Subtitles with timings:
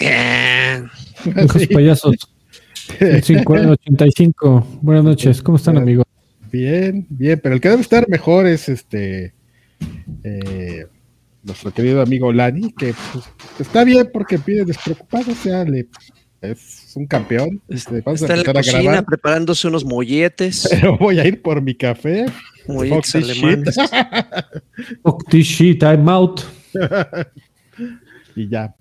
[0.00, 2.16] Hijos payasos.
[3.00, 4.66] 85.
[4.82, 5.42] Buenas noches.
[5.42, 6.04] ¿Cómo están, amigos?
[6.50, 9.32] Bien, bien, pero el que debe estar mejor es este
[10.24, 10.86] eh,
[11.42, 13.24] nuestro querido amigo Lani, que pues,
[13.60, 15.86] está bien porque pide despreocupado, o sea, le,
[16.40, 17.62] es un campeón.
[17.68, 20.68] Este, vamos está a en la cocina preparándose unos molletes.
[20.70, 22.26] Pero voy a ir por mi café.
[22.66, 23.76] Molletes alemanes.
[25.30, 26.40] shit, I'm out.
[28.34, 28.74] y ya.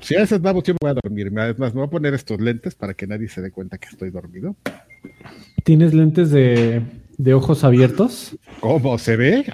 [0.00, 1.32] Si a veces vamos, yo me voy a dormir.
[1.36, 4.10] Además, me voy a poner estos lentes para que nadie se dé cuenta que estoy
[4.10, 4.56] dormido.
[5.64, 6.82] ¿Tienes lentes de,
[7.18, 8.36] de ojos abiertos?
[8.60, 9.44] ¿Cómo se ve?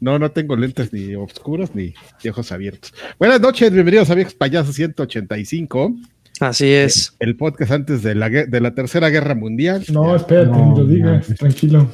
[0.00, 1.94] No, no, tengo lentes ni oscuros ni
[2.28, 2.92] ojos abiertos.
[3.18, 5.96] Buenas noches, bienvenidos a Viejos Payasos 185.
[6.40, 7.16] Así es.
[7.20, 9.82] El podcast antes de la, de la Tercera Guerra Mundial.
[9.90, 11.88] No, espérate, no, lo digas, tranquilo.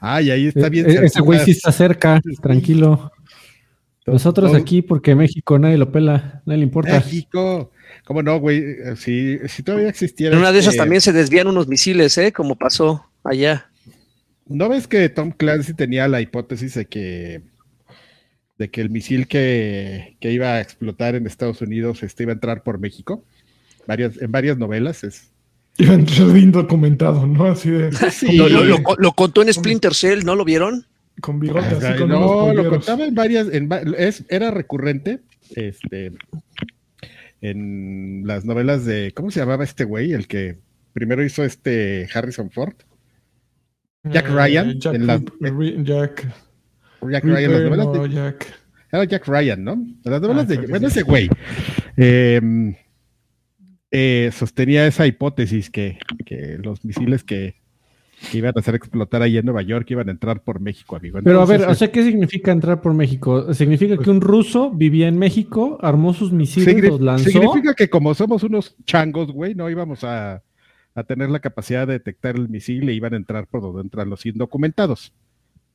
[0.00, 0.88] Ay, ahí está bien.
[0.88, 3.10] E-, ese güey sí está cerca, tranquilo.
[4.06, 6.94] Nosotros aquí, porque México nadie lo pela, nadie le importa.
[6.94, 7.72] México,
[8.04, 8.62] ¿cómo no, güey?
[8.96, 10.34] Si, si todavía existiera.
[10.34, 12.32] En una de esas este también se desvían unos misiles, ¿eh?
[12.32, 13.68] Como pasó allá.
[14.48, 17.42] ¿No ves que Tom Clancy tenía la hipótesis de que,
[18.58, 22.62] de que el misil que, iba a explotar en Estados Unidos este, iba a entrar
[22.62, 23.24] por México?
[23.88, 25.32] Varias, en varias novelas es.
[25.78, 27.44] Iba a entrar bien documentado, ¿no?
[27.44, 27.90] Así de.
[28.98, 30.86] Lo, contó en Splinter Cell, ¿no lo vieron?
[31.20, 31.82] Con bigotes.
[31.82, 33.48] así con no, lo contaba en varias.
[33.52, 35.20] En, es, era recurrente.
[35.54, 36.12] Este.
[37.40, 39.12] En las novelas de.
[39.14, 40.12] ¿Cómo se llamaba este güey?
[40.12, 40.58] El que
[40.92, 42.74] primero hizo este Harrison Ford.
[44.04, 44.78] Jack Ryan.
[44.78, 45.22] Jack, en la,
[45.82, 46.34] Jack,
[47.10, 48.46] Jack Ryan, las novelas de, Jack.
[48.92, 49.86] Era Jack Ryan, ¿no?
[50.04, 50.66] Las novelas ah, de.
[50.66, 51.28] Bueno, ese güey.
[51.96, 52.74] Eh,
[53.90, 57.56] eh, sostenía esa hipótesis que, que los misiles que,
[58.30, 61.18] que, iban a hacer explotar ahí en Nueva York iban a entrar por México, amigo.
[61.22, 63.52] Pero a ver, o sea, ¿qué significa entrar por México?
[63.54, 67.30] ¿Significa que un ruso vivía en México, armó sus misiles, los lanzó?
[67.30, 70.42] Significa que como somos unos changos, güey, no íbamos a
[70.96, 74.08] a tener la capacidad de detectar el misil e iban a entrar por donde entran
[74.08, 75.12] los indocumentados,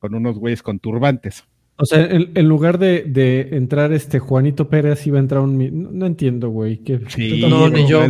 [0.00, 1.44] con unos güeyes con turbantes.
[1.82, 6.48] O sea, en, lugar de, entrar este Juanito Pérez iba a entrar un no, entiendo,
[6.48, 6.80] güey.
[7.08, 8.06] Sí, no, ni yo.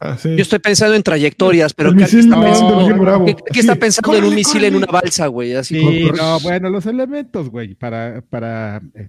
[0.00, 4.34] Ah, yo estoy pensando en trayectorias, pero ¿qué, está, pensando, ¿qué, está pensando en un
[4.34, 5.54] misil en una balsa, güey?
[5.54, 9.08] Así sí, no, bueno, los elementos, güey, para, para eh,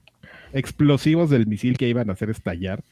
[0.54, 2.84] explosivos del misil que iban a hacer estallar.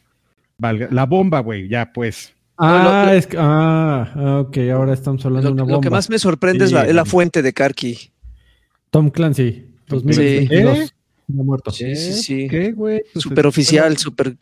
[0.57, 2.33] la bomba, güey, ya pues.
[2.57, 5.75] Ah, es que, ah, ah, ok, ahora estamos hablando de una bomba.
[5.75, 8.09] Lo que más me sorprende es, la, fuente de Karki.
[8.89, 10.94] Tom Clancy, 2022.
[11.27, 11.33] Sí.
[11.33, 11.71] muerto.
[11.71, 12.47] Sí, sí, sí.
[12.47, 13.03] ¿Qué, güey?
[13.15, 14.35] Súper oficial, súper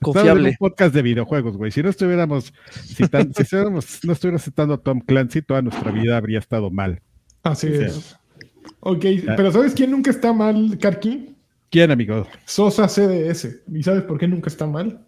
[0.00, 0.50] confiable.
[0.50, 1.70] un podcast de videojuegos, güey.
[1.70, 6.16] Si no estuviéramos citando, si estuviéramos, no estuviéramos citando a Tom Clancy, toda nuestra vida
[6.16, 7.00] habría estado mal.
[7.42, 8.16] Así es.
[8.80, 9.04] Ok,
[9.36, 11.34] pero ¿sabes quién nunca está mal, Karki?
[11.70, 12.26] ¿Quién, amigo?
[12.44, 13.62] Sosa CDS.
[13.72, 15.05] ¿Y sabes por qué nunca está mal?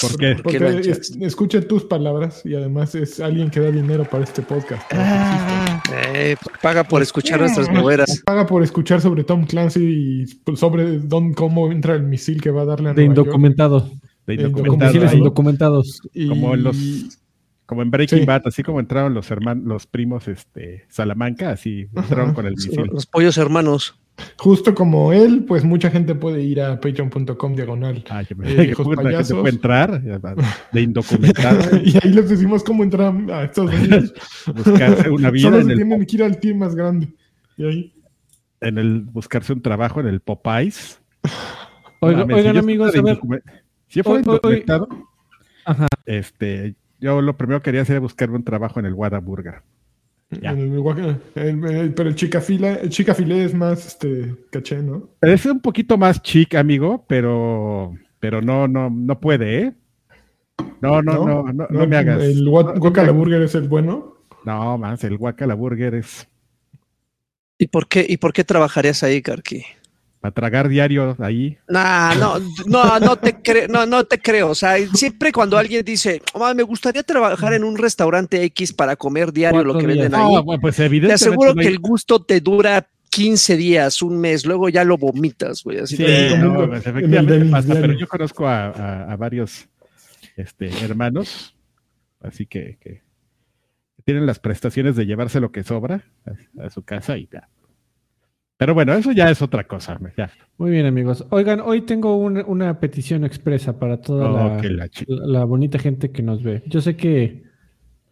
[0.00, 0.36] ¿Por qué?
[0.42, 4.82] Porque escuche tus palabras y además es alguien que da dinero para este podcast.
[4.92, 8.22] Ah, eh, paga por escuchar nuestras novelas.
[8.24, 12.62] Paga por escuchar sobre Tom Clancy y sobre don, cómo entra el misil que va
[12.62, 13.90] a darle a De indocumentado.
[14.26, 15.14] De indocumentados.
[15.14, 16.00] indocumentados.
[16.28, 16.76] Como en los
[17.66, 22.34] como en Breaking Bad, así como entraron los hermanos, los primos este, Salamanca, así entraron
[22.34, 22.90] con el misil.
[22.92, 23.94] Los pollos hermanos.
[24.38, 28.04] Justo como él, pues mucha gente puede ir a patreon.com diagonal.
[28.10, 28.74] Ah, yo me eh, gente
[29.34, 31.76] puede entrar de indocumentado.
[31.84, 34.14] y ahí les decimos cómo entrar a Estados Unidos.
[34.54, 35.42] Buscarse una vida.
[35.42, 37.12] Solo en el tienen que ir al team más grande.
[37.56, 37.94] Y ahí.
[38.60, 41.00] En el buscarse un trabajo en el Popeyes.
[42.00, 43.20] oigan, amigos, a ver.
[43.88, 44.88] Si yo fuera indocumentado,
[45.64, 45.88] Ajá.
[46.06, 49.62] este, yo lo primero que quería hacer era buscarme un trabajo en el Whataburger.
[51.34, 55.10] El, pero el chica fila, el chica filé es más este caché, ¿no?
[55.20, 59.72] Es un poquito más chic, amigo, pero pero no, no, no puede, ¿eh?
[60.80, 62.22] No, no, no, no, no, me hagas.
[62.22, 64.16] ¿El guacala burger es el bueno?
[64.44, 66.28] No, más, el guacala burger es.
[67.58, 69.64] ¿Y por qué, y por qué trabajarías ahí, Karki?
[70.22, 71.58] Para tragar diario ahí.
[71.68, 74.50] Nah, no, no, no te creo, no, no te creo.
[74.50, 78.94] O sea, siempre cuando alguien dice, oh, me gustaría trabajar en un restaurante X para
[78.94, 80.32] comer diario lo que venden ahí.
[80.60, 84.96] pues te aseguro que el gusto te dura 15 días, un mes, luego ya lo
[84.96, 85.80] vomitas, güey.
[85.80, 86.04] Así sí,
[86.38, 89.68] no, pues, efectivamente pasa, pero yo conozco a, varios
[90.36, 91.56] este, hermanos,
[92.20, 93.02] así que, que,
[94.04, 97.48] tienen las prestaciones de llevarse lo que sobra a, a su casa y ya.
[98.56, 99.98] Pero bueno, eso ya es otra cosa.
[100.58, 101.26] Muy bien, amigos.
[101.30, 104.60] Oigan, hoy tengo una petición expresa para toda oh,
[105.08, 106.62] la, bonita gente que nos ve.
[106.66, 107.42] Yo sé que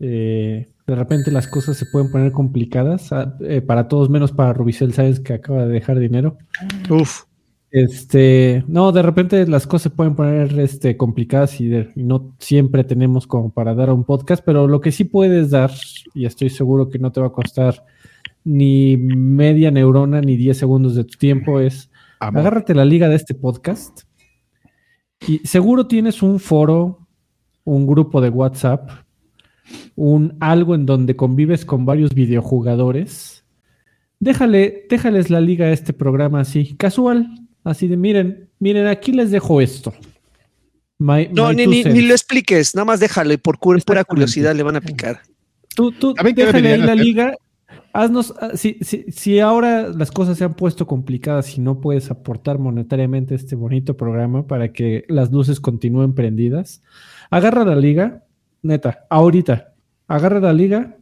[0.01, 4.53] eh, de repente las cosas se pueden poner complicadas ah, eh, para todos, menos para
[4.53, 5.21] Rubicel, ¿sabes?
[5.21, 6.37] Que acaba de dejar dinero.
[6.89, 7.25] Uf.
[7.71, 13.29] Este, no, de repente las cosas se pueden poner este, complicadas y, no siempre tenemos
[13.29, 15.71] como para dar un podcast, pero lo que sí puedes dar,
[16.13, 17.85] y estoy seguro que no te va a costar
[18.45, 23.35] ni media neurona ni 10 segundos de tu tiempo, es agárrate la liga de este
[23.35, 24.03] podcast
[25.27, 27.07] y seguro tienes un foro,
[27.65, 28.91] un grupo de WhatsApp,
[29.95, 33.45] un algo en donde convives con varios videojugadores.
[34.19, 39.31] Déjale, déjales la liga a este programa así, casual, Así de, miren, miren, aquí les
[39.31, 39.93] dejo esto.
[40.99, 44.81] no, ni, ni, lo expliques, nada más déjalo y por pura curiosidad le van a
[44.81, 45.21] picar.
[45.75, 47.35] Tú, tú déjale ahí la liga.
[47.93, 52.11] Haznos, ah, si, si, si, ahora las cosas se han puesto complicadas y no puedes
[52.11, 56.83] aportar monetariamente este bonito programa para que las luces continúen prendidas,
[57.31, 58.25] agarra la liga,
[58.63, 59.75] neta, ahorita,
[60.07, 60.97] agarra la liga,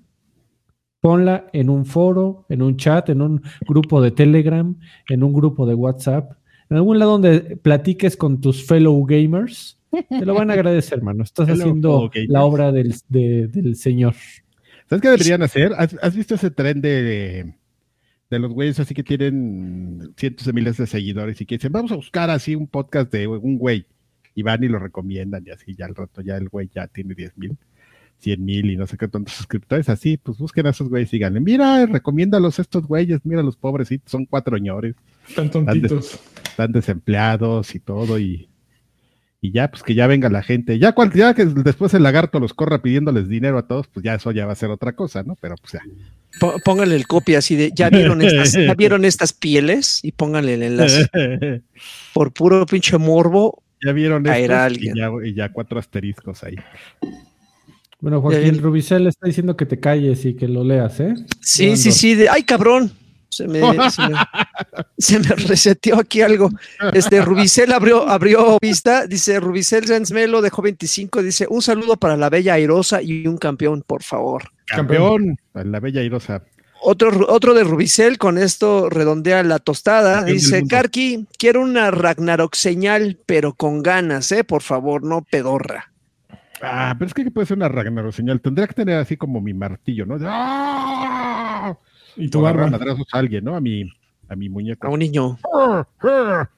[1.01, 4.75] ponla en un foro, en un chat, en un grupo de Telegram,
[5.09, 6.33] en un grupo de WhatsApp,
[6.71, 11.23] en algún lado donde platiques con tus fellow gamers, te lo van a agradecer, hermano.
[11.23, 12.95] Estás haciendo la obra del,
[13.75, 14.15] señor.
[14.89, 15.73] ¿Sabes qué deberían hacer?
[15.77, 17.55] ¿Has, visto ese tren de,
[18.31, 21.93] de los güeyes así que tienen cientos de miles de seguidores y que dicen, vamos
[21.93, 23.87] a buscar así un podcast de un güey?
[24.35, 27.15] Y van y lo recomiendan y así ya al rato ya el güey ya tiene
[27.15, 27.59] 10 mil.
[28.19, 31.17] 100 mil y no sé qué tantos suscriptores, así, pues busquen a esos güeyes y
[31.17, 34.97] díganle, mira, recomiéndalos estos güeyes, mira los pobrecitos, son cuatro ñores.
[35.29, 36.19] Están tontitos.
[36.45, 38.49] Están, desempleados y todo, y,
[39.41, 40.79] y ya, pues que ya venga la gente.
[40.79, 44.15] Ya, cual, ya que después el lagarto los corra pidiéndoles dinero a todos, pues ya
[44.15, 45.37] eso ya va a ser otra cosa, ¿no?
[45.41, 45.83] Pero pues ya.
[46.65, 50.01] Pónganle el copia así de, ¿ya vieron estas, ¿ya vieron estas pieles?
[50.03, 51.09] Y pónganle el enlace.
[52.15, 53.63] Por puro pinche morbo.
[53.85, 56.57] Ya vieron estos y ya, y ya cuatro asteriscos ahí.
[58.01, 61.15] Bueno, Joaquín Rubicel está diciendo que te calles y que lo leas, ¿eh?
[61.41, 62.27] Sí, sí, sí.
[62.31, 62.93] ¡Ay, cabrón!
[63.31, 63.61] Se me,
[64.99, 66.51] se, me, reseteó aquí algo.
[66.95, 72.31] Este Rubicel abrió, abrió vista, dice Rubicel Melo dejó 25, dice un saludo para la
[72.31, 74.45] bella airosa y un campeón, por favor.
[74.67, 76.43] Campeón, la bella airosa.
[76.81, 80.23] Otro, otro de Rubicel, con esto redondea la tostada.
[80.23, 84.45] Dice, Karki, quiero una Ragnarok señal, pero con ganas, ¿eh?
[84.45, 85.93] Por favor, no pedorra.
[86.63, 88.41] Ah, pero es que puede ser una Ragnarok señal.
[88.41, 90.19] Tendría que tener así como mi martillo, ¿no?
[90.23, 91.77] ¡Ah!
[92.19, 92.67] Y tu barba.
[92.67, 93.55] madrazos a alguien, ¿no?
[93.57, 93.91] A mi,
[94.29, 94.87] a mi muñeco.
[94.87, 95.39] A un niño.
[96.03, 96.51] Arranca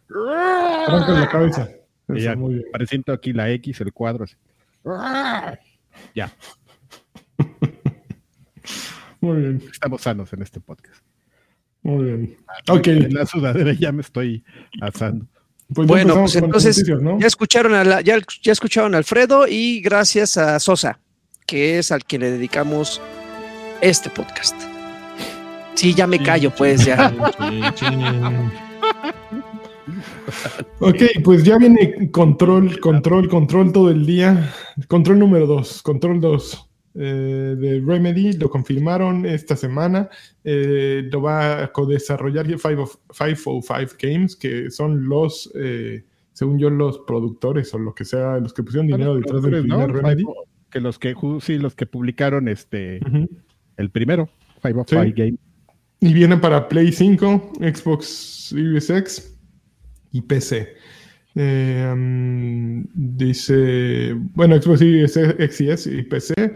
[1.12, 1.69] la cabeza.
[2.09, 2.35] Ya,
[2.73, 4.25] presento aquí la X, el cuadro.
[4.25, 4.37] Así.
[6.15, 6.33] Ya.
[9.21, 9.62] Muy bien.
[9.71, 11.03] Estamos sanos en este podcast.
[11.83, 12.37] Muy bien.
[12.49, 12.87] Ah, ok.
[12.89, 14.45] En la sudadera ya me estoy
[14.81, 15.27] asando.
[15.73, 20.59] Pues bueno, pues entonces ya escucharon a ya, ya escucharon a Alfredo y gracias a
[20.59, 20.99] Sosa,
[21.47, 23.01] que es al que le dedicamos
[23.81, 24.70] este podcast.
[25.75, 27.11] Sí, ya me callo, pues ya.
[30.81, 34.53] ok, pues ya viene control, control, control todo el día.
[34.89, 36.67] Control número dos, control dos.
[36.95, 40.09] Eh, de Remedy, lo confirmaron esta semana.
[40.43, 47.73] Eh, lo va a co-desarrollar 505 Games, que son los, eh, según yo, los productores
[47.75, 50.25] o lo que sea, los que pusieron dinero detrás del primer Remedy.
[50.71, 53.00] Que los que, sí, los que publicaron este,
[53.77, 54.29] el primero,
[54.62, 55.50] 505 Games.
[56.00, 59.37] Y viene para Play 5, Xbox Series X
[60.12, 60.75] y PC.
[61.35, 61.95] Eh,
[62.95, 66.54] dice, bueno, Xbox Series X y PC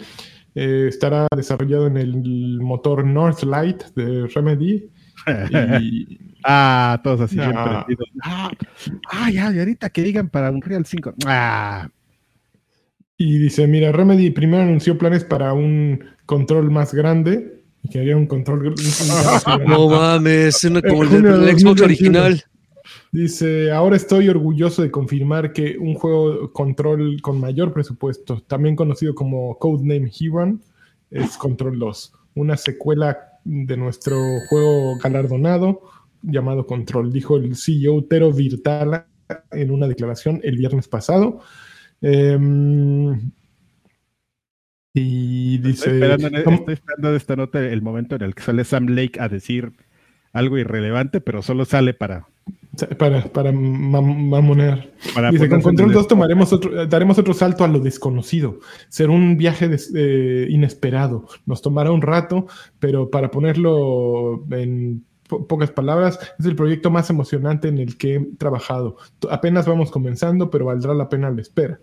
[0.55, 4.91] eh, estará desarrollado en el motor Northlight de Remedy.
[6.45, 7.87] ah, todos así ah.
[9.11, 11.15] ah, ya, y ahorita que digan para un Real 5.
[11.27, 11.89] Ah.
[13.17, 17.64] Y dice, mira, Remedy primero anunció planes para un control más grande.
[17.85, 18.75] Y que había un control.
[19.67, 22.43] no mames, como el del Xbox original.
[23.13, 29.15] Dice, ahora estoy orgulloso de confirmar que un juego control con mayor presupuesto, también conocido
[29.15, 30.59] como Codename Hero,
[31.13, 34.17] es Control 2, una secuela de nuestro
[34.49, 35.83] juego galardonado
[36.23, 39.07] llamado Control, dijo el CEO Tero Virtala
[39.53, 41.41] en una declaración el viernes pasado.
[42.01, 43.31] Em,
[44.95, 45.91] y dice...
[45.91, 49.21] Estoy esperando, estoy esperando de esta nota el momento en el que sale Sam Lake
[49.21, 49.73] a decir
[50.33, 52.27] algo irrelevante, pero solo sale para
[52.99, 54.91] para, para mamonear.
[55.31, 58.59] Dice, con Control 2 tomaremos otro, daremos otro salto a lo desconocido.
[58.89, 61.27] Será un viaje eh, inesperado.
[61.47, 62.47] Nos tomará un rato,
[62.81, 68.21] pero para ponerlo en pocas palabras, es el proyecto más emocionante en el que he
[68.39, 68.97] trabajado.
[69.31, 71.81] Apenas vamos comenzando, pero valdrá la pena la espera.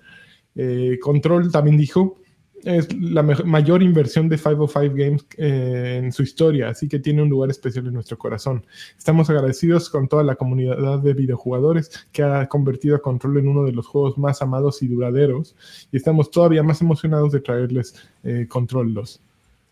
[0.56, 2.18] Eh, Control también dijo,
[2.64, 7.30] es la mayor inversión de 505 Games eh, en su historia, así que tiene un
[7.30, 8.66] lugar especial en nuestro corazón.
[8.98, 13.64] Estamos agradecidos con toda la comunidad de videojugadores que ha convertido a Control en uno
[13.64, 15.56] de los juegos más amados y duraderos,
[15.92, 19.22] y estamos todavía más emocionados de traerles eh, Control 2.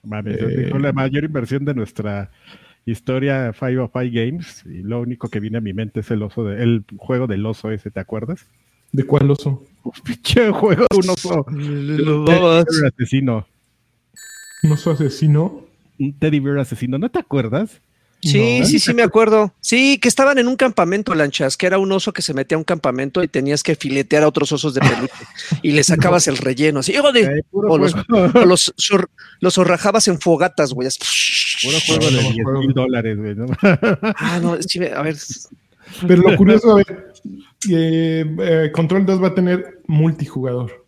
[0.04, 2.32] Vale, la mayor inversión de nuestra
[2.86, 6.64] historia 505 Games, y lo único que viene a mi mente es el oso de,
[6.64, 8.48] el juego del oso ese, ¿te acuerdas?
[8.92, 9.64] ¿De cuál oso?
[10.04, 11.46] Pinche juego de un oso.
[11.48, 13.48] Un asesino.
[14.64, 15.66] ¿Un oso asesino?
[16.00, 17.82] Un teddy bear asesino, ¿no te acuerdas?
[18.22, 19.54] Sí, sí, sí, me acuerdo.
[19.62, 22.60] Sí, que estaban en un campamento, Lanchas, que era un oso que se metía a
[22.60, 25.14] un campamento y tenías que filetear a otros osos de peluche
[25.64, 28.74] y le sacabas el relleno, así, de, o, los, o los,
[29.40, 30.90] los, zorrajabas en fogatas, güey.
[31.64, 33.36] Puro juego de 10 mil dólares, güey.
[33.36, 33.46] ¿no?
[34.18, 35.16] Ah, no, sí, a ver.
[36.08, 37.14] Pero lo curioso, a ver,
[37.70, 40.86] eh, Control 2 va a tener multijugador.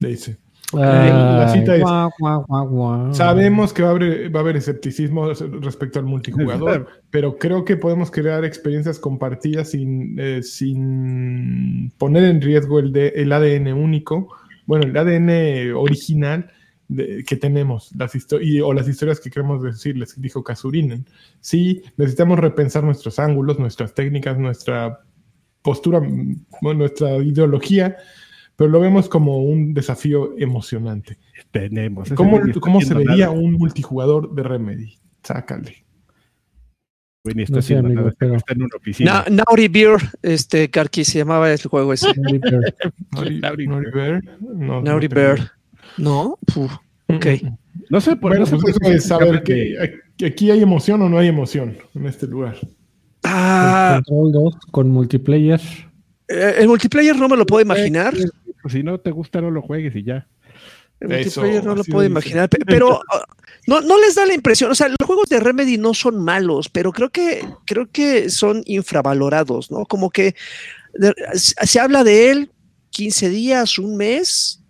[0.00, 0.38] Dice.
[0.74, 7.64] Ah, la cita es, sabemos que va a, haber, escepticismo respecto al multijugador, pero creo
[7.64, 13.72] que podemos crear experiencias compartidas sin, eh, sin poner en riesgo el, de, el ADN
[13.72, 14.28] único,
[14.66, 16.50] bueno, el ADN original
[16.88, 18.12] que tenemos las
[18.64, 21.06] o las historias que queremos decirles, dijo Kasurinen.
[21.40, 25.00] Sí, necesitamos repensar nuestros ángulos, nuestras técnicas, nuestra
[25.62, 26.00] postura,
[26.62, 27.96] nuestra ideología,
[28.56, 31.18] pero lo vemos como un desafío emocionante.
[31.50, 32.10] Tenemos.
[32.14, 34.98] ¿Cómo, cómo se vería un multijugador de Remedy?
[35.22, 35.84] Sácale.
[37.24, 39.24] está, está en una oficina.
[39.30, 42.08] Naughty Bear, este, Karki se llamaba el juego ese.
[42.16, 44.22] Naughty Bear.
[44.82, 45.42] Naughty Bear.
[45.42, 45.57] No,
[47.06, 47.26] ok.
[47.90, 49.76] No sé, por eso es saber que
[50.24, 52.56] aquí hay emoción o no hay emoción en este lugar.
[53.24, 55.60] Ah, Control 2 con multiplayer.
[56.28, 58.14] Eh, el multiplayer no me lo puedo imaginar.
[58.62, 60.26] Pues si no te gusta, no lo juegues y ya.
[61.00, 63.24] El multiplayer no lo puedo imaginar, pero ah,
[63.66, 66.68] no, no les da la impresión, o sea, los juegos de Remedy no son malos,
[66.68, 69.86] pero creo que, creo que son infravalorados, ¿no?
[69.86, 70.34] Como que
[71.34, 72.50] se habla de él
[72.90, 74.64] 15 días, un mes,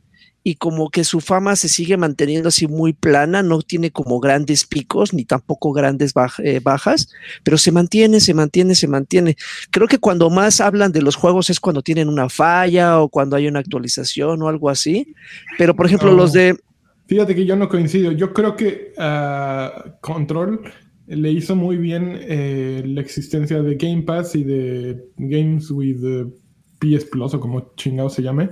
[0.49, 4.65] y como que su fama se sigue manteniendo así muy plana, no tiene como grandes
[4.65, 7.11] picos ni tampoco grandes eh, bajas,
[7.45, 9.37] pero se mantiene, se mantiene, se mantiene.
[9.71, 13.37] Creo que cuando más hablan de los juegos es cuando tienen una falla o cuando
[13.37, 15.15] hay una actualización o algo así,
[15.59, 16.57] pero por ejemplo los de...
[17.09, 18.95] Fíjate que yo no coincido, yo creo que
[20.01, 20.63] Control
[21.09, 26.31] le hizo muy bien eh, la existencia de Game Pass y de Games with...
[26.79, 28.51] PS Plus o como chingado se llame,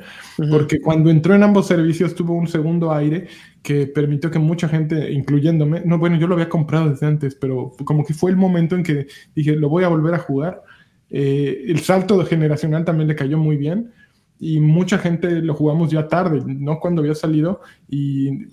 [0.51, 3.29] porque cuando entró en ambos servicios tuvo un segundo aire
[3.63, 7.73] que permitió que mucha gente, incluyéndome, no, bueno, yo lo había comprado desde antes, pero
[7.85, 10.63] como que fue el momento en que dije, lo voy a volver a jugar.
[11.09, 13.93] Eh, el salto generacional también le cayó muy bien
[14.39, 18.47] y mucha gente lo jugamos ya tarde, no cuando había salido y,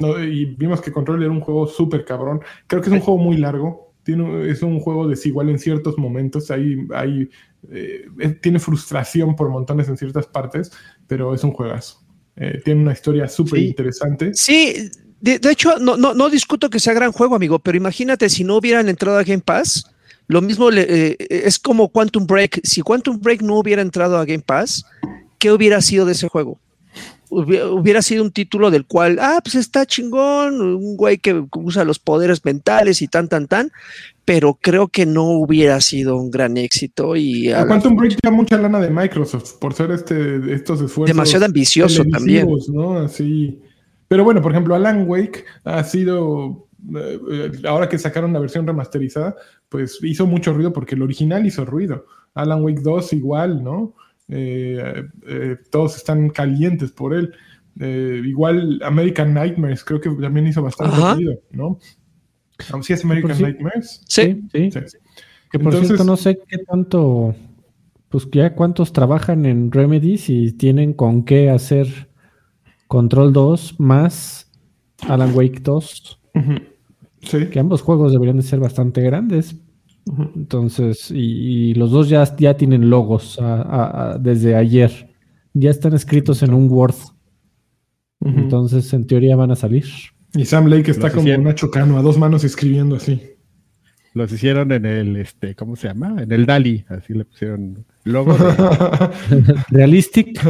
[0.00, 2.40] y vimos que Control era un juego súper cabrón.
[2.66, 6.50] Creo que es un juego muy largo, tiene, es un juego desigual en ciertos momentos,
[6.50, 7.30] hay, hay
[7.70, 8.08] eh,
[8.40, 10.72] tiene frustración por montones en ciertas partes,
[11.06, 12.02] pero es un juegazo.
[12.36, 14.32] Eh, tiene una historia súper interesante.
[14.34, 14.90] Sí,
[15.20, 18.56] de, hecho, no, no, no, discuto que sea gran juego, amigo, pero imagínate si no
[18.56, 19.84] hubieran entrado a Game Pass,
[20.26, 22.60] lo mismo eh, es como Quantum Break.
[22.64, 24.84] Si Quantum Break no hubiera entrado a Game Pass,
[25.38, 26.58] ¿qué hubiera sido de ese juego?
[27.32, 32.00] Hubiera, sido un título del cual, ah, pues está chingón, un güey que usa los
[32.00, 33.70] poderes mentales y tan, tan, tan,
[34.24, 37.14] pero creo que no hubiera sido un gran éxito.
[37.16, 41.14] y Quantum Break da mucha lana de Microsoft por ser este, estos esfuerzos.
[41.14, 42.48] Demasiado ambicioso también.
[42.68, 42.98] ¿no?
[42.98, 43.60] Así.
[44.08, 49.36] Pero bueno, por ejemplo, Alan Wake ha sido, eh, ahora que sacaron la versión remasterizada,
[49.68, 52.06] pues hizo mucho ruido porque el original hizo ruido.
[52.34, 53.94] Alan Wake 2 igual, ¿no?
[54.30, 57.34] Eh, eh, todos están calientes por él.
[57.76, 61.78] igual American Nightmares creo que también hizo bastante ruido, ¿no?
[62.82, 64.02] ¿Sí es American Nightmares?
[64.06, 64.42] Sí.
[64.52, 64.70] Sí.
[65.50, 67.34] Que por cierto, no sé qué tanto,
[68.08, 72.08] pues ya cuántos trabajan en Remedy y tienen con qué hacer
[72.86, 74.50] Control 2 más
[75.08, 76.20] Alan Wake 2.
[77.22, 77.46] Sí.
[77.46, 79.56] Que ambos juegos deberían de ser bastante grandes.
[80.34, 83.38] Entonces, y, los dos ya, ya tienen logos
[84.20, 85.10] desde ayer.
[85.52, 86.94] Ya están escritos en un Word.
[88.20, 89.86] Entonces, en teoría van a salir.
[90.34, 93.20] Y Sam Lake está como Nacho Cano, a dos manos escribiendo así.
[94.12, 96.22] Los hicieron en el, este, ¿cómo se llama?
[96.22, 98.36] En el DALI, así le pusieron logo.
[99.70, 100.40] Realistic.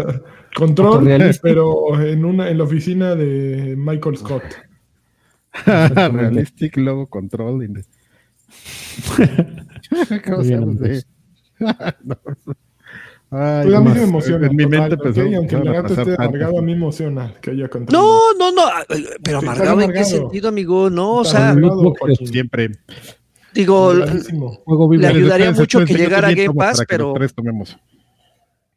[0.55, 1.07] Control,
[1.43, 4.43] pero en una, en la oficina de Michael Scott.
[5.67, 7.85] Realistic Logo Control.
[10.26, 10.75] ¿Cómo se llama?
[13.33, 14.47] Ay, a mí me emociona.
[14.49, 17.71] En mi mente pensó, aunque el gato esté amargado, a mí me emociona que haya
[17.90, 18.62] No, no, no.
[19.23, 20.90] Pero amargado, en qué sentido, amigo?
[20.90, 21.54] No, o sea.
[22.25, 22.73] Siempre.
[23.54, 27.14] Digo, le ayudaría mucho que llegara a Game Pass, pero.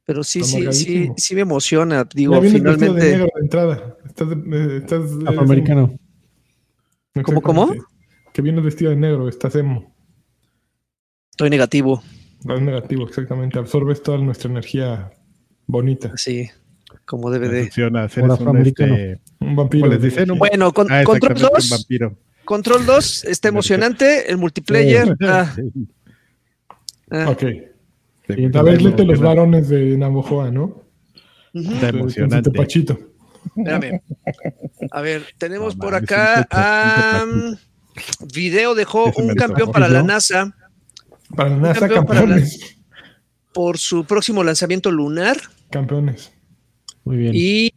[0.06, 2.08] Pero sí, sí, sí, sí me emociona.
[2.14, 3.02] Digo, finalmente.
[3.02, 3.98] De negro de entrada.
[4.06, 4.28] Estás,
[4.76, 5.98] estás afroamericano.
[7.24, 7.74] ¿Cómo, cómo?
[8.34, 9.96] Que viene vestido de negro, estás emo.
[11.30, 12.04] Estoy negativo.
[12.50, 13.60] Es negativo, exactamente.
[13.60, 15.12] Absorbes toda nuestra energía
[15.68, 16.12] bonita.
[16.18, 16.50] Sí,
[17.06, 17.62] como debe de.
[17.64, 19.90] Funciona, un, este, un, vampiro.
[20.36, 21.88] bueno, con, ah, Control 2.
[22.44, 24.30] Control 2 está emocionante.
[24.30, 25.16] El multiplayer.
[25.22, 25.56] Ah.
[27.12, 27.30] Ah.
[27.30, 27.44] Ok.
[28.56, 30.84] a ver, léete los varones de Navojoa, ¿no?
[31.54, 32.50] Está emocionante.
[32.52, 33.00] Pachito.
[33.56, 34.02] Espérame.
[34.92, 37.26] A ver, tenemos por acá a.
[38.34, 40.56] Video dejó un campeón para la NASA
[41.36, 42.78] para la NASA, campeones.
[43.54, 45.38] por su próximo lanzamiento lunar.
[45.70, 46.32] Campeones.
[47.04, 47.32] Muy bien.
[47.36, 47.74] Y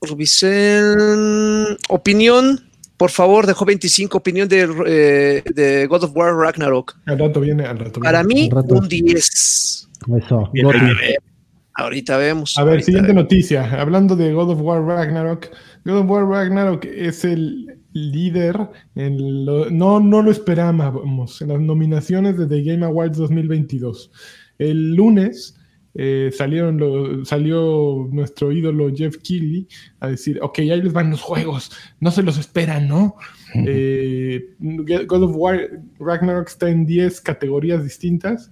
[0.00, 2.60] Rubicel, opinión,
[2.96, 6.96] por favor, dejó 25, opinión de, eh, de God of War Ragnarok.
[7.06, 9.88] Al rato viene, al rato Para mí, un 10.
[10.16, 10.50] Eso.
[11.74, 12.58] Ahorita vemos.
[12.58, 13.80] A ver, siguiente noticia.
[13.80, 15.48] Hablando de God of War Ragnarok.
[15.84, 18.56] God of War Ragnarok es el líder
[18.94, 24.10] en no, no lo esperábamos en las nominaciones de The Game Awards 2022.
[24.58, 25.58] El lunes
[25.94, 29.68] eh, salieron salió nuestro ídolo Jeff Keighley
[30.00, 31.70] a decir, ok, ahí les van los juegos,
[32.00, 33.16] no se los esperan, ¿no?
[33.54, 35.68] Eh, God of War
[35.98, 38.50] Ragnarok está en 10 categorías distintas.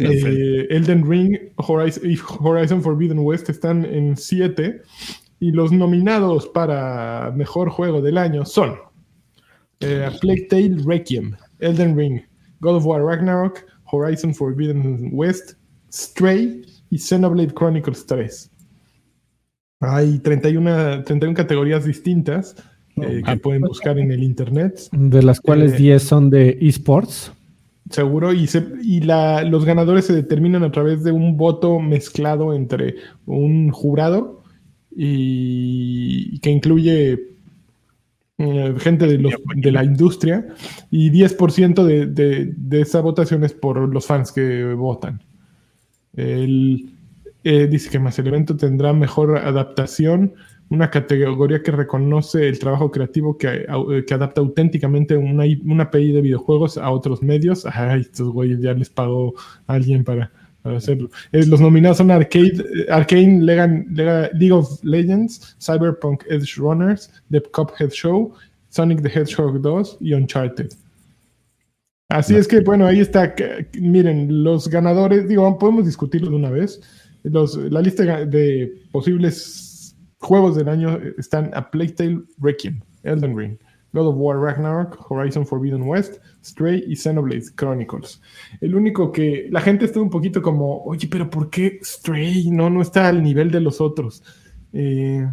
[0.00, 4.82] Eh, Elden Ring Horizon, y Horizon Forbidden West están en 7
[5.40, 8.74] y los nominados para mejor juego del año son
[9.80, 12.20] eh, Plague Tale Requiem, Elden Ring,
[12.60, 15.54] God of War Ragnarok, Horizon Forbidden West,
[15.90, 18.50] Stray y Xenoblade Chronicles 3.
[19.80, 22.54] Hay 31, 31 categorías distintas
[22.96, 24.78] eh, que pueden buscar en el internet.
[24.92, 27.32] De las cuales 10 eh, son de esports.
[27.88, 28.46] Seguro, y,
[28.82, 34.39] y la, los ganadores se determinan a través de un voto mezclado entre un jurado
[34.90, 37.18] y, que incluye
[38.38, 40.46] eh, gente de, de, la industria
[40.90, 45.22] y 10% de, de, de, esa votación es por los fans que votan.
[46.14, 46.90] Él
[47.44, 50.34] eh, dice que más el evento tendrá mejor adaptación,
[50.68, 56.12] una categoría que reconoce el trabajo creativo que, eh, que adapta auténticamente una, una API
[56.12, 57.66] de videojuegos a otros medios.
[57.66, 59.34] Ay, estos güeyes ya les pagó
[59.66, 60.30] a alguien para
[60.64, 61.10] hacerlo.
[61.32, 67.90] Eh, los nominados son Arcade, eh, Arcane League of Legends, Cyberpunk Edge Runners, The Cuphead
[67.90, 68.34] Show,
[68.68, 70.70] Sonic the Hedgehog 2 y Uncharted.
[72.08, 73.34] Así es que, bueno, ahí está.
[73.80, 76.80] miren, los ganadores, digo, podemos discutirlo de una vez.
[77.22, 83.58] Los, la lista de posibles juegos del año están a Playtale Requiem, Elden Ring,
[83.92, 88.20] God of War Ragnarok, Horizon Forbidden West, Stray y Xenoblade Chronicles.
[88.60, 92.50] El único que la gente está un poquito como, oye, pero ¿por qué Stray?
[92.50, 94.22] No, no está al nivel de los otros.
[94.72, 95.28] Eh,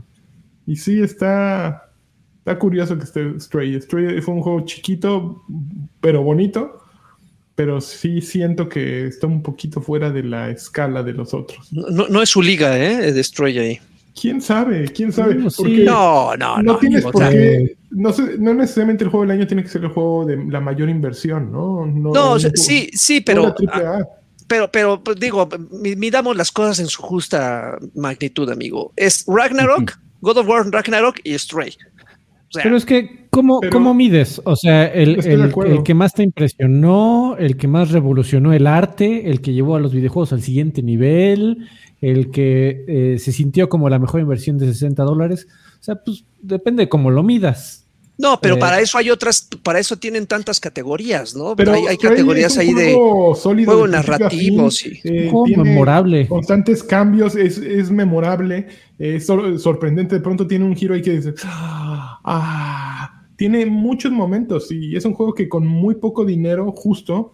[0.65, 1.91] y sí, está,
[2.39, 3.79] está curioso que esté Stray.
[3.81, 5.43] Stray fue un juego chiquito,
[6.01, 6.81] pero bonito.
[7.55, 11.73] Pero sí siento que está un poquito fuera de la escala de los otros.
[11.73, 13.11] No, no es su liga, ¿eh?
[13.11, 13.79] De Stray ahí.
[14.19, 14.87] ¿Quién sabe?
[14.89, 15.35] ¿Quién sabe?
[15.35, 16.77] no, no, no.
[16.77, 17.77] tienes por qué.
[17.91, 20.89] No, no, necesariamente el juego del año tiene que ser el juego de la mayor
[20.89, 21.85] inversión, ¿no?
[21.85, 23.55] No, sí, sí, pero.
[23.71, 23.99] Ah,
[24.47, 28.93] pero, pero pues, digo, midamos las cosas en su justa magnitud, amigo.
[28.95, 31.77] Es Ragnarok, God of War Ragnarok y Stray.
[32.53, 34.41] Pero es que, ¿cómo, ¿cómo mides?
[34.45, 39.41] O sea, el, el, que más te impresionó, el que más revolucionó el arte, el
[39.41, 41.67] que llevó a los videojuegos al siguiente nivel,
[42.01, 45.47] el que eh, se sintió como la mejor inversión de 60 dólares.
[45.79, 47.86] O sea, pues depende de cómo lo midas.
[48.17, 51.55] No, pero eh, para eso hay otras, para eso tienen tantas categorías, ¿no?
[51.55, 54.99] Pero hay, categorías ahí de juego narrativo, sí.
[55.03, 56.27] Eh, memorable.
[56.27, 60.15] Constantes cambios, es, memorable, es sorprendente.
[60.15, 65.13] De pronto tiene un giro ahí que dice, ah, tiene muchos momentos y es un
[65.13, 67.33] juego que con muy poco dinero, justo,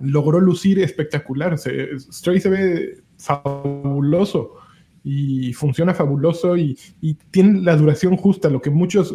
[0.00, 1.58] logró lucir espectacular.
[1.58, 4.54] Stray se ve fabuloso
[5.04, 6.78] y funciona fabuloso y,
[7.30, 9.14] tiene la duración justa, lo que muchos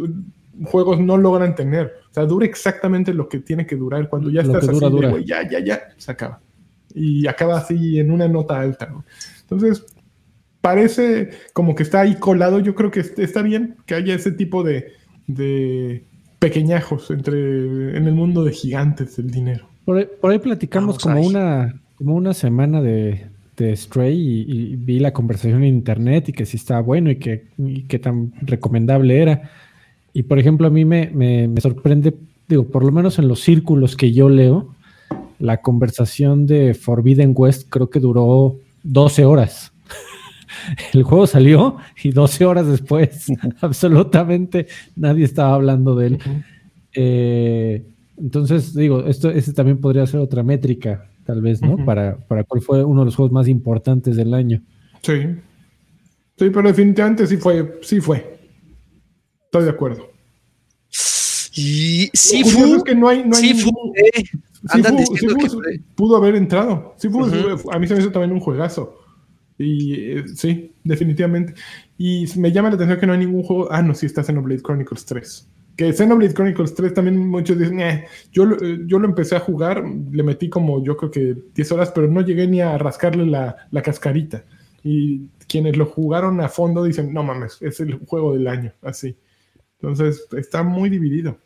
[0.65, 1.93] juegos no logran tener.
[2.09, 4.09] O sea, dura exactamente lo que tiene que durar.
[4.09, 4.79] Cuando ya estás así,
[5.25, 6.39] ya, ya, ya, se acaba.
[6.93, 8.93] Y acaba así en una nota alta.
[9.41, 9.85] Entonces,
[10.61, 12.59] parece como que está ahí colado.
[12.59, 14.93] Yo creo que está bien que haya ese tipo de,
[15.27, 16.05] de
[16.39, 19.67] pequeñajos entre, en el mundo de gigantes del dinero.
[19.85, 25.63] Por ahí, platicamos como una, como una semana de, de Stray y, vi la conversación
[25.63, 29.51] en internet y que sí estaba bueno y que, tan recomendable era.
[30.13, 32.13] Y por ejemplo, a mí me, me, sorprende,
[32.47, 34.75] digo, por lo menos en los círculos que yo leo,
[35.39, 39.73] la conversación de Forbidden West creo que duró 12 horas.
[40.93, 43.27] El juego salió y 12 horas después
[43.61, 46.19] absolutamente nadie estaba hablando de él.
[46.93, 47.83] Eh,
[48.17, 51.83] entonces, digo, esto ese también podría ser otra métrica tal vez, ¿no?
[51.85, 54.61] para, para cuál fue uno de los juegos más importantes del año.
[55.01, 55.35] Sí.
[56.37, 58.32] Sí, pero definitivamente sí fue, sí fue.
[59.53, 60.09] Estoy de acuerdo.
[61.55, 62.77] Y sí fue.
[62.77, 63.63] Es que no hay, no hay sí
[65.93, 66.95] pudo haber entrado.
[66.97, 67.07] Sí
[67.71, 68.99] A mí se me hizo también un juegazo.
[69.59, 71.53] Y eh, sí, definitivamente.
[71.99, 73.71] Y me llama la atención que no hay ningún juego.
[73.71, 75.47] Ah, no, sí está Xenoblade Chronicles 3.
[75.77, 80.23] Que Xenoblade Chronicles 3 también muchos dicen, eh, yo, yo lo empecé a jugar, le
[80.23, 83.83] metí como yo creo que 10 horas, pero no llegué ni a rascarle la, la
[83.83, 84.45] cascarita.
[84.83, 89.15] Y quienes lo jugaron a fondo dicen, no mames, es el juego del año, así.
[89.83, 91.37] Entonces está muy dividido.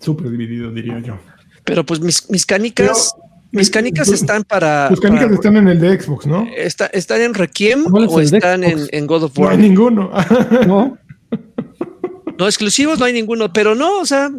[0.00, 1.18] Súper dividido, diría yo.
[1.64, 3.14] Pero pues mis, mis canicas...
[3.52, 4.88] mis canicas están para.
[4.88, 6.48] Tus canicas están en el de Xbox, ¿no?
[6.56, 9.50] Está, ¿Están en Requiem o están en, en, God of War?
[9.50, 10.10] No hay ninguno.
[10.66, 10.98] no.
[12.38, 14.30] No, exclusivos no hay ninguno, pero no, o sea,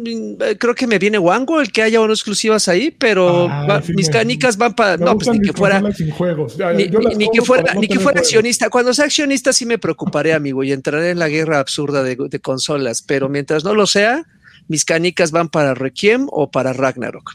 [0.58, 4.56] creo que me viene Wango el que haya unos exclusivas ahí, pero ah, mis canicas
[4.56, 4.96] van para.
[4.96, 5.80] No, pues ni que fuera.
[5.80, 8.70] Ni, que fuera, ni que fuera accionista.
[8.70, 13.02] Cuando sea accionista sí me preocuparé, amigo, y entraré en la guerra absurda de, consolas,
[13.02, 14.24] pero mientras no lo sea,
[14.68, 17.32] mis canicas van para Requiem o para Ragnarok.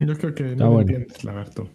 [0.00, 0.80] Yo creo que no bueno.
[0.80, 1.70] entiendes, Lagarto.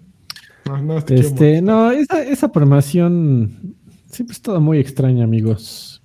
[0.65, 3.75] No, no, este, no esa, esa programación
[4.12, 5.96] siempre es todo muy extraña, amigos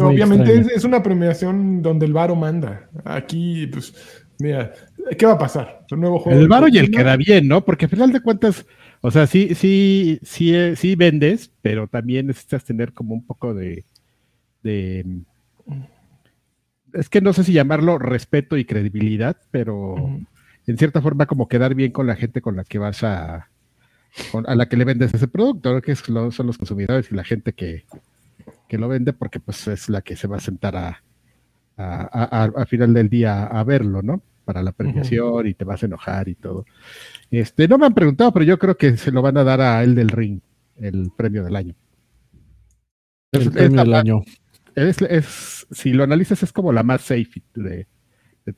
[0.00, 2.88] obviamente es, una premiación donde el varo manda.
[3.04, 3.94] Aquí, pues,
[4.38, 4.72] mira,
[5.18, 5.84] ¿qué va a pasar?
[5.90, 7.64] nuevo juego el varo y el queda bien, ¿no?
[7.64, 8.66] Porque al final de cuentas,
[9.00, 13.84] o sea, sí, sí, sí, sí vendes, pero también necesitas tener como un poco de,
[14.62, 15.04] de
[16.94, 19.96] es que no sé si llamarlo respeto y credibilidad, pero
[20.66, 23.50] en cierta forma como quedar bien con la gente con la que vas a,
[24.46, 27.84] a la que le vendes ese producto, que son los consumidores y la gente que,
[28.74, 31.00] que lo vende porque pues es la que se va a sentar a,
[31.76, 34.20] a, final del día a verlo, ¿no?
[34.44, 36.66] Para la premiación y te vas a enojar y todo.
[37.30, 39.84] Este, no me han preguntado, pero yo creo que se lo van a dar a
[39.84, 40.40] él del ring,
[40.80, 41.76] el premio del año.
[43.30, 44.22] El premio del año.
[44.74, 47.86] Es, si lo analizas, es como la más safe de,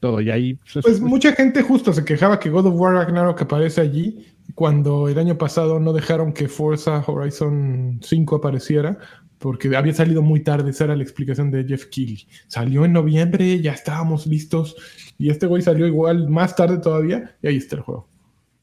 [0.00, 0.22] todo.
[0.22, 3.82] Y ahí, pues, pues mucha gente justo se quejaba que God of War Ragnarok aparece
[3.82, 8.98] allí cuando el año pasado no dejaron que Forza Horizon 5 apareciera
[9.38, 12.26] porque había salido muy tarde, esa era la explicación de Jeff Keighley.
[12.48, 14.76] Salió en noviembre, ya estábamos listos,
[15.18, 18.08] y este güey salió igual más tarde todavía, y ahí está el juego.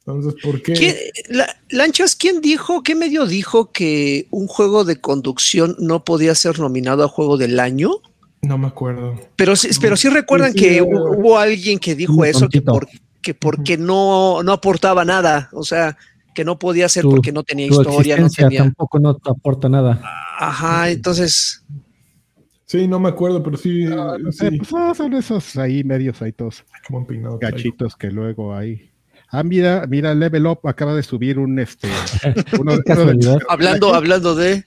[0.05, 1.11] Entonces, ¿por qué?
[1.69, 7.05] Lanchas, ¿quién dijo, qué medio dijo que un juego de conducción no podía ser nominado
[7.05, 7.91] a juego del año?
[8.41, 9.15] No me acuerdo.
[9.37, 12.61] Pero, pero sí recuerdan que hubo, alguien que dijo eso, que,
[13.21, 15.97] que porque no, no aportaba nada, o sea,
[16.33, 18.63] que no podía ser porque no tenía historia, no tenía...
[18.63, 20.01] Tampoco no aporta nada.
[20.39, 21.63] Ajá, entonces.
[22.65, 23.85] Sí, no me acuerdo, pero sí.
[23.85, 24.57] Ah, sí.
[24.57, 26.63] Pues, ah, son esos ahí medios ahí todos
[27.39, 28.89] gachitos que luego hay.
[29.29, 31.87] Ah, mira, mira, Level Up acaba de subir un este.
[32.59, 32.73] Uno,
[33.49, 34.63] hablando, hablando de.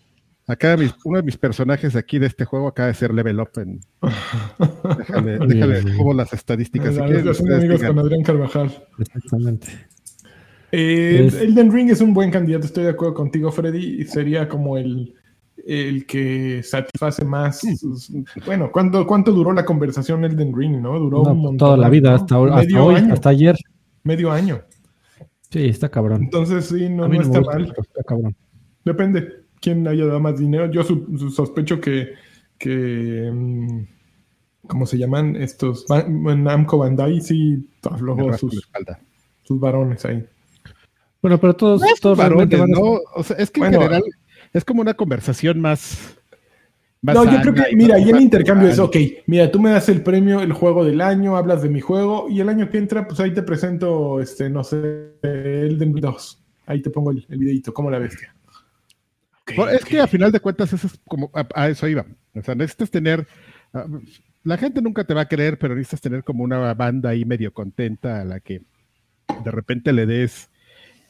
[0.49, 3.81] Acá uno de mis personajes aquí de este juego acaba de ser Level Up en.
[4.99, 6.95] déjale, déjale las estadísticas.
[6.95, 7.39] Si amigos
[7.83, 8.87] con Adrián Carvajal.
[8.99, 9.89] Exactamente.
[10.73, 14.05] Eh, Elden Ring es un buen candidato, estoy de acuerdo contigo, Freddy.
[14.05, 15.15] Sería como el,
[15.65, 17.63] el que satisface más.
[18.47, 20.81] bueno, ¿cuánto, ¿cuánto duró la conversación Elden Ring?
[20.81, 20.99] ¿no?
[20.99, 21.57] Duró un montón.
[21.59, 23.57] Toda la vida, hasta, hoy, hasta ayer.
[24.03, 24.63] Medio año.
[25.51, 26.23] Sí, está cabrón.
[26.25, 27.75] Entonces, sí, no, está mal.
[27.77, 28.37] Está cabrón.
[28.85, 30.71] Depende quién haya dado más dinero.
[30.71, 30.83] Yo
[31.31, 32.11] sospecho que,
[32.59, 33.81] que mm,
[34.67, 35.87] ¿cómo se llaman estos?
[35.89, 38.69] Namco Bandai, sí, aflojó sus,
[39.43, 40.25] sus varones ahí.
[41.27, 43.01] Bueno, pero todos, todos varones, ¿no?
[43.17, 44.05] O sea, es que en general
[44.53, 46.17] es como una conversación más.
[47.03, 50.05] no, yo creo que, mira, y el intercambio es, ok, mira, tú me das el
[50.05, 53.19] premio, el juego del año, hablas de mi juego, y el año que entra, pues
[53.19, 54.77] ahí te presento, este, no sé,
[55.21, 56.45] el de 2.
[56.67, 58.33] Ahí te pongo el, el videito, como la bestia.
[59.73, 62.07] es que a final de cuentas, eso es como, a, eso iba.
[62.37, 63.27] O sea, necesitas tener,
[63.75, 63.87] ah,
[64.45, 67.53] la gente nunca te va a creer, pero necesitas tener como una banda ahí medio
[67.53, 68.63] contenta a la que
[69.45, 70.51] de repente le des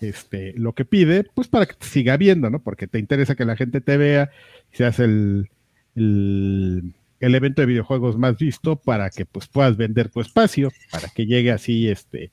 [0.00, 2.62] este, lo que pide, pues para que te siga viendo, ¿no?
[2.62, 4.30] Porque te interesa que la gente te vea,
[4.72, 5.50] seas el,
[5.94, 11.08] el, el, evento de videojuegos más visto para que pues puedas vender tu espacio, para
[11.08, 12.30] que llegue así, este,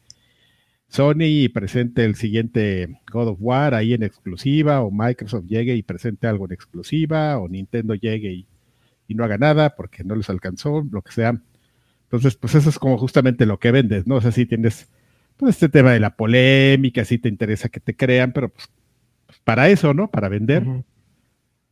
[0.93, 6.28] Sony presente el siguiente God of War ahí en exclusiva, o Microsoft llegue y presente
[6.28, 8.47] algo en exclusiva, o Nintendo llegue y,
[9.10, 11.39] no haga nada porque no les alcanzó, lo que sea.
[12.04, 14.15] Entonces, pues eso es como justamente lo que vendes, ¿no?
[14.15, 14.89] O sea, si tienes
[15.43, 18.69] pues, este tema de la polémica, si te interesa que te crean, pero pues,
[19.25, 20.10] pues para eso, ¿no?
[20.10, 20.63] Para vender.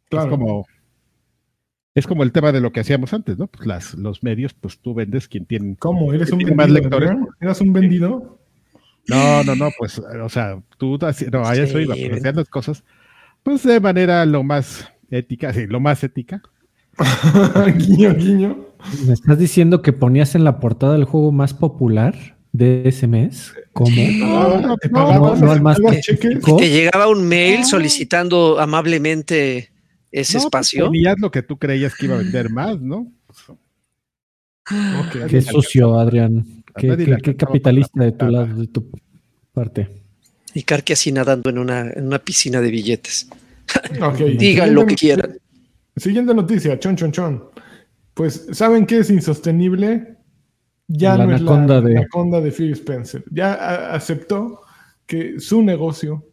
[0.09, 0.25] Claro.
[0.25, 0.65] Es como
[1.93, 3.47] es como el tema de lo que hacíamos antes, ¿no?
[3.47, 5.75] Pues las, los medios, pues tú vendes quien tiene.
[5.77, 6.13] ¿Cómo?
[6.13, 6.55] ¿Eres un vendido?
[6.55, 7.11] Más lectores.
[7.41, 8.39] ¿Eras un vendido?
[9.07, 10.97] No, no, no, pues, o sea, tú,
[11.31, 12.83] no, a eso iba, pues, hacían las cosas,
[13.41, 16.41] pues de manera lo más ética, sí, lo más ética.
[17.77, 18.65] guiño, guiño.
[19.07, 23.53] ¿Me estás diciendo que ponías en la portada el juego más popular de ese mes?
[23.73, 23.95] ¿Cómo?
[23.95, 29.71] No, no, no, no, más que, llegaba un mail solicitando amablemente
[30.11, 30.85] ese pues, espacio.
[30.85, 33.11] Ponías lo que tú creías que iba a vender más, ¿no?
[35.29, 36.63] Qué sucio, Adrián.
[36.75, 38.89] Qué, capitalista de tu lado, de tu
[39.53, 39.89] parte.
[40.53, 43.29] Y Karki así nadando en una, en una piscina de billetes.
[44.37, 45.37] Digan lo que quieran.
[45.95, 47.43] Siguiente noticia, chon, chon, chon.
[48.13, 50.17] Pues, ¿saben qué es insostenible?
[50.93, 51.97] Ya no es la de...
[51.97, 53.23] anaconda de Phil Spencer.
[53.31, 54.61] Ya aceptó
[55.05, 56.25] que su negocio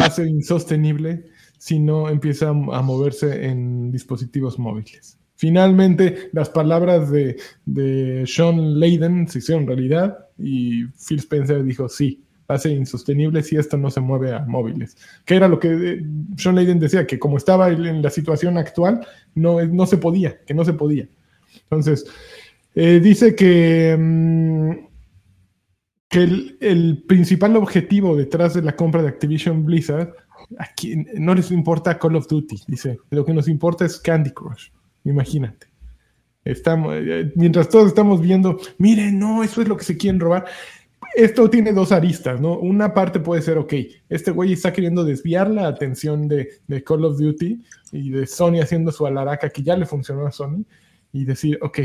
[0.00, 1.26] va a ser insostenible
[1.58, 5.18] si no empieza a moverse en dispositivos móviles.
[5.36, 12.56] Finalmente, las palabras de, Sean Layden se hicieron realidad y Phil Spencer dijo, sí, va
[12.56, 14.96] a ser insostenible si esto no se mueve a móviles.
[15.24, 16.02] Que era lo que eh,
[16.36, 20.54] Sean Layden decía, que como estaba en la situación actual, no, no se podía, que
[20.54, 21.08] no se podía.
[21.64, 22.06] Entonces,
[22.74, 24.70] eh, dice que, mm,
[26.08, 26.22] que
[26.60, 30.14] el, principal objetivo detrás de la compra de Activision Blizzard,
[30.58, 34.68] aquí no les importa Call of Duty, dice, lo que nos importa es Candy Crush.
[35.04, 35.66] Imagínate.
[36.44, 40.44] Estamos, eh, mientras todos estamos viendo, miren, no, eso es lo que se quieren robar.
[41.14, 42.58] Esto tiene dos aristas, ¿no?
[42.58, 43.74] Una parte puede ser, ok,
[44.08, 46.48] este güey está queriendo desviar la atención de,
[46.84, 50.64] Call of Duty y de Sony haciendo su alaraca que ya le funcionó a Sony
[51.12, 51.80] y decir, ok,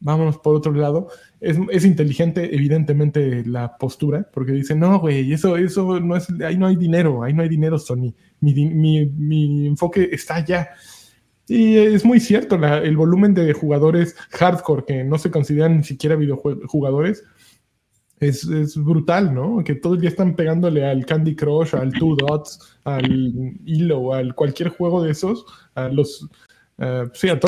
[0.00, 1.08] vámonos por otro lado.
[1.40, 6.66] Es, inteligente, evidentemente, la postura, porque dice, no, güey, eso, eso no es, ahí no
[6.66, 8.14] hay dinero, ahí no hay dinero, Sony.
[8.40, 10.70] Mi, mi, mi enfoque está allá.
[11.48, 16.14] Y es muy cierto, el volumen de jugadores hardcore que no se consideran ni siquiera
[16.14, 17.24] videojugadores
[18.20, 19.64] es, es, brutal, ¿no?
[19.64, 23.06] Que todos ya están pegándole al Candy Crush, al Two Dots, al
[23.64, 26.28] Hilo, al cualquier juego de esos, a los...
[26.78, 27.38] Uh, sí, a.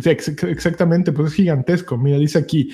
[0.00, 1.96] Sí, exactamente, pues es gigantesco.
[1.96, 2.70] Mira, dice aquí.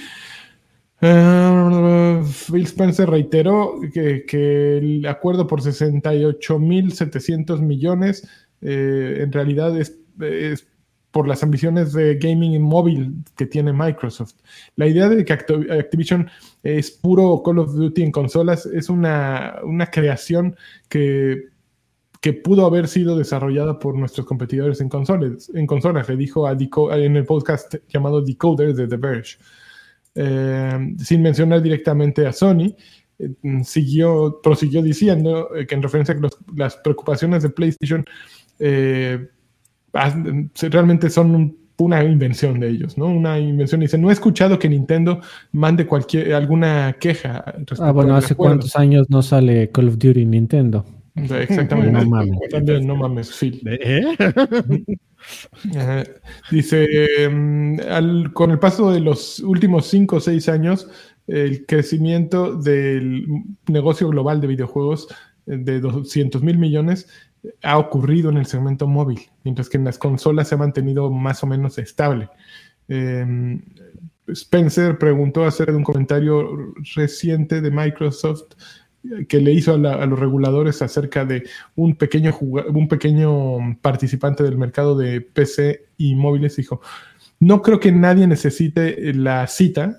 [1.01, 8.27] Uh, Phil Spencer reiteró que, que el acuerdo por 68.700 millones
[8.61, 10.67] eh, en realidad es es
[11.11, 14.35] por las ambiciones de gaming móvil que tiene Microsoft.
[14.77, 16.31] La idea de que Activision
[16.63, 19.61] es puro Call of Duty en consolas es una,
[19.93, 20.57] creación
[20.89, 21.49] que,
[22.23, 25.51] que, pudo haber sido desarrollada por nuestros competidores en consolas.
[25.55, 29.37] En consolas, le dijo a en el podcast llamado Decoder de The Verge.
[30.15, 32.75] Eh, sin mencionar directamente a Sony,
[33.19, 38.05] eh, siguió, prosiguió diciendo que en referencia a las preocupaciones de PlayStation,
[38.59, 39.29] eh,
[40.71, 43.07] realmente son una invención de ellos, ¿no?
[43.07, 43.81] Una invención.
[43.81, 45.21] Dice, no he escuchado que Nintendo
[45.53, 47.45] mande cualquier alguna queja.
[47.81, 50.85] Ah, bueno, ¿hace cuántos años no sale Call of Duty Nintendo?
[51.15, 51.93] Exactamente.
[51.93, 52.39] no mames.
[52.51, 53.61] También, no mames, Phil.
[53.67, 54.17] ¿Eh?
[56.51, 57.79] dice, em,
[58.33, 60.89] con el paso de los últimos 5 o 6 años,
[61.27, 63.27] el crecimiento del
[63.69, 65.09] negocio global de videojuegos
[65.47, 67.09] eh, de 200 mil millones
[67.63, 71.43] ha ocurrido en el segmento móvil, mientras que en las consolas se ha mantenido más
[71.43, 72.29] o menos estable.
[72.89, 73.61] Em,
[74.29, 78.55] Spencer preguntó acerca de un comentario reciente de Microsoft
[79.29, 84.97] que le hizo a, los reguladores acerca de un pequeño, un pequeño participante del mercado
[84.97, 86.57] de PC y móviles.
[86.57, 86.81] Dijo,
[87.41, 89.99] no creo que nadie necesite la cita,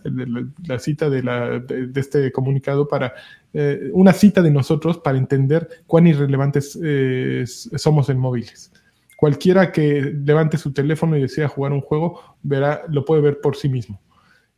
[0.66, 3.14] la, cita de, este comunicado para
[3.54, 8.72] eh, una cita de nosotros para entender cuán irrelevantes eh, somos en móviles.
[9.18, 13.58] Cualquiera que levante su teléfono y desea jugar un juego, verá, lo puede ver por
[13.58, 14.02] sí mismo.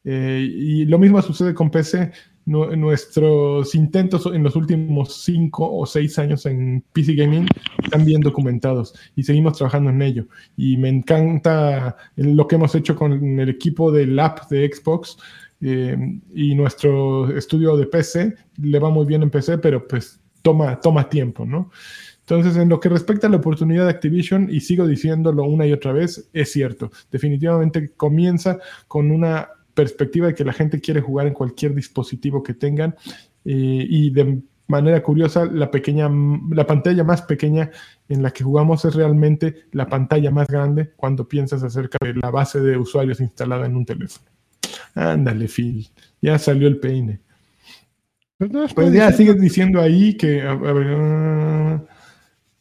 [0.03, 2.11] Eh, y lo mismo sucede con PC
[2.45, 7.47] nuestros intentos en los últimos cinco o seis años en PC Gaming
[7.83, 10.27] están bien documentados y seguimos trabajando en ello.
[10.55, 15.17] Y me encanta lo que hemos hecho con el equipo del app de Xbox
[15.61, 15.97] eh,
[16.33, 18.35] y nuestro estudio de PC.
[18.61, 21.71] Le va muy bien en PC, pero pues toma, toma tiempo, ¿no?
[22.19, 25.73] Entonces, en lo que respecta a la oportunidad de Activision, y sigo diciéndolo una y
[25.73, 26.91] otra vez, es cierto.
[27.11, 32.55] Definitivamente comienza con una perspectiva de que la gente quiere jugar en cualquier dispositivo que
[32.55, 32.95] tengan
[33.43, 36.09] y de manera curiosa, la pequeña,
[36.49, 37.71] la pantalla más pequeña
[38.09, 42.31] en la que jugamos es realmente la pantalla más grande cuando piensas acerca de la
[42.31, 44.25] base de usuarios instalada en un teléfono.
[44.95, 45.87] Ándale, Phil,
[46.21, 47.19] ya salió el peine.
[48.37, 51.81] Pues, pues ya sigues diciendo ahí que ah,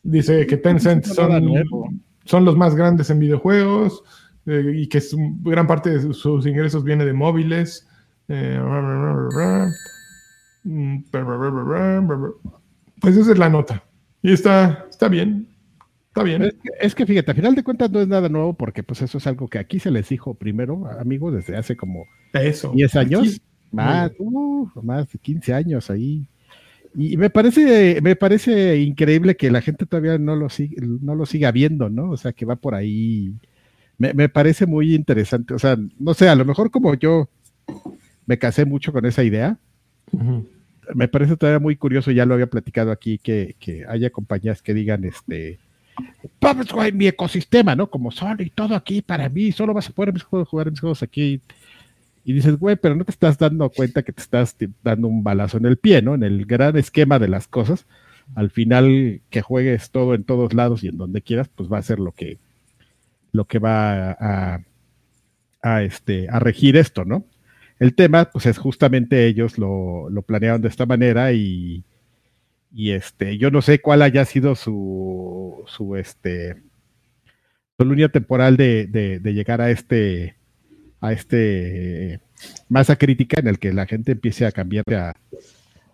[0.02, 1.52] dice que Tencent son,
[2.24, 4.04] son los más grandes en videojuegos
[4.46, 5.02] eh, y que
[5.42, 7.86] gran parte de sus ingresos viene de móviles.
[8.28, 8.58] Eh,
[13.00, 13.82] pues esa es la nota.
[14.22, 15.46] Y está, está bien.
[16.08, 16.52] Está bien.
[16.80, 19.26] Es que, fíjate, a final de cuentas no es nada nuevo porque pues eso es
[19.26, 23.40] algo que aquí se les dijo primero, amigos, desde hace como eso, 10 años,
[23.72, 26.24] más, uh, más de 15 años ahí.
[26.96, 31.26] Y me parece, me parece increíble que la gente todavía no lo, sigue, no lo
[31.26, 32.10] siga viendo, ¿no?
[32.10, 33.34] O sea, que va por ahí.
[33.98, 35.54] Me, me parece muy interesante.
[35.54, 37.28] O sea, no sé, a lo mejor como yo
[38.26, 39.58] me casé mucho con esa idea,
[40.94, 43.56] me parece todavía muy curioso, ya lo había platicado aquí, que,
[43.88, 45.58] haya compañías que digan, este,
[46.38, 47.88] pues, mi ecosistema, ¿no?
[47.88, 51.40] Como solo y todo aquí para mí, solo vas a poder jugar mis juegos aquí.
[52.26, 55.58] Y dices, güey, pero no te estás dando cuenta que te estás dando un balazo
[55.58, 56.14] en el pie, ¿no?
[56.14, 57.86] En el gran esquema de las cosas.
[58.34, 61.82] Al final, que juegues todo en todos lados y en donde quieras, pues va a
[61.82, 62.38] ser lo que,
[63.34, 64.60] lo que va a,
[65.60, 67.26] a, este, a regir esto, ¿no?
[67.80, 71.84] El tema, pues es justamente ellos lo, planearon de esta manera y,
[72.72, 76.62] y, este, yo no sé cuál haya sido su, su, este,
[77.76, 80.36] su línea temporal de, de, llegar a este,
[81.00, 82.20] a este
[82.68, 85.12] masa crítica en el que la gente empiece a cambiar a,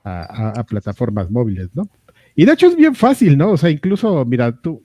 [0.04, 1.88] a, plataformas móviles, ¿no?
[2.36, 3.52] Y de hecho es bien fácil, ¿no?
[3.52, 4.82] O sea, incluso, mira, tú,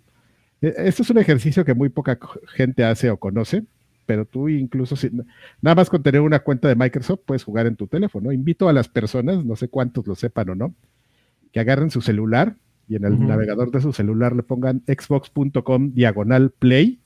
[0.61, 3.63] esto es un ejercicio que muy poca gente hace o conoce
[4.05, 5.09] pero tú incluso si,
[5.61, 8.31] nada más con tener una cuenta de Microsoft puedes jugar en tu teléfono.
[8.31, 10.75] Invito a las personas, no sé cuántos lo sepan o no,
[11.51, 12.55] que agarren su celular
[12.87, 16.99] y en el navegador de su celular le pongan xbox.com diagonal play.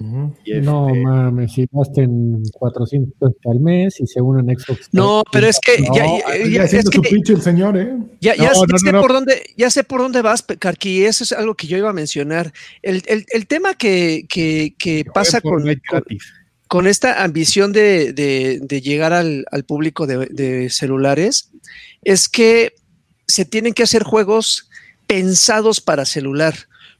[0.00, 4.88] No este mames, si gasten 400 al mes y se unen a Xbox.
[4.92, 6.06] No, pero es que ya,
[6.48, 7.96] ya, es que, el señor, ¿eh?
[8.20, 11.66] Ya, ya, sé por dónde, ya sé por dónde vas, Carqui, eso es algo que
[11.66, 12.52] yo iba a mencionar.
[12.82, 15.64] El, el, el tema que, que, que pasa con,
[16.68, 21.50] con, esta ambición de, de, de llegar al, al público de, de celulares
[22.04, 22.74] es que
[23.26, 24.70] se tienen que hacer juegos
[25.08, 26.54] pensados para celular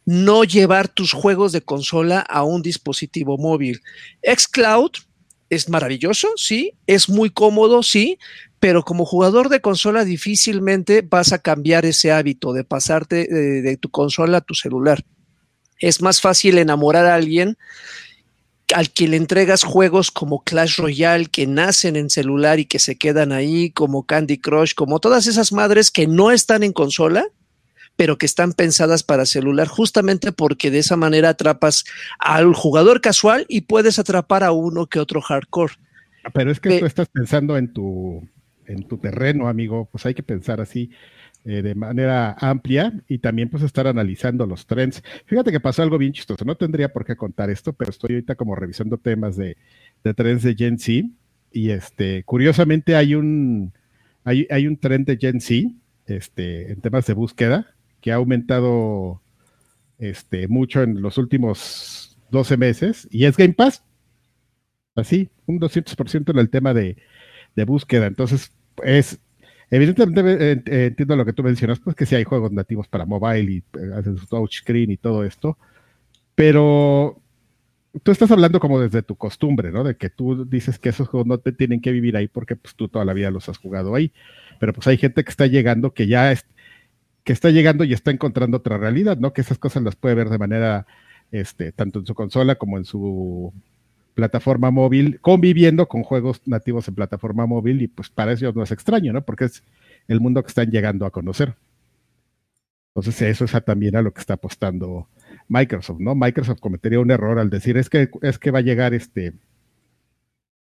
[0.09, 3.83] no llevar tus juegos de consola a un dispositivo móvil.
[4.23, 4.93] Xcloud
[5.51, 8.19] es maravilloso, sí, es muy cómodo, sí,
[8.59, 13.91] pero como jugador de consola difícilmente vas a cambiar ese hábito de pasarte de, tu
[13.91, 15.05] consola a tu celular.
[15.79, 17.59] Es más fácil enamorar a alguien
[18.75, 22.97] al que le entregas juegos como Clash Royale que nacen en celular y que se
[22.97, 27.27] quedan ahí, como Candy Crush, como todas esas madres que no están en consola,
[27.99, 31.85] pero que están pensadas para celular, justamente porque de esa manera atrapas
[32.21, 35.75] al jugador casual y puedes atrapar a uno que otro hardcore.
[36.23, 38.23] Ah, pero es que tú estás pensando en tu,
[38.67, 40.91] en tu terreno, amigo, pues hay que pensar así.
[41.45, 45.03] Eh, de manera amplia y también pues estar analizando los trends.
[45.25, 48.37] Fíjate que pasó algo bien chistoso, no tendría por qué contar esto, pero estoy ahorita
[48.37, 49.57] como revisando temas de,
[50.05, 51.09] de trends de Gen Z
[51.51, 53.73] y este, curiosamente hay un,
[54.23, 55.71] hay, hay un trend de Gen Z
[56.07, 59.21] este, en temas de búsqueda que ha aumentado
[59.99, 63.85] este, mucho en los últimos 12 meses, y es Game Pass.
[64.95, 66.97] Así, un 200% en el tema de,
[67.67, 68.07] búsqueda.
[68.07, 68.53] Entonces,
[68.85, 69.19] es
[69.71, 73.57] evidentemente entiendo lo que tú mencionas, pues que sí hay juegos nativos para mobile y
[73.59, 75.59] eh, hacen su touchscreen y todo esto,
[76.37, 77.21] pero
[78.03, 79.85] tú estás hablando como desde tu costumbre, ¿no?
[79.85, 82.75] De que tú dices que esos juegos no te tienen que vivir ahí porque pues
[82.75, 84.13] tú toda la vida los has jugado ahí,
[84.59, 86.47] pero pues hay gente que está llegando que ya es,
[87.29, 89.35] que está llegando y está encontrando otra realidad, ¿no?
[89.35, 90.87] Que esas cosas las puede ver de manera,
[91.31, 93.53] este, tanto en su consola como en su
[94.15, 98.71] plataforma móvil, conviviendo con juegos nativos en plataforma móvil, y pues para ellos no es
[98.71, 99.27] extraño, ¿no?
[99.27, 99.63] Porque es
[100.09, 101.55] el mundo que están llegando a conocer.
[102.95, 105.09] Entonces, eso es también a lo que está apostando
[105.49, 106.15] Microsoft, ¿no?
[106.15, 109.35] Microsoft cometería un error al decir es que es que va a llegar este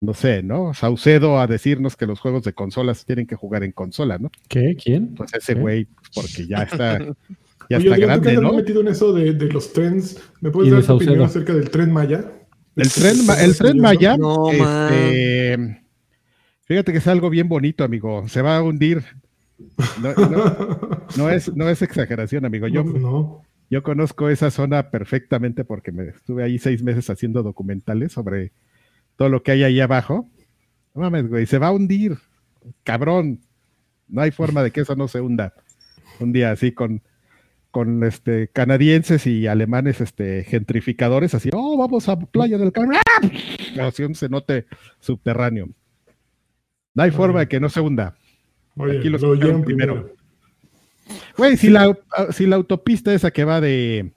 [0.01, 0.75] no sé, ¿no?
[0.75, 4.31] Saucedo a decirnos que los juegos de consolas tienen que jugar en consola, ¿no?
[4.49, 4.77] ¿Qué?
[4.83, 5.15] ¿Quién?
[5.15, 6.99] Pues ese güey, porque ya está,
[7.71, 8.53] ya está grande, ¿no?
[8.53, 10.21] metido en eso de, los trends.
[10.41, 12.33] ¿Me puedes dar tu opinión acerca del tren Maya?
[12.77, 15.83] El tren, el tren Maya, no, este,
[16.65, 18.29] fíjate que es algo bien bonito, amigo.
[18.29, 19.03] Se va a hundir.
[21.17, 22.69] No, es, no es exageración, amigo.
[22.69, 22.85] Yo,
[23.71, 28.53] yo conozco esa zona perfectamente porque me estuve ahí seis meses haciendo documentales sobre
[29.17, 30.29] todo lo que hay ahí abajo.
[30.95, 32.19] No mames, güey, se va a hundir.
[32.85, 33.41] Cabrón.
[34.09, 35.55] No hay forma de que eso no se hunda.
[36.21, 37.03] Un día así con,
[37.71, 42.99] con este canadienses y alemanes este gentrificadores, así, oh, vamos a Playa del Carmen.
[43.05, 43.87] ¡Ah!
[43.87, 44.67] Así un cenote
[45.01, 45.69] subterráneo.
[46.95, 48.17] No hay forma de que no se hunda.
[48.79, 50.13] Aquí los lo primero.
[51.37, 51.97] Güey, si la,
[52.31, 54.13] si la autopista esa que va de,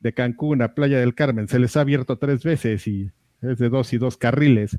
[0.00, 3.10] de Cancún a Playa del Carmen se les ha abierto tres veces y
[3.44, 4.76] es de dos y dos carriles.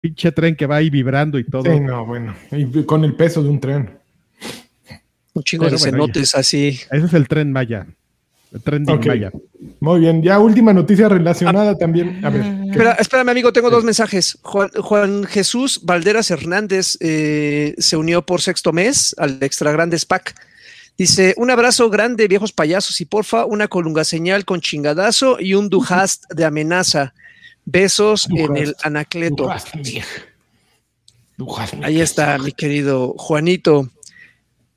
[0.00, 1.64] Pinche tren que va ahí vibrando y todo.
[1.64, 2.34] Sí, no, bueno.
[2.52, 3.90] Y con el peso de un tren.
[5.34, 6.68] Un chingo de cenotes así.
[6.90, 7.86] Ese es el tren Maya.
[8.52, 9.30] El tren de Maya.
[9.78, 10.22] Muy bien.
[10.22, 12.24] Ya última noticia relacionada también.
[12.24, 12.44] A ver.
[12.70, 14.38] Espera, espérame, amigo, tengo dos mensajes.
[14.42, 20.34] Juan, Jesús Valderas Hernández eh, se unió por sexto mes al Extra Grandes Pack.
[21.00, 25.70] Dice, un abrazo grande, viejos payasos, y porfa, una colunga señal con chingadazo y un
[25.70, 27.14] dujast de amenaza.
[27.64, 29.50] Besos en el anacleto.
[31.82, 33.88] Ahí está, mi querido Juanito.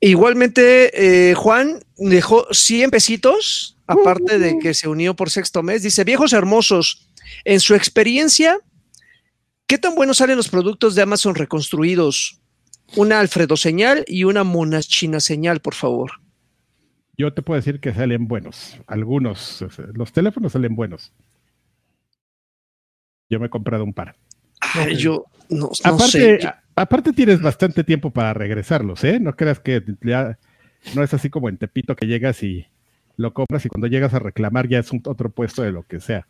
[0.00, 5.82] Igualmente, eh, Juan dejó 100 pesitos, aparte de que se unió por sexto mes.
[5.82, 7.06] Dice, viejos hermosos,
[7.44, 8.58] en su experiencia,
[9.66, 12.40] ¿qué tan buenos salen los productos de Amazon reconstruidos?
[12.96, 16.12] Una Alfredo señal y una Monachina señal, por favor.
[17.16, 18.78] Yo te puedo decir que salen buenos.
[18.86, 19.64] Algunos,
[19.94, 21.12] los teléfonos salen buenos.
[23.30, 24.16] Yo me he comprado un par.
[24.96, 26.52] yo no, aparte, sé.
[26.74, 29.20] aparte tienes bastante tiempo para regresarlos, ¿eh?
[29.20, 30.38] No creas que ya
[30.94, 32.66] no es así como en Tepito que llegas y
[33.16, 36.00] lo compras y cuando llegas a reclamar ya es un otro puesto de lo que
[36.00, 36.26] sea.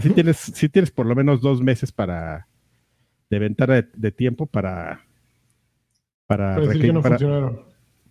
[0.00, 2.48] Si tienes, si tienes por lo menos dos meses para
[3.30, 5.04] de ventana de, tiempo para
[6.26, 6.56] para,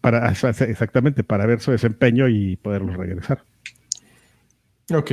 [0.01, 3.43] para, exactamente para ver su desempeño y poderlos regresar.
[4.93, 5.11] Ok.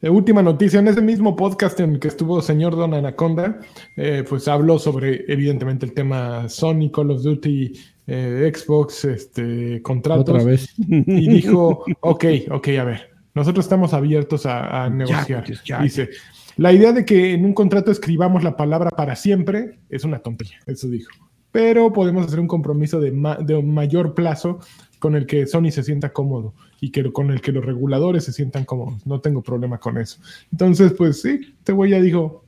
[0.00, 3.58] Eh, última noticia, en ese mismo podcast en el que estuvo señor Don Anaconda,
[3.96, 7.72] eh, pues habló sobre evidentemente el tema Sony, Call of Duty,
[8.06, 10.28] eh, Xbox, este, contratos.
[10.28, 10.72] Otra vez.
[10.78, 15.44] Y dijo, ok, ok, a ver, nosotros estamos abiertos a, negociar.
[15.44, 16.10] Pues, Dice,
[16.56, 20.58] la idea de que en un contrato escribamos la palabra para siempre es una tontería,
[20.66, 21.10] eso dijo.
[21.52, 24.60] Pero podemos hacer un compromiso de, de mayor plazo
[24.98, 28.32] con el que Sony se sienta cómodo y que con el que los reguladores se
[28.32, 29.06] sientan cómodos.
[29.06, 30.20] No tengo problema con eso.
[30.52, 32.44] Entonces, pues sí, este güey ya dijo,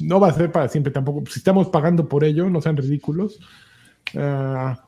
[0.00, 1.22] no va a ser para siempre tampoco.
[1.30, 3.38] Si estamos pagando por ello, no sean ridículos.
[4.16, 4.86] Ah,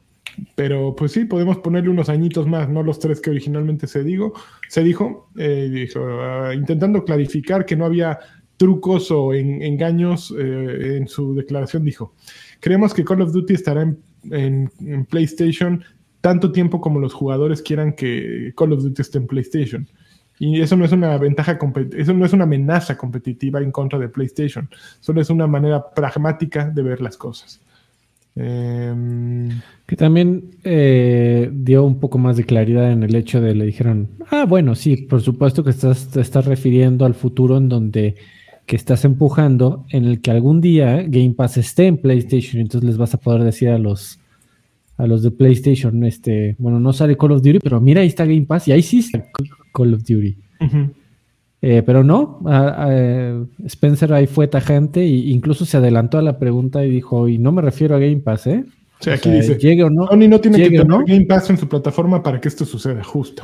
[0.55, 4.32] pero pues sí, podemos ponerle unos añitos más, no los tres que originalmente se, digo,
[4.68, 8.18] se dijo, eh, dijo ah, intentando clarificar que no había
[8.57, 12.14] trucos o engaños eh, en su declaración, dijo,
[12.64, 15.84] creemos que Call of Duty estará en PlayStation
[16.24, 19.86] tanto tiempo como los jugadores quieran que Call of Duty esté en PlayStation.
[20.38, 21.58] Y eso no es una ventaja,
[21.94, 26.70] eso no es una amenaza competitiva en contra de PlayStation, solo es una manera pragmática
[26.70, 27.60] de ver las cosas.
[28.36, 29.50] Em,
[29.86, 34.08] que también eh, dio un poco más de claridad en el hecho de le dijeron,
[34.30, 38.14] ah, bueno, sí, por supuesto que estás, te estás refiriendo al futuro en donde
[38.66, 42.96] que estás empujando, en el que algún día Game Pass esté en PlayStation, entonces les
[42.96, 44.20] vas a poder decir a los
[44.96, 48.24] a los de PlayStation, este, bueno, no sale Call of Duty, pero mira, ahí está
[48.24, 49.24] Game Pass y ahí sí está
[49.72, 50.36] Call of Duty.
[51.60, 52.40] Eh, pero no,
[53.66, 57.50] Spencer ahí fue tajante e incluso se adelantó a la pregunta y dijo, y no
[57.50, 58.64] me refiero a Game Pass, ¿eh?
[59.00, 60.06] Sí, aquí dice, llegue o no.
[60.06, 63.42] Sony no tiene que tener Game Pass en su plataforma para que esto suceda, justo.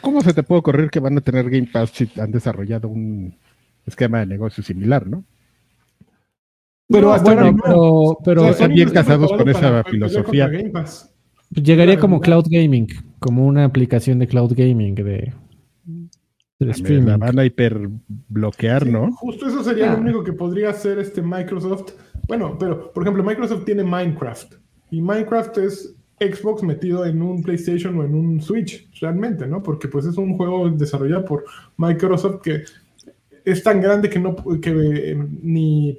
[0.00, 3.34] ¿Cómo se te puede ocurrir que van a tener Game Pass si han desarrollado un
[3.86, 5.24] esquema de negocio similar, no?
[6.88, 10.50] Pero bueno, pero, están bien casados con esa filosofía.
[11.50, 12.88] Llegaría como cloud gaming,
[13.20, 15.32] como una aplicación de cloud gaming de,
[16.60, 17.06] streaming.
[17.06, 17.88] La van a hiper
[18.28, 19.12] bloquear, ¿no?
[19.12, 21.92] Justo eso sería lo único que podría hacer este Microsoft.
[22.28, 24.54] Bueno, pero por ejemplo, Microsoft tiene Minecraft
[24.90, 29.62] y Minecraft es Xbox metido en un PlayStation o en un Switch, realmente, ¿no?
[29.62, 31.44] Porque pues es un juego desarrollado por
[31.76, 32.64] Microsoft que
[33.44, 35.98] es tan grande que no que eh, ni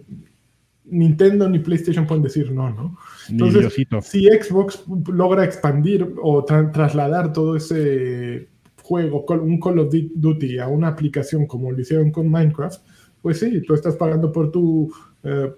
[0.86, 2.98] Nintendo ni PlayStation pueden decir no, ¿no?
[3.30, 8.50] Entonces, si Xbox logra expandir o trasladar todo ese
[8.84, 12.82] juego, un Call of Duty, a una aplicación como lo hicieron con Minecraft,
[13.22, 14.94] pues sí, tú estás pagando por tu,
[15.24, 15.52] eh,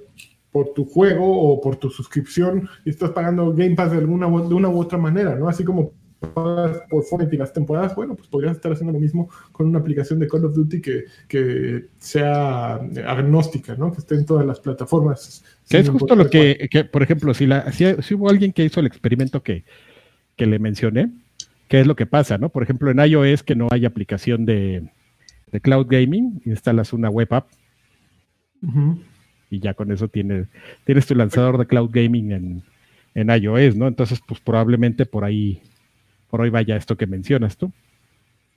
[0.49, 4.53] por tu juego o por tu suscripción y estás pagando Game Pass de, alguna, de
[4.53, 5.49] una u otra manera, ¿no?
[5.49, 9.67] Así como por Fortnite y las temporadas, bueno, pues podrías estar haciendo lo mismo con
[9.67, 13.91] una aplicación de Call of Duty que, que sea agnóstica, ¿no?
[13.91, 15.43] Que esté en todas las plataformas.
[15.69, 18.87] Que es justo lo que, por ejemplo, si, la, si, hubo alguien que hizo el
[18.87, 19.63] experimento que,
[20.35, 21.11] que le mencioné,
[21.67, 22.49] ¿qué es lo que pasa, no?
[22.49, 24.89] Por ejemplo, en iOS que no hay aplicación de,
[25.51, 27.47] de cloud gaming, instalas una web app
[29.49, 30.47] y ya con eso tienes,
[30.85, 32.63] tienes tu lanzador de cloud gaming en,
[33.15, 33.87] en iOS, ¿no?
[33.87, 35.61] Entonces, pues probablemente por ahí,
[36.29, 37.71] por ahí vaya esto que mencionas tú.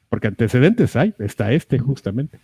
[0.08, 2.38] Porque antecedentes hay, está este justamente.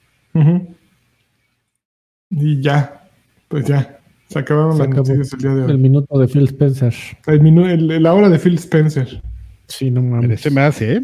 [2.30, 3.08] Y ya,
[3.48, 3.98] pues ya.
[4.28, 5.70] Se acabaron las noticias el día de hoy.
[5.70, 6.94] El minuto de Phil Spencer.
[7.26, 9.22] El la hora de Phil Spencer.
[9.68, 10.40] Sí, no mames.
[10.40, 11.02] Se me hace, ¿eh?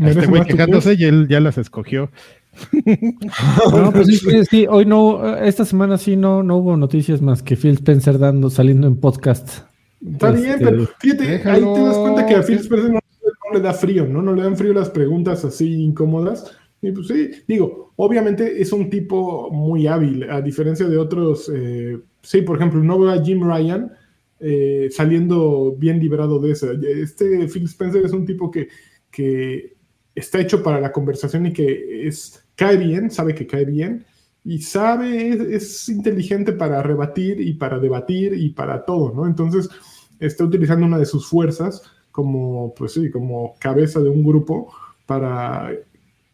[0.00, 2.10] Este güey quejándose y él ya las escogió.
[3.72, 7.56] no, pues sí, sí, hoy no, esta semana sí no, no hubo noticias más que
[7.56, 9.64] Phil Spencer dando, saliendo en podcast.
[10.06, 13.00] Está bien, este, pero fíjate, ahí te das cuenta que a Phil Spencer no,
[13.56, 14.22] le da frío, ¿no?
[14.22, 16.56] No le dan frío las preguntas así incómodas.
[16.82, 21.50] Y pues sí, digo, obviamente es un tipo muy hábil, a diferencia de otros.
[21.52, 23.92] Eh, sí, por ejemplo, no veo a Jim Ryan
[24.38, 26.70] eh, saliendo bien liberado de eso.
[26.72, 28.68] Este Phil Spencer es un tipo que,
[29.10, 29.76] que
[30.14, 34.04] está hecho para la conversación y que es, cae bien, sabe que cae bien
[34.44, 39.26] y sabe, es, es, inteligente para rebatir y para debatir y para todo, ¿no?
[39.26, 39.68] Entonces
[40.20, 41.82] está utilizando una de sus fuerzas
[42.16, 44.72] como, pues sí, como cabeza de un grupo
[45.04, 45.70] para,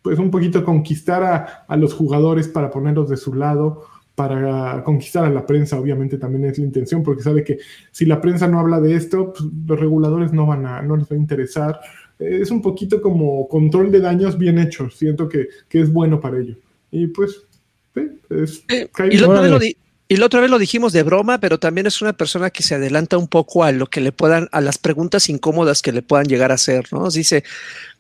[0.01, 3.83] pues un poquito conquistar a, a los jugadores, para ponerlos de su lado,
[4.14, 7.59] para conquistar a la prensa, obviamente también es la intención, porque sabe que
[7.91, 11.11] si la prensa no habla de esto, pues, los reguladores no van a, no les
[11.11, 11.80] va a interesar.
[12.16, 16.39] Es un poquito como control de daños bien hecho, siento que, que es bueno para
[16.39, 16.55] ello.
[16.93, 17.45] Y pues,
[17.93, 19.76] sí, es, eh, y, la otra vez
[20.12, 22.74] y la otra vez lo dijimos de broma, pero también es una persona que se
[22.74, 26.26] adelanta un poco a lo que le puedan, a las preguntas incómodas que le puedan
[26.26, 27.08] llegar a hacer, ¿no?
[27.08, 27.44] Dice,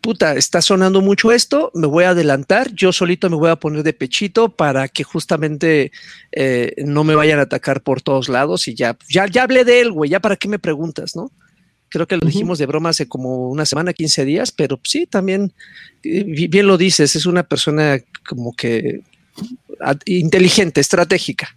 [0.02, 3.82] puta, está sonando mucho esto, me voy a adelantar, yo solito me voy a poner
[3.82, 5.90] de pechito para que justamente
[6.32, 9.80] eh, no me vayan a atacar por todos lados y ya, ya, ya hablé de
[9.80, 11.30] él, güey, ya para qué me preguntas, ¿no?
[11.88, 15.54] Creo que lo dijimos de broma hace como una semana, 15 días, pero sí, también,
[16.02, 19.00] eh, bien lo dices, es una persona como que
[20.04, 21.56] inteligente, estratégica.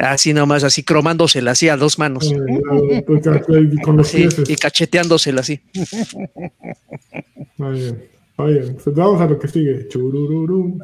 [0.00, 2.32] Así nomás, así cromándosela así a dos manos.
[4.48, 5.60] y cacheteándosela así.
[7.58, 8.02] Muy bien.
[8.38, 8.76] Muy bien.
[8.82, 9.88] Pues vamos a lo que sigue.
[9.88, 10.80] Churururum,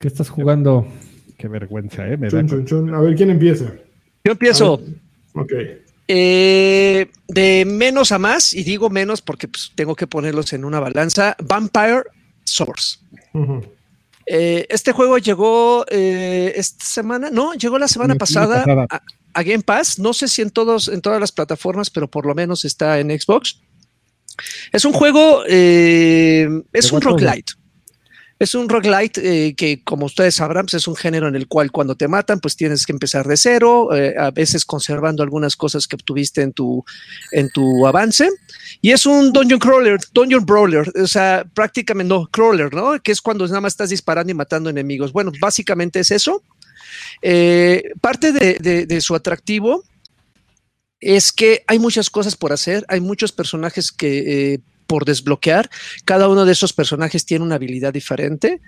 [0.00, 0.88] ¿Qué estás jugando?
[1.38, 2.14] Qué vergüenza, ¿eh?
[2.14, 3.72] A ver, ¿quién empieza?
[4.24, 4.82] Yo empiezo.
[5.34, 5.52] Ok.
[6.06, 10.80] Eh, de menos a más, y digo menos porque pues, tengo que ponerlos en una
[10.80, 12.04] balanza, Vampire
[12.44, 12.98] Source.
[14.26, 18.64] Eh, este juego llegó eh, esta semana, no, llegó la semana pasada,
[19.32, 19.98] A, Game Pass.
[19.98, 23.08] No sé si en todos, en todas las plataformas, pero por lo menos está en
[23.18, 23.60] Xbox.
[24.72, 27.54] Es un juego, es un roguelite.
[28.38, 31.70] Es un roguelite eh, que, como ustedes sabrán, pues, es un género en el cual
[31.70, 35.86] cuando te matan, pues tienes que empezar de cero, eh, a veces conservando algunas cosas
[35.86, 36.84] que obtuviste en tu,
[37.30, 38.28] en tu avance.
[38.80, 43.00] Y es un dungeon crawler, dungeon brawler, o sea, prácticamente no, crawler, ¿no?
[43.00, 45.12] Que es cuando nada más estás disparando y matando enemigos.
[45.12, 46.42] Bueno, básicamente es eso.
[47.22, 49.84] Eh, parte de, de su atractivo
[51.00, 55.70] es que hay muchas cosas por hacer, hay muchos personajes que por desbloquear.
[56.04, 58.60] Cada uno de esos personajes tiene una habilidad diferente.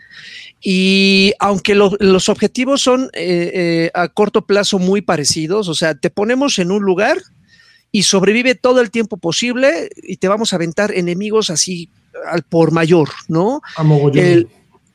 [0.61, 6.11] Y aunque los objetivos son eh, eh, a corto plazo muy parecidos, o sea, te
[6.11, 7.19] ponemos en un lugar
[7.93, 11.89] y sobrevive todo el tiempo posible y te vamos a aventar enemigos así
[12.27, 13.61] al por mayor, ¿no?
[14.15, 14.49] El,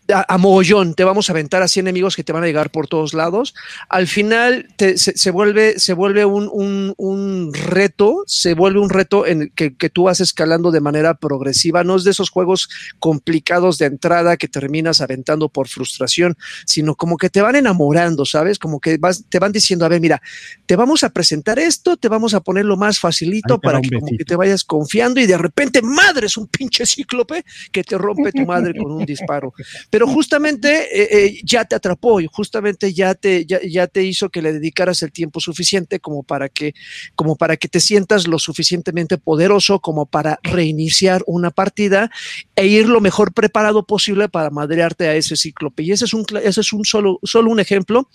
[0.07, 3.13] a, mogollón, te vamos a aventar así enemigos que te van a llegar por todos
[3.13, 3.53] lados.
[3.89, 9.75] Al final se, vuelve, se vuelve un, reto, se vuelve un reto en el que,
[9.75, 11.83] que, tú vas escalando de manera progresiva.
[11.83, 17.17] No es de esos juegos complicados de entrada que terminas aventando por frustración, sino como
[17.17, 18.59] que te van enamorando, ¿sabes?
[18.59, 20.21] Como que vas, te van diciendo, a ver, mira,
[20.65, 24.07] te vamos a presentar esto, te vamos a poner lo más facilito para que, como
[24.17, 28.31] que te vayas confiando y de repente, madre, es un pinche cíclope que te rompe
[28.31, 29.53] tu madre con un disparo.
[29.91, 34.41] Pero justamente eh, eh, ya te atrapó y justamente ya te, ya, te hizo que
[34.41, 36.73] le dedicaras el tiempo suficiente como para, que,
[37.13, 42.09] como para que te sientas lo suficientemente poderoso como para reiniciar una partida
[42.55, 45.83] e ir lo mejor preparado posible para madrearte a ese cíclope.
[45.83, 48.07] Y ese es un, ese es un solo, solo un ejemplo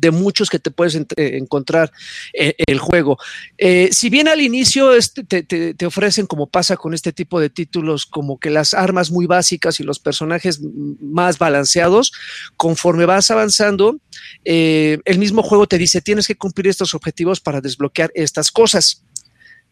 [0.00, 1.92] de muchos que te puedes encontrar
[2.32, 3.18] en el juego.
[3.58, 8.06] Eh, si bien al inicio este, te, ofrecen, como pasa con este tipo de títulos,
[8.06, 10.60] como que las armas muy básicas y los personajes
[11.00, 12.12] más balanceados,
[12.56, 13.98] conforme vas avanzando,
[14.44, 19.04] eh, el mismo juego te dice, tienes que cumplir estos objetivos para desbloquear estas cosas.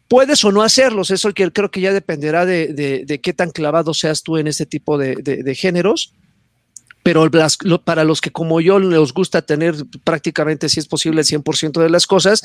[0.07, 4.37] Puedes o no hacerlos, eso creo que ya dependerá de, qué tan clavado seas tú
[4.37, 6.13] en este tipo de géneros
[7.09, 7.27] pero
[7.83, 11.89] para los que como yo les gusta tener prácticamente, si es posible, el 100% de
[11.89, 12.43] las cosas,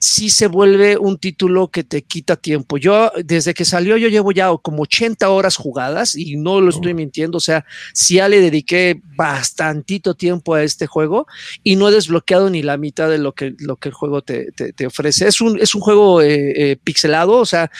[0.00, 2.78] sí se vuelve un título que te quita tiempo.
[2.78, 6.94] Yo, desde que salió, yo llevo ya como 80 horas jugadas y no lo estoy
[6.94, 11.26] mintiendo, o sea, sí ya le dediqué bastantito tiempo a este juego
[11.62, 14.50] y no he desbloqueado ni la mitad de lo que, lo que el juego te,
[14.52, 15.28] te, ofrece.
[15.28, 17.70] Es un, es un juego eh, eh, pixelado, o sea,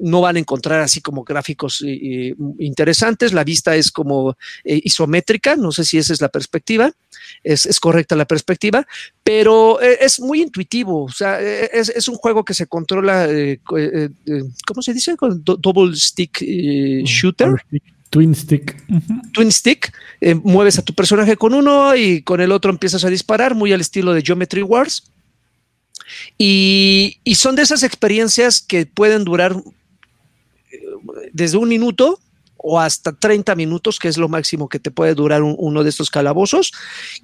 [0.00, 5.72] no van a encontrar así como gráficos eh, interesantes, la vista es como isométrica no
[5.72, 6.92] sé si esa es la perspectiva,
[7.42, 8.86] es, correcta la perspectiva,
[9.22, 13.60] pero eh, es muy intuitivo, o sea, eh, es, un juego que se controla, eh,
[14.66, 15.16] ¿cómo se dice?
[15.16, 16.40] Con double stick
[17.04, 17.62] shooter.
[18.10, 18.74] Twin stick.
[19.32, 19.92] Twin stick.
[20.42, 23.82] mueves a tu personaje con uno y con el otro empiezas a disparar, muy al
[23.82, 25.12] estilo de Geometry Wars.
[26.38, 29.62] Y, y son de esas experiencias que pueden durar
[31.32, 32.18] desde un minuto
[32.68, 36.10] o hasta 30 minutos, que es lo máximo que te puede durar uno de estos
[36.10, 36.72] calabozos,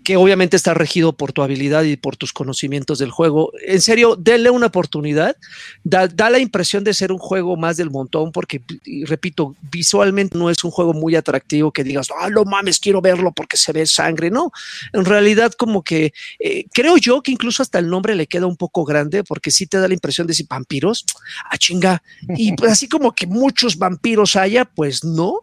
[0.02, 3.52] que obviamente está regido por tu habilidad y por tus conocimientos del juego.
[3.66, 5.36] En serio, denle una oportunidad.
[5.82, 8.62] Da, la impresión de ser un juego más del montón, porque,
[9.04, 13.30] repito, visualmente no es un juego muy atractivo que digas, ah, no mames, quiero verlo
[13.30, 14.30] porque se ve sangre.
[14.30, 14.50] No,
[14.94, 18.56] en realidad como que eh, creo yo que incluso hasta el nombre le queda un
[18.56, 21.04] poco grande, porque sí te da la impresión de decir vampiros,
[21.50, 22.02] ah, chinga.
[22.36, 25.33] Y pues así como que muchos vampiros haya, pues no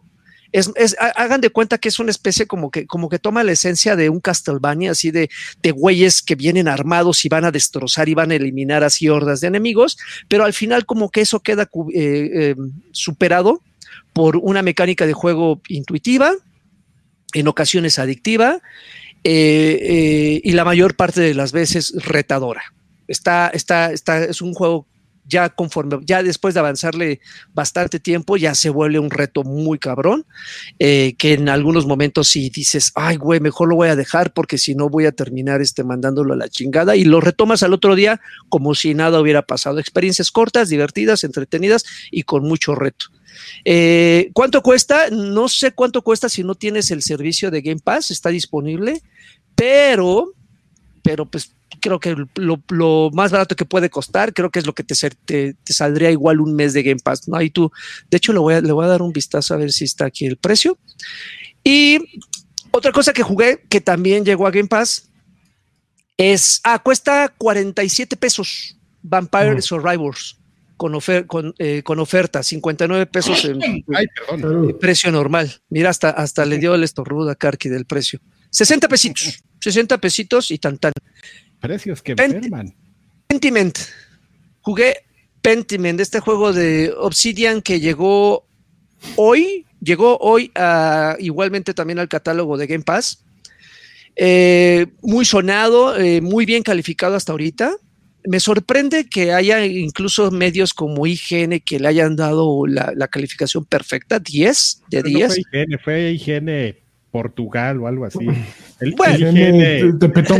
[0.52, 3.96] es, hagan de cuenta que es una especie como que, como que toma la esencia
[3.96, 5.30] de un Castlevania, así de,
[5.62, 9.40] de güeyes que vienen armados y van a destrozar y van a eliminar así hordas
[9.40, 9.98] de enemigos,
[10.28, 11.62] pero al final como que eso queda
[11.94, 12.54] eh, eh,
[12.92, 13.62] superado
[14.12, 16.32] por una mecánica de juego intuitiva,
[17.32, 18.60] en ocasiones adictiva,
[19.24, 22.62] eh, y la mayor parte de las veces retadora.
[23.08, 24.86] Está, está, está, es un juego
[25.32, 27.20] ya conforme, ya después de avanzarle
[27.54, 30.26] bastante tiempo, ya se vuelve un reto muy cabrón,
[30.78, 34.58] eh, que en algunos momentos si dices, ay, güey, mejor lo voy a dejar porque
[34.58, 37.94] si no voy a terminar este, mandándolo a la chingada y lo retomas al otro
[37.94, 38.20] día
[38.50, 39.78] como si nada hubiera pasado.
[39.78, 43.06] Experiencias cortas, divertidas, entretenidas y con mucho reto.
[43.64, 45.08] Eh, ¿Cuánto cuesta?
[45.10, 49.00] No sé cuánto cuesta si no tienes el servicio de Game Pass, está disponible,
[49.54, 50.34] pero,
[51.02, 54.84] pero pues creo que lo, más barato que puede costar, creo que es lo que
[54.84, 54.94] te,
[55.26, 57.28] te, saldría igual un mes de Game Pass.
[57.28, 57.36] ¿no?
[57.36, 57.70] Ahí tú,
[58.10, 60.06] de hecho, le voy, a, le voy a dar un vistazo a ver si está
[60.06, 60.78] aquí el precio.
[61.62, 61.98] Y
[62.70, 65.10] otra cosa que jugué que también llegó a Game Pass
[66.16, 70.38] es, ah, cuesta 47 pesos Vampire Survivors
[70.76, 73.84] con, con, eh, con, oferta, 59 pesos en
[74.80, 75.60] precio normal.
[75.68, 78.20] Mira, hasta, hasta le dio el estornudo a Karki del precio.
[78.50, 80.92] 60 pesitos, 60 pesitos y tan tan.
[81.62, 82.74] Precios que enferman.
[83.28, 83.78] Pentiment.
[84.62, 84.96] Jugué
[85.40, 88.44] Pentiment, este juego de Obsidian que llegó
[89.14, 93.24] hoy, llegó hoy a, igualmente también al catálogo de Game Pass.
[94.16, 97.72] Eh, muy sonado, eh, muy bien calificado hasta ahorita.
[98.24, 104.18] Me sorprende que haya incluso medios como IGN que le hayan dado la, calificación perfecta,
[104.18, 105.28] 10 de 10.
[105.28, 106.76] fue IGN, fue IGN
[107.12, 108.26] Portugal o algo así.
[108.82, 109.28] El, bueno,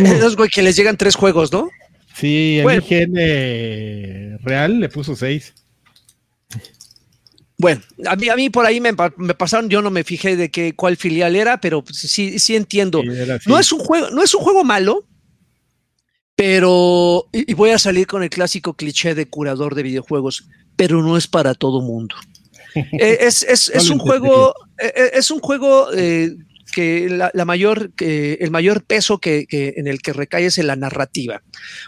[0.04, 1.70] esos güey que les llegan tres juegos, ¿no?
[2.14, 5.54] Sí, el IGN real le puso seis.
[7.62, 10.74] Bueno, a mí, a mí por ahí me, pasaron, yo no me fijé de qué
[10.74, 13.02] cuál filial era, pero sí, sí entiendo.
[13.46, 15.06] no es un juego, no es un juego malo,
[16.34, 21.16] pero y, voy a salir con el clásico cliché de curador de videojuegos, pero no
[21.16, 22.16] es para todo mundo.
[22.74, 25.90] Eh, es, es, es, un juego, eh, eh, es un juego,
[26.72, 30.76] que la, mayor, que el mayor peso que, en el que recae es en la
[30.76, 31.42] narrativa.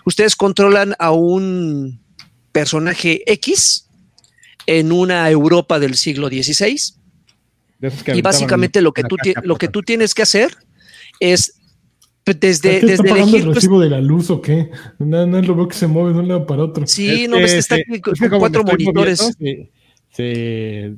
[0.05, 2.01] Ustedes controlan a un
[2.53, 3.89] personaje X
[4.67, 6.77] en una Europa del siglo XVI.
[8.15, 10.57] y básicamente lo que, tú, lo que tú tienes que hacer
[11.21, 11.55] es
[12.25, 14.71] desde, desde el recibo de la luz o qué?
[14.99, 16.87] No, no lo veo que se mueve de un lado para otro.
[16.87, 19.37] Sí, no, ves que está aquí con, cuatro monitores
[20.15, 20.95] se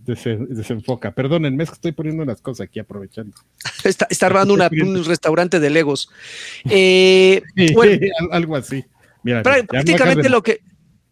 [0.48, 1.12] desenfoca.
[1.12, 3.36] Perdónenme, es que estoy poniendo unas cosas aquí aprovechando.
[3.84, 6.10] Está, está armando un restaurante de Legos.
[6.68, 7.42] Eh,
[8.30, 8.84] algo así.
[9.22, 10.60] prácticamente lo que,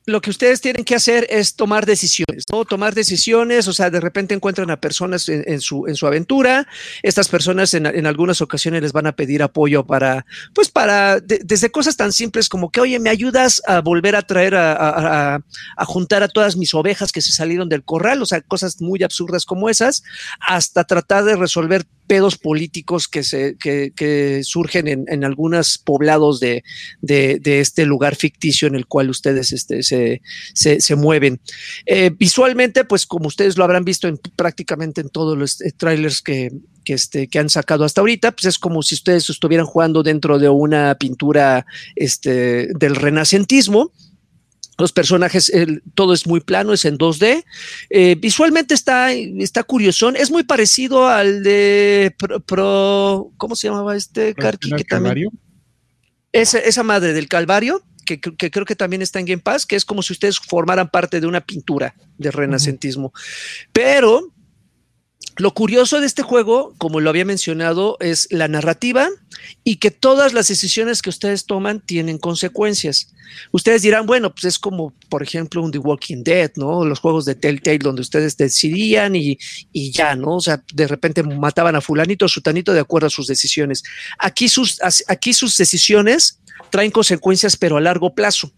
[0.07, 2.65] lo que ustedes tienen que hacer es tomar decisiones, ¿no?
[2.65, 6.67] Tomar decisiones, o sea, de repente encuentran a personas en, su, en su aventura,
[7.03, 11.97] estas personas en, algunas ocasiones les van a pedir apoyo para, pues para, desde cosas
[11.97, 15.37] tan simples como que, oye, ¿me ayudas a volver a traer, a,
[15.77, 18.21] a, juntar a todas mis ovejas que se salieron del corral?
[18.21, 20.03] O sea, cosas muy absurdas como esas,
[20.39, 26.41] hasta tratar de resolver pedos políticos que, se, que, que surgen en, en algunos poblados
[26.41, 26.63] de,
[27.01, 31.41] de, este lugar ficticio en el cual ustedes este, se, se, se mueven.
[31.87, 36.21] Eh, visualmente, pues como ustedes lo habrán visto en, prácticamente en todos los eh, trailers
[36.21, 36.53] que,
[36.85, 40.39] que, este, que han sacado hasta ahorita, pues es como si ustedes estuvieran jugando dentro
[40.39, 43.93] de una pintura este, del renacentismo.
[44.79, 45.53] Los personajes,
[45.95, 47.45] todo es muy plano, es en 2D.
[47.91, 50.09] Eh, visualmente está, está curioso.
[50.11, 52.15] Es muy parecido al de
[52.47, 54.35] Pro, ¿cómo se llamaba este?
[54.35, 55.31] Carqui, que también,
[56.33, 59.85] esa, esa madre del Calvario, que, creo que también está en Game Pass, que es
[59.85, 63.13] como si ustedes formaran parte de una pintura de renacentismo.
[63.73, 64.34] Pero
[65.37, 69.09] lo curioso de este juego, como lo había mencionado, es la narrativa
[69.65, 73.13] y que todas las decisiones que ustedes toman tienen consecuencias.
[73.51, 76.85] Ustedes dirán, bueno, pues es como, por ejemplo, un The Walking Dead, ¿no?
[76.85, 79.37] Los juegos de Telltale donde ustedes decidían y,
[79.73, 80.37] y ya, ¿no?
[80.37, 83.83] O sea, de repente mataban a fulanito o sutanito de acuerdo a sus decisiones.
[84.19, 84.79] Aquí sus,
[85.09, 86.39] aquí sus decisiones
[86.71, 88.53] traen consecuencias, pero a largo plazo.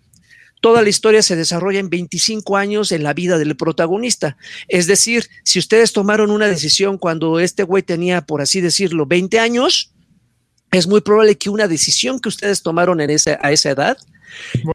[0.66, 4.36] Toda la historia se desarrolla en 25 años en la vida del protagonista.
[4.66, 9.38] Es decir, si ustedes tomaron una decisión cuando este güey tenía, por así decirlo, 20
[9.38, 9.92] años,
[10.72, 13.96] es muy probable que una decisión que ustedes tomaron en esa, a esa edad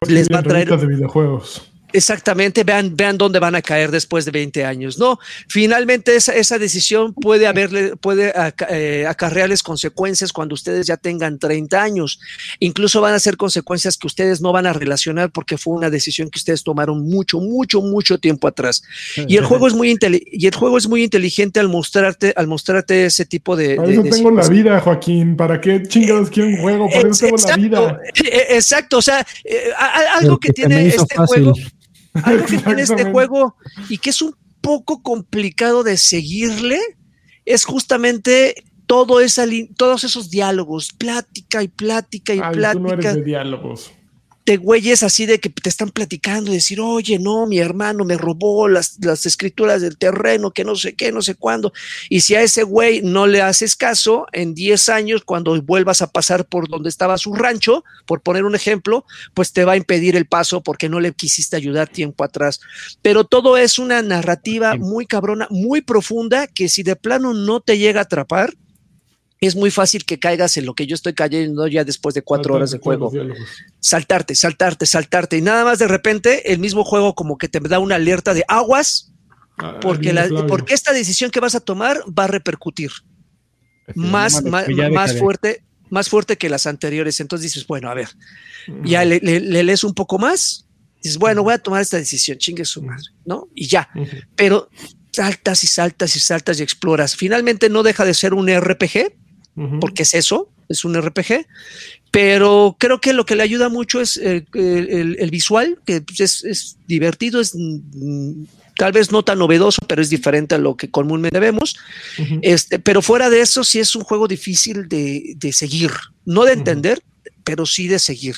[0.08, 0.74] les va a traer...
[0.74, 1.70] De videojuegos.
[1.92, 4.98] Exactamente, vean, vean dónde van a caer después de 20 años.
[4.98, 5.18] No,
[5.48, 8.32] finalmente esa, esa decisión puede haberle, puede
[8.68, 12.20] eh, acarrearles consecuencias cuando ustedes ya tengan 30 años.
[12.58, 16.30] Incluso van a ser consecuencias que ustedes no van a relacionar porque fue una decisión
[16.30, 18.82] que ustedes tomaron mucho, mucho, mucho tiempo atrás.
[19.16, 23.06] Y el juego es muy y el juego es muy inteligente al mostrarte, al mostrarte
[23.06, 23.76] ese tipo de.
[23.76, 25.36] Para eso tengo la vida, Joaquín.
[25.36, 26.88] ¿Para qué chingados quiero un juego?
[26.88, 28.00] Para eso tengo la vida.
[28.50, 29.70] Exacto, o sea, eh,
[30.18, 31.54] algo que, tiene este juego.
[32.14, 33.56] Algo que tiene este juego
[33.88, 36.78] y que es un poco complicado de seguirle
[37.44, 39.46] es justamente todo esa
[39.76, 42.72] todos esos diálogos, plática y plática y plática.
[42.72, 43.92] Tú no eres de diálogos
[44.52, 48.18] de güeyes así de que te están platicando y decir, oye, no, mi hermano me
[48.18, 51.72] robó las, las, escrituras del terreno, que no sé qué, no sé cuándo.
[52.10, 56.10] Y si a ese güey no le haces caso, en 10 años, cuando vuelvas a
[56.10, 60.16] pasar por donde estaba su rancho, por poner un ejemplo, pues te va a impedir
[60.16, 62.60] el paso porque no le quisiste ayudar tiempo atrás.
[63.00, 67.78] Pero todo es una narrativa muy cabrona, muy profunda, que si de plano no te
[67.78, 68.52] llega a atrapar,
[69.46, 72.54] es muy fácil que caigas en lo que yo estoy cayendo ya después de cuatro
[72.54, 73.10] horas de juego.
[73.80, 75.36] Saltarte, saltarte, saltarte.
[75.36, 78.44] Y nada más de repente el mismo juego como que te da una alerta de
[78.46, 79.12] aguas,
[79.58, 82.92] ah, porque, la, porque esta decisión que vas a tomar va a repercutir
[83.96, 87.18] más, más, fuerte, más fuerte que las anteriores.
[87.18, 88.10] Entonces dices, bueno, a ver,
[88.84, 90.68] ya le, lees un poco más,
[91.02, 93.48] dices, bueno, voy a tomar esta decisión, chingue su madre, ¿no?
[93.56, 93.88] Y ya.
[94.36, 94.70] Pero
[95.10, 97.16] saltas y saltas y saltas y exploras.
[97.16, 99.20] Finalmente no deja de ser un RPG
[99.80, 101.46] porque es eso, es un RPG,
[102.10, 106.76] pero creo que lo que le ayuda mucho es eh, el, visual, que pues, es,
[106.86, 108.44] divertido, es mm,
[108.76, 111.76] tal vez no tan novedoso, pero es diferente a lo que comúnmente vemos.
[112.42, 115.90] este, pero fuera de eso, sí es un juego difícil de, seguir,
[116.24, 117.02] no de entender,
[117.44, 118.36] pero sí de seguir.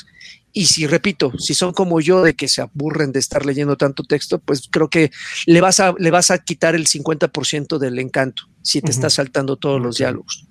[0.52, 4.04] Y si, repito, si son como yo de que se aburren de estar leyendo tanto
[4.04, 5.10] texto, pues creo que
[5.46, 9.56] le vas a, le vas a quitar el 50% del encanto si te estás saltando
[9.56, 10.46] todos los diálogos.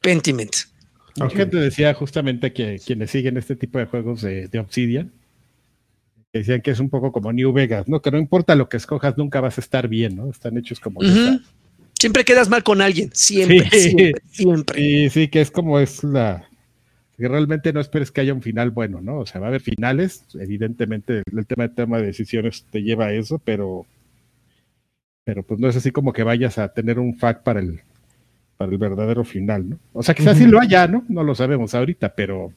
[0.00, 0.54] Pentiment.
[1.16, 5.12] La gente decía justamente que quienes siguen este tipo de juegos de, Obsidian,
[6.32, 8.00] decían que es un poco como New Vegas, ¿no?
[8.00, 10.30] Que no importa lo que escojas, nunca vas a estar bien, ¿no?
[10.30, 11.00] Están hechos como...
[11.98, 14.78] Siempre quedas mal con alguien, siempre, siempre, siempre.
[14.78, 16.48] Sí, sí, que es como es la...
[17.18, 19.18] Que realmente no esperes que haya un final bueno, ¿no?
[19.18, 23.06] O sea, va a haber finales, evidentemente el tema de tema de decisiones te lleva
[23.06, 23.84] a eso, pero...
[25.24, 27.82] Pero pues no es así como que vayas a tener un fact para el,
[28.60, 29.78] para el verdadero final, ¿no?
[29.94, 31.02] O sea, quizás sí lo haya, ¿no?
[31.08, 32.52] No lo sabemos ahorita, pero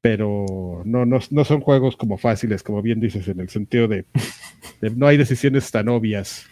[0.00, 4.04] pero no, no, no, son juegos como fáciles, como bien dices, en el sentido de,
[4.94, 6.44] no hay decisiones tan obvias.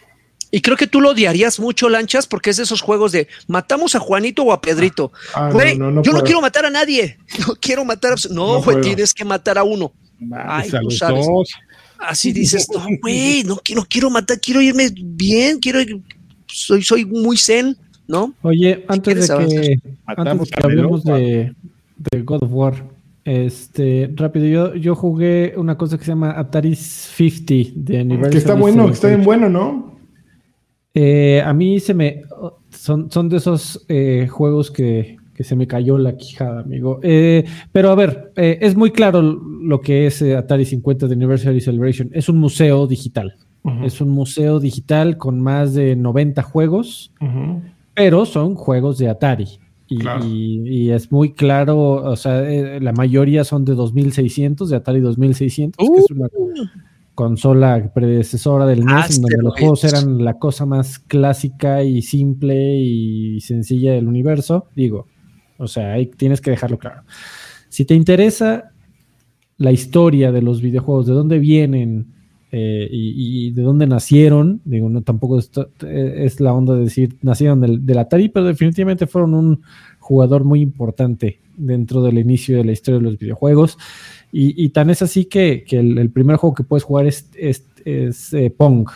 [0.51, 3.95] Y creo que tú lo odiarías mucho, Lanchas, porque es de esos juegos de matamos
[3.95, 5.13] a Juanito o a Pedrito.
[5.33, 7.17] Ah, güey, yo no quiero matar a nadie.
[7.47, 8.15] No quiero matar a.
[8.29, 9.93] No, güey, tienes que matar a uno.
[10.33, 11.25] Ay, tú sabes.
[11.97, 16.01] Así dices, no, güey, no, no quiero matar, quiero irme bien, quiero ir,
[16.45, 17.77] soy, soy muy zen.
[18.07, 18.33] ¿No?
[18.41, 21.53] Oye, antes de que, antes hablemos de,
[22.23, 22.85] God of War,
[23.25, 28.31] este, rápido, yo, yo jugué una cosa que se llama Atari 50 de Anniversary.
[28.31, 29.93] Que está bueno, que está bien bueno, ¿no?
[30.93, 32.23] Eh, a mí se me.
[32.69, 36.99] Son, son de esos eh, juegos que, se me cayó la quijada, amigo.
[37.01, 42.09] Eh, pero a ver, es muy claro lo que es Atari 50 de Anniversary Celebration.
[42.13, 43.35] Es un museo digital.
[43.83, 47.13] Es un museo digital con más de 90 juegos
[47.93, 49.59] pero son juegos de Atari.
[49.87, 55.87] Y, es muy claro, o sea, eh, la mayoría son de 2600, de Atari 2600,
[55.87, 56.29] que es una,
[57.13, 62.75] consola predecesora del NES, en donde los juegos eran la cosa más clásica y simple
[62.75, 64.67] y sencilla del universo.
[64.75, 65.07] Digo,
[65.57, 67.03] o sea, ahí tienes que dejarlo claro.
[67.69, 68.71] Si te interesa
[69.57, 72.13] la historia de los videojuegos, de dónde vienen
[72.55, 77.61] eh, y, de dónde nacieron, digo, no tampoco eh, es la onda de decir nacieron
[77.61, 79.63] del, Atari, pero definitivamente fueron un
[79.97, 83.79] jugador muy importante dentro del inicio de la historia de los videojuegos.
[84.31, 87.31] Y, tan es así que, el, primer juego que puedes jugar es,
[87.85, 88.87] eh, Pong.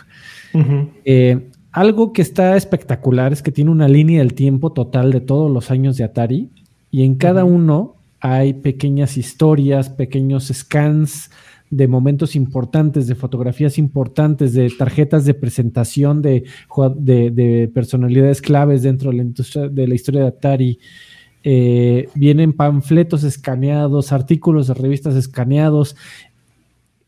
[1.72, 5.72] algo que está espectacular es que tiene una línea del tiempo total de todos los
[5.72, 6.48] años de Atari
[6.92, 11.30] y en cada uno hay pequeñas historias, pequeños scans
[11.70, 16.44] de momentos importantes, de fotografías importantes, de tarjetas de presentación de,
[16.96, 20.78] de, personalidades claves dentro de la, industria, de la historia de Atari.
[21.44, 25.96] Eh, vienen panfletos escaneados, artículos de revistas escaneados.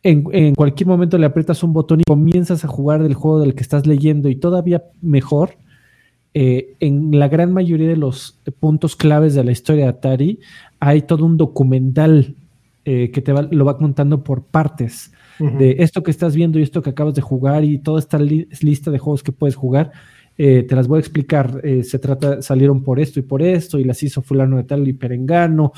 [0.03, 3.55] En, en, cualquier momento le aprietas un botón y comienzas a jugar del juego del
[3.55, 5.57] que estás leyendo y todavía mejor,
[6.33, 10.39] eh, en la gran mayoría de los puntos claves de la historia de Atari
[10.79, 12.37] hay todo un documental
[12.93, 16.83] eh, que te lo va contando por partes de esto que estás viendo y esto
[16.83, 19.91] que acabas de jugar y toda esta lista de juegos que puedes jugar.
[20.37, 21.63] Eh, te las voy a explicar.
[21.83, 24.93] se trata, salieron por esto y por esto, y las hizo fulano de tal y
[24.93, 25.73] perengano,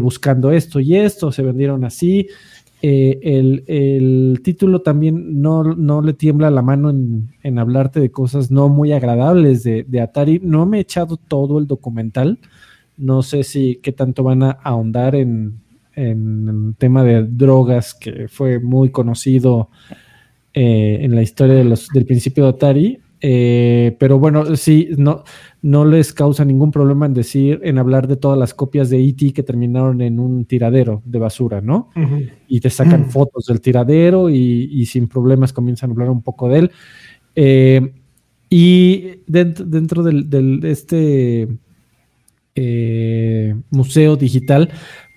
[0.00, 2.28] buscando esto y esto, se vendieron así.
[2.84, 8.68] Eh, el, título también no, no, le tiembla la mano en, hablarte de cosas no
[8.68, 10.40] muy agradables de, Atari.
[10.42, 12.40] No me he echado todo el documental.
[12.96, 15.61] No sé si qué tanto van a ahondar en,
[15.94, 19.70] el tema de drogas que fue muy conocido
[20.54, 22.98] eh, en la historia de los, del principio de Atari.
[23.24, 25.22] Eh, pero bueno, sí, no,
[25.62, 29.32] no les causa ningún problema en decir, en hablar de todas las copias de E.T.
[29.32, 31.90] que terminaron en un tiradero de basura, ¿no?
[32.48, 36.58] Y te sacan fotos del tiradero y, sin problemas comienzan a hablar un poco de
[36.58, 36.70] él.
[37.36, 37.92] Eh,
[38.50, 41.48] y dentro, dentro del, de este
[42.56, 44.68] eh, museo digital,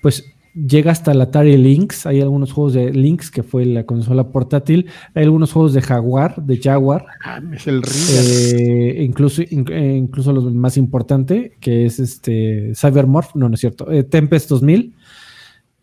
[0.02, 0.24] pues
[0.56, 2.06] llega hasta el Atari Lynx.
[2.06, 4.88] Hay algunos juegos de Lynx, que fue la consola portátil.
[5.14, 7.06] Hay algunos juegos de Jaguar, de Jaguar.
[7.24, 7.82] Ah, es el
[8.14, 13.92] eh, incluso, eh, incluso lo más importante, que es este Cybermorph, no, no es cierto,
[13.92, 14.96] eh, Tempest 2000.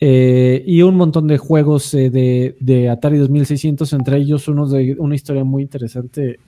[0.01, 5.63] y un montón de juegos de, Atari 2600, entre ellos unos de una historia muy
[5.63, 6.41] interesante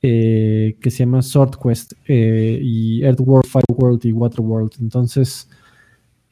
[0.00, 4.72] que se llama Sword Quest y Earthworld, Fireworld y Waterworld.
[4.80, 5.48] Entonces,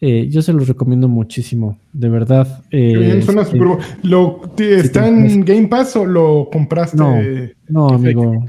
[0.02, 2.64] eh, yo se los recomiendo muchísimo, de verdad.
[2.70, 3.58] Eh, suena este,
[4.02, 6.96] ¿Lo, ¿Está en Game Pass o lo compraste?
[6.96, 7.16] No,
[7.68, 8.44] no amigo.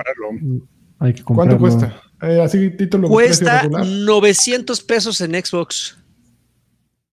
[0.99, 1.93] Hay que ¿Cuánto cuesta?
[2.21, 5.97] Eh, así título Cuesta 900 pesos en Xbox.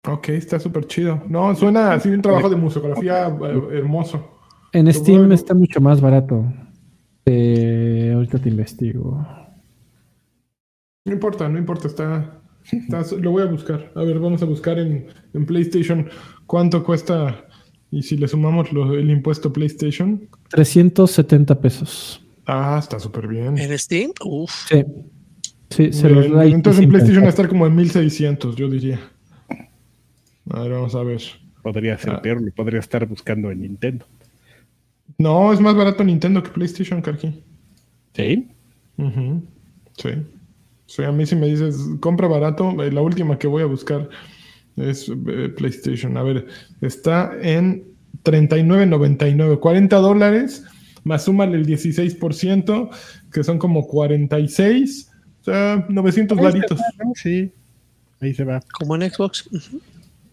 [0.07, 1.23] Ok, está súper chido.
[1.27, 4.39] No, suena así un trabajo de museografía eh, hermoso.
[4.71, 6.45] En Steam está mucho más barato.
[7.25, 9.25] ahorita te investigo.
[11.05, 12.41] No importa, no importa, está,
[13.19, 13.91] lo voy a buscar.
[13.95, 15.07] A ver, vamos a buscar en,
[15.45, 16.09] PlayStation
[16.45, 17.45] cuánto cuesta
[17.91, 20.27] y si le sumamos el impuesto PlayStation.
[20.49, 22.21] 370 pesos.
[22.45, 23.57] Ah, está súper bien.
[23.57, 24.11] ¿En Steam?
[24.23, 24.51] Uf.
[24.69, 24.83] Sí.
[25.69, 28.99] Sí, se Entonces en PlayStation va a estar como en 1600, yo diría.
[30.49, 31.21] A ver, vamos a ver.
[31.61, 32.21] Podría ser ah.
[32.21, 34.05] peor, lo podría estar buscando en Nintendo.
[35.17, 37.43] No, es más barato Nintendo que PlayStation, Carqui.
[38.13, 38.47] ¿Sí?
[39.97, 40.09] Sí.
[40.87, 44.09] Sí, a mí si me dices, compra barato, eh, la última que voy a buscar
[44.77, 46.17] es eh, PlayStation.
[46.17, 46.47] A ver,
[46.81, 47.83] está en
[48.23, 50.63] 39.99, 40 dólares,
[51.03, 52.89] más súmale el 16%,
[53.31, 55.11] que son como 46,
[55.41, 56.79] o sea, 900 varitos.
[57.15, 57.51] Sí,
[58.21, 58.61] ahí se va.
[58.79, 59.49] Como en Xbox.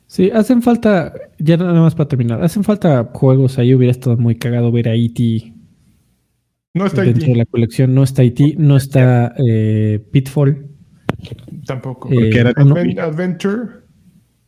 [0.07, 4.37] Sí, hacen falta, ya nada más para terminar, hacen falta juegos, ahí hubiera estado muy
[4.37, 5.53] cagado ver a E.T.
[6.75, 10.67] No está Dentro de la colección no está IT, no está eh, Pitfall.
[11.65, 12.09] Tampoco.
[12.11, 12.51] Eh, porque era
[13.05, 13.85] Adventure.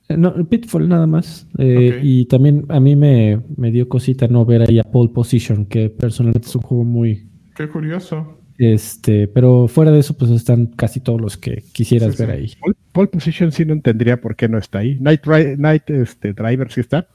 [0.08, 1.46] Eh, no, Pitfall nada más.
[1.56, 5.88] Y también a mí me, me, dio cosita no ver ahí a Pole Position, que
[5.88, 7.28] personalmente es un juego muy.
[7.54, 8.40] Qué curioso.
[8.58, 12.52] Este, pero fuera de eso, pues están casi todos los que quisieras ver ahí.
[12.92, 14.98] Pole, Position sí no entendería por qué no está ahí.
[15.00, 15.24] Night,
[15.58, 17.06] Night este, Driver sí está.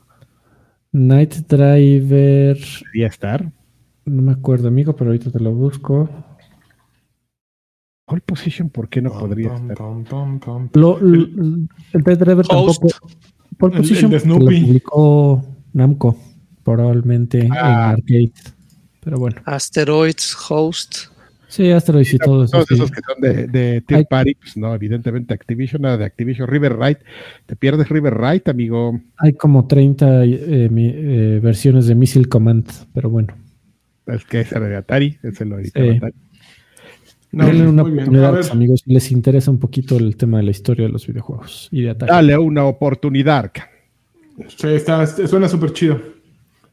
[0.94, 2.58] Night Driver.
[2.58, 3.52] Debería estar.
[4.06, 6.10] No me acuerdo, amigo, pero ahorita te lo busco.
[8.08, 9.78] All Position, ¿por qué no podría estar?
[11.02, 12.90] el, Dead Driver tampoco.
[13.58, 16.18] Pole Position el, lo publicó Namco,
[16.64, 17.92] probablemente en ah.
[17.92, 18.34] arcade.
[19.00, 19.42] Pero bueno.
[19.46, 21.12] Asteroids, Host.
[21.48, 23.48] Sí, Asteroids y, todos, todos esos que son de,
[23.82, 27.00] de Party, pues no, evidentemente Activision, nada de Activision, River Right.
[27.46, 29.00] Te pierdes River Right, amigo.
[29.18, 33.34] Hay como 30 eh, eh, versiones de Missile Command, pero bueno.
[34.14, 36.16] Es que es de Atari, ese lo editó Atari.
[37.32, 40.86] No, Denle una oportunidad, amigos, si les interesa un poquito el tema de la historia
[40.86, 42.12] de los videojuegos y de Atari.
[42.12, 43.52] Dale una oportunidad.
[44.50, 46.02] Sí, está, suena súper chido.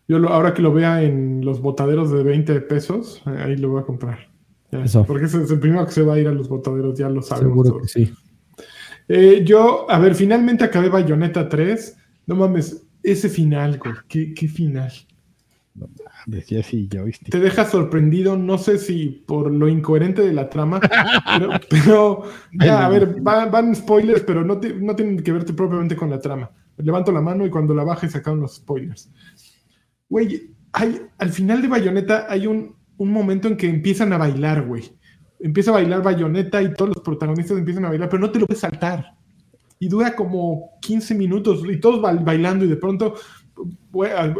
[0.08, 3.84] Yo ahora que lo vea en los botaderos de 20 pesos, ahí lo voy a
[3.84, 4.28] comprar.
[5.06, 7.66] Porque es, el primero que se va a ir a los botaderos, ya lo sabemos.
[7.66, 8.12] Seguro que sí.
[9.08, 11.96] Eh, yo, a ver, finalmente acabé Bayonetta 3.
[12.26, 13.94] No mames, ese final, güey.
[14.08, 14.92] ¿Qué, qué final?
[16.26, 17.30] Decía así, ya viste.
[17.30, 20.80] Te deja sorprendido, no sé si por lo incoherente de la trama,
[21.70, 26.20] pero, ya, a ver, van, spoilers, pero no, no tienen que verte propiamente con la
[26.20, 26.50] trama.
[26.76, 29.10] Levanto la mano y cuando la baje sacaron los spoilers.
[30.08, 34.66] Güey, hay, al final de Bayonetta hay un, un momento en que empiezan a bailar,
[34.66, 34.84] güey.
[35.40, 38.46] Empieza a bailar bayoneta y todos los protagonistas empiezan a bailar, pero no te lo
[38.46, 39.14] puedes saltar.
[39.78, 43.14] Y dura como 15 minutos y todos bailando y de pronto,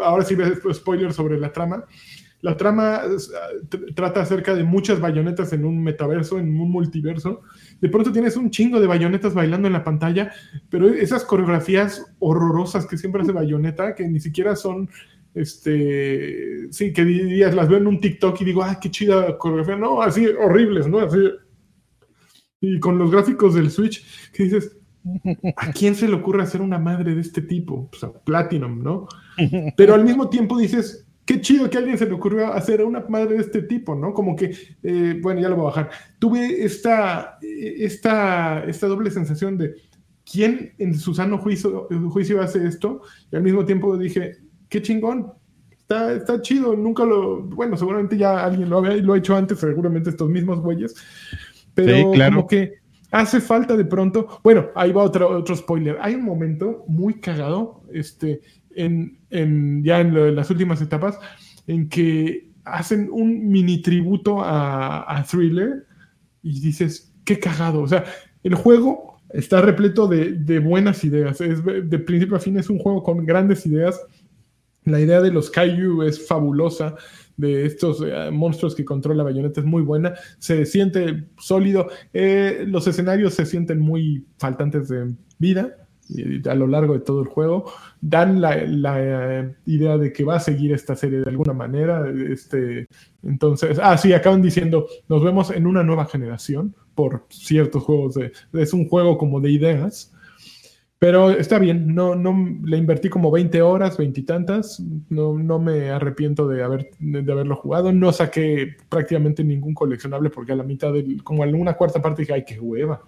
[0.03, 1.85] ahora sí ves spoiler sobre la trama.
[2.41, 3.03] La trama
[3.97, 7.43] trata acerca de muchas bayonetas en un metaverso, en un multiverso.
[7.81, 10.33] De pronto tienes un chingo de bayonetas bailando en la pantalla,
[10.71, 14.89] pero esas coreografías horrorosas que siempre hace bayoneta, que ni siquiera son
[15.35, 19.77] este, sí, que dirías, las veo en un TikTok y digo, ah, qué chida coreografía,
[19.77, 20.99] no, así horribles, ¿no?
[20.99, 21.19] Así.
[22.61, 24.78] Y con los gráficos del Switch, que dices,
[25.57, 27.89] ¿a quién se le ocurre hacer una madre de este tipo?
[27.91, 29.09] Pues a Platinum, ¿no?
[29.77, 33.05] Pero al mismo tiempo dices, qué chido que a alguien se le ocurrió hacer una
[33.09, 34.15] madre de este tipo, ¿no?
[34.15, 35.91] Como que, eh, bueno, ya lo voy a bajar.
[36.19, 39.75] Tuve esta, esta, esta doble sensación de
[40.25, 44.39] quién en su sano juicio, juicio hace esto, y al mismo tiempo dije,
[44.69, 45.33] qué chingón.
[45.71, 47.43] Está, está chido, nunca lo.
[47.43, 50.95] Bueno, seguramente ya alguien lo, había, lo ha hecho antes, seguramente estos mismos güeyes.
[51.75, 52.75] Pero como que
[53.11, 54.41] hace falta de pronto.
[54.43, 55.99] Bueno, ahí va otro, otro spoiler.
[56.01, 58.41] Hay un momento muy cagado, este,
[58.75, 61.19] en, en ya en, las últimas etapas,
[61.67, 65.87] en que hacen un mini tributo a, a Thriller
[66.43, 67.83] y dices, qué cagado.
[67.83, 68.05] O sea,
[68.43, 71.41] el juego está repleto de, de buenas ideas.
[71.41, 74.01] Es, de principio a fin es un juego con grandes ideas
[74.89, 76.97] la idea de los Kaiju es fabulosa,
[77.39, 82.87] de estos eh, monstruos que controla Bayonetta es muy buena, se siente sólido, eh, los
[82.87, 85.75] escenarios se sienten muy faltantes de vida
[86.49, 87.71] a lo largo de todo el juego,
[88.01, 92.89] dan la, eh, idea de que va a seguir esta serie de alguna manera, este,
[93.23, 98.33] entonces, ah, sí, acaban diciendo, nos vemos en una nueva generación por ciertos juegos, de,
[98.55, 100.15] es un juego como de ideas,
[100.99, 106.49] pero está bien, no, no le invertí como 20 horas, veintitantas, no, no me arrepiento
[106.49, 111.23] de, haber, de, haberlo jugado, no saqué prácticamente ningún coleccionable porque a la mitad, del,
[111.23, 113.03] como a una cuarta parte dije, ay, qué hueva,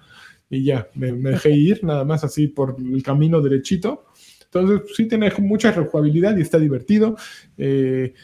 [0.49, 4.07] y ya, me, dejé ir nada más así por el camino derechito.
[4.45, 7.17] Entonces, sí tiene mucha rejugabilidad y está divertido.
[7.57, 8.15] Eh,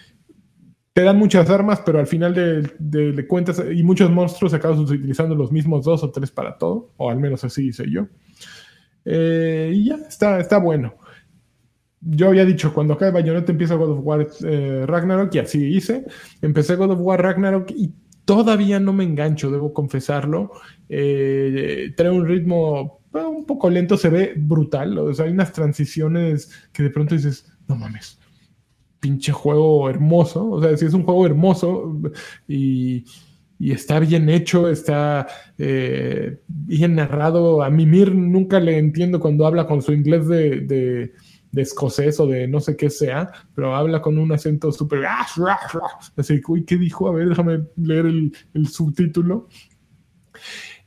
[0.92, 5.34] te dan muchas armas, pero al final de, de, cuentas, y muchos monstruos acabas utilizando
[5.36, 8.08] los mismos dos o tres para todo, o al menos así hice yo.
[9.06, 10.94] Eh, y ya, está, está bueno.
[12.00, 16.04] Yo había dicho, cuando acabe Bayonetta empieza God of War eh, Ragnarok, y así hice.
[16.42, 17.94] Empecé God of War Ragnarok y
[18.24, 20.52] todavía no me engancho, debo confesarlo.
[20.88, 24.98] Eh, trae un ritmo un poco lento, se ve brutal.
[24.98, 28.18] O sea, hay unas transiciones que de pronto dices, no mames,
[29.00, 30.50] pinche juego hermoso.
[30.50, 31.98] O sea, si es un juego hermoso
[32.46, 33.04] y
[33.58, 35.26] y está bien hecho, está
[35.58, 37.62] eh, bien narrado.
[37.62, 41.12] A Mimir nunca le entiendo cuando habla con su inglés de, de,
[41.62, 45.04] escocés o de no sé qué sea, pero habla con un acento súper...
[46.16, 47.08] Así, uy, ¿qué dijo?
[47.08, 49.48] A ver, déjame leer el, el subtítulo.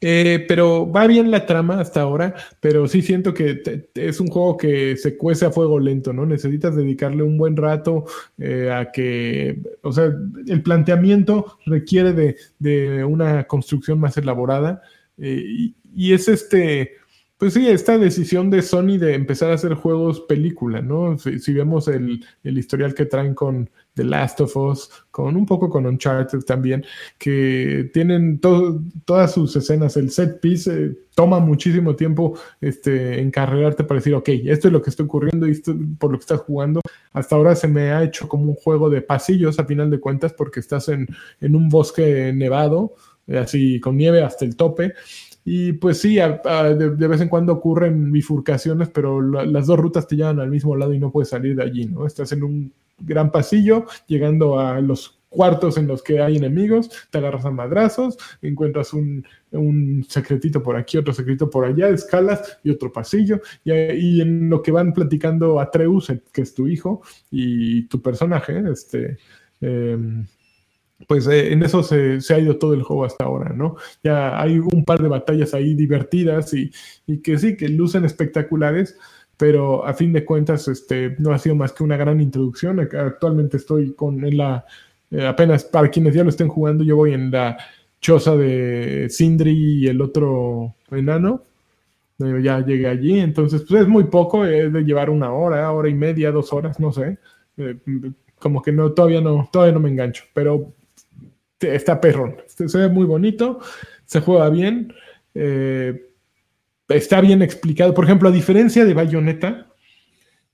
[0.01, 3.61] Eh, pero va bien la trama hasta ahora, pero sí siento que
[3.93, 6.25] es un juego que se cuece a fuego lento, ¿no?
[6.25, 8.05] Necesitas dedicarle un buen rato
[8.37, 10.05] eh, a que, o sea,
[10.47, 12.13] el planteamiento requiere
[12.59, 14.81] de, una construcción más elaborada
[15.17, 16.93] eh, y, es este
[17.39, 21.17] pues sí, esta decisión de Sony de empezar a hacer juegos película, ¿no?
[21.17, 25.85] Si, vemos el, historial que traen con The Last of Us, con un poco con
[25.85, 26.83] Uncharted también,
[27.17, 34.15] que tienen todas sus escenas, el set piece eh, toma muchísimo tiempo este, para decir,
[34.15, 36.81] ok, esto es lo que está ocurriendo y esto por lo que estás jugando.
[37.13, 40.33] Hasta ahora se me ha hecho como un juego de pasillos a final de cuentas
[40.33, 41.07] porque estás en,
[41.39, 42.95] en un bosque nevado,
[43.33, 44.93] así con nieve hasta el tope
[45.45, 50.39] y pues sí, de, vez en cuando ocurren bifurcaciones, pero las dos rutas te llevan
[50.39, 52.05] al mismo lado y no puedes salir de allí, ¿no?
[52.05, 57.19] Estás en un gran pasillo, llegando a los cuartos en los que hay enemigos, te
[57.19, 59.25] agarras a madrazos, encuentras un,
[60.07, 64.71] secretito por aquí, otro secretito por allá, escalas y otro pasillo, y, en lo que
[64.71, 69.17] van platicando Atreus, que es tu hijo, y tu personaje, este...
[69.61, 70.25] Em,
[71.07, 73.77] pues eh, en eso se, ha ido todo el juego hasta ahora, ¿no?
[74.03, 76.71] Ya hay un par de batallas ahí divertidas y,
[77.07, 78.97] y que sí, que lucen espectaculares,
[79.37, 82.79] pero a fin de cuentas este, no ha sido más que una gran introducción.
[82.79, 84.65] Actualmente estoy con en la,
[85.11, 87.57] eh, apenas para quienes ya lo estén jugando, yo voy en la
[88.01, 89.51] choza de Sindri
[89.83, 91.43] y el otro enano.
[92.19, 95.87] Eh, ya llegué allí, entonces pues es muy poco, es de llevar una hora, hora
[95.89, 97.17] y media, dos horas, no sé.
[98.39, 100.73] como que no, todavía no, todavía no me engancho, pero
[101.61, 102.37] está perrón.
[102.47, 103.59] Se, ve muy bonito,
[104.05, 104.93] se juega bien,
[105.35, 106.09] eh,
[106.87, 107.93] está bien explicado.
[107.93, 109.67] Por ejemplo, a diferencia de Bayonetta,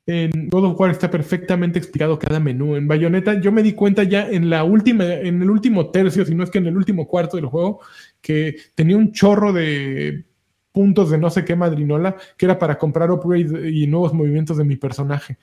[0.07, 2.75] en God of War está perfectamente explicado cada menú.
[2.75, 6.35] En Bayonetta yo me di cuenta ya en la última, en el último tercio, si
[6.35, 7.81] no es que en el último cuarto del juego,
[8.21, 10.25] que tenía un chorro de
[10.71, 14.65] puntos de no sé qué madrinola que era para comprar upgrades y nuevos movimientos de
[14.65, 15.37] mi personaje.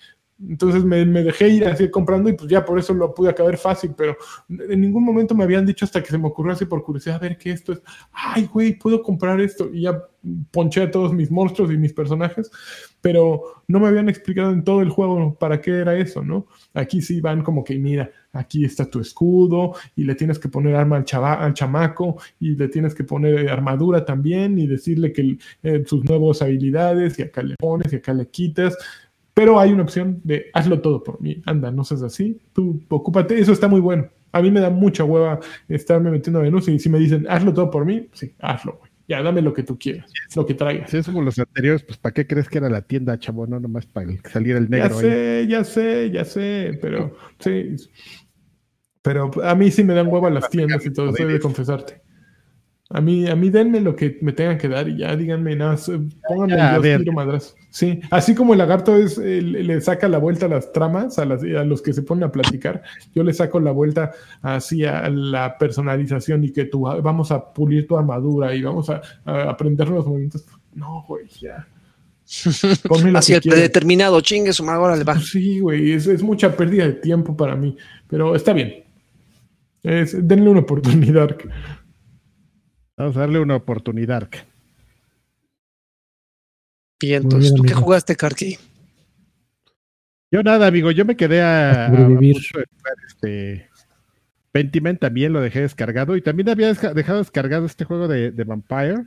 [0.49, 3.93] Entonces me, dejé ir así comprando y pues ya por eso lo pude acabar fácil,
[3.97, 4.17] pero
[4.49, 7.21] en ningún momento me habían dicho hasta que se me ocurrió así por curiosidad, a
[7.21, 7.83] ver qué esto es.
[8.13, 9.71] Ay, güey, puedo comprar esto.
[9.73, 10.03] Y ya
[10.51, 12.51] ponché a todos mis monstruos y mis personajes,
[13.01, 16.47] pero no me habían explicado en todo el juego para qué era eso, ¿no?
[16.75, 20.77] Aquí sí van como que, mira, aquí está tu escudo y le tienes que poner
[20.77, 25.83] arma al, al chamaco y le tienes que poner armadura también y decirle que eh,
[25.87, 28.77] sus nuevas habilidades y acá le pones y acá le quitas
[29.35, 31.43] pero hay una opción de hazlo todo por mí.
[31.47, 32.41] Anda, no seas así.
[32.53, 33.39] Tú ocúpate.
[33.39, 34.09] Eso está muy bueno.
[34.33, 37.53] A mí me da mucha hueva estarme metiendo a menús y si me dicen hazlo
[37.53, 38.91] todo por mí, sí, hazlo, güey.
[39.09, 40.89] Ya, dame lo que tú quieras, lo que traigas.
[40.89, 43.47] Si es como los anteriores, pues ¿para qué crees que era la tienda, chavo?
[43.47, 44.89] No, nomás para salir el negro.
[44.89, 47.75] Ya sé, ya sé, ya sé, pero sí.
[49.03, 52.01] Pero a mí sí me dan hueva las tiendas y todo, eso de confesarte.
[52.89, 55.77] A mí, a mí denme lo que me tengan que dar y ya díganme nada,
[56.27, 57.55] pónganme el tiro madrazo.
[57.73, 61.81] Sí, así como el lagarto es, le saca la vuelta a las tramas, a, los
[61.81, 62.83] que se ponen a platicar,
[63.15, 64.13] yo le saco la vuelta
[64.43, 69.01] así a la personalización y que tú vamos a pulir tu armadura y vamos a,
[69.25, 70.45] aprender los movimientos.
[70.75, 71.67] No, güey, ya.
[73.15, 75.19] Así el predeterminado, chingue su madre, le va.
[75.19, 78.85] Sí, güey, es, es, mucha pérdida de tiempo para mí, pero está bien.
[79.83, 81.37] denle una oportunidad.
[82.99, 84.29] Vamos a darle una oportunidad.
[87.03, 88.57] Bien, entonces, ¿tú qué jugaste, Karki?
[90.31, 92.19] Yo nada, amigo, yo me quedé a, a,
[93.07, 93.69] este
[94.53, 99.05] Pentiment también lo dejé descargado y también había dejado descargado este juego de, Vampire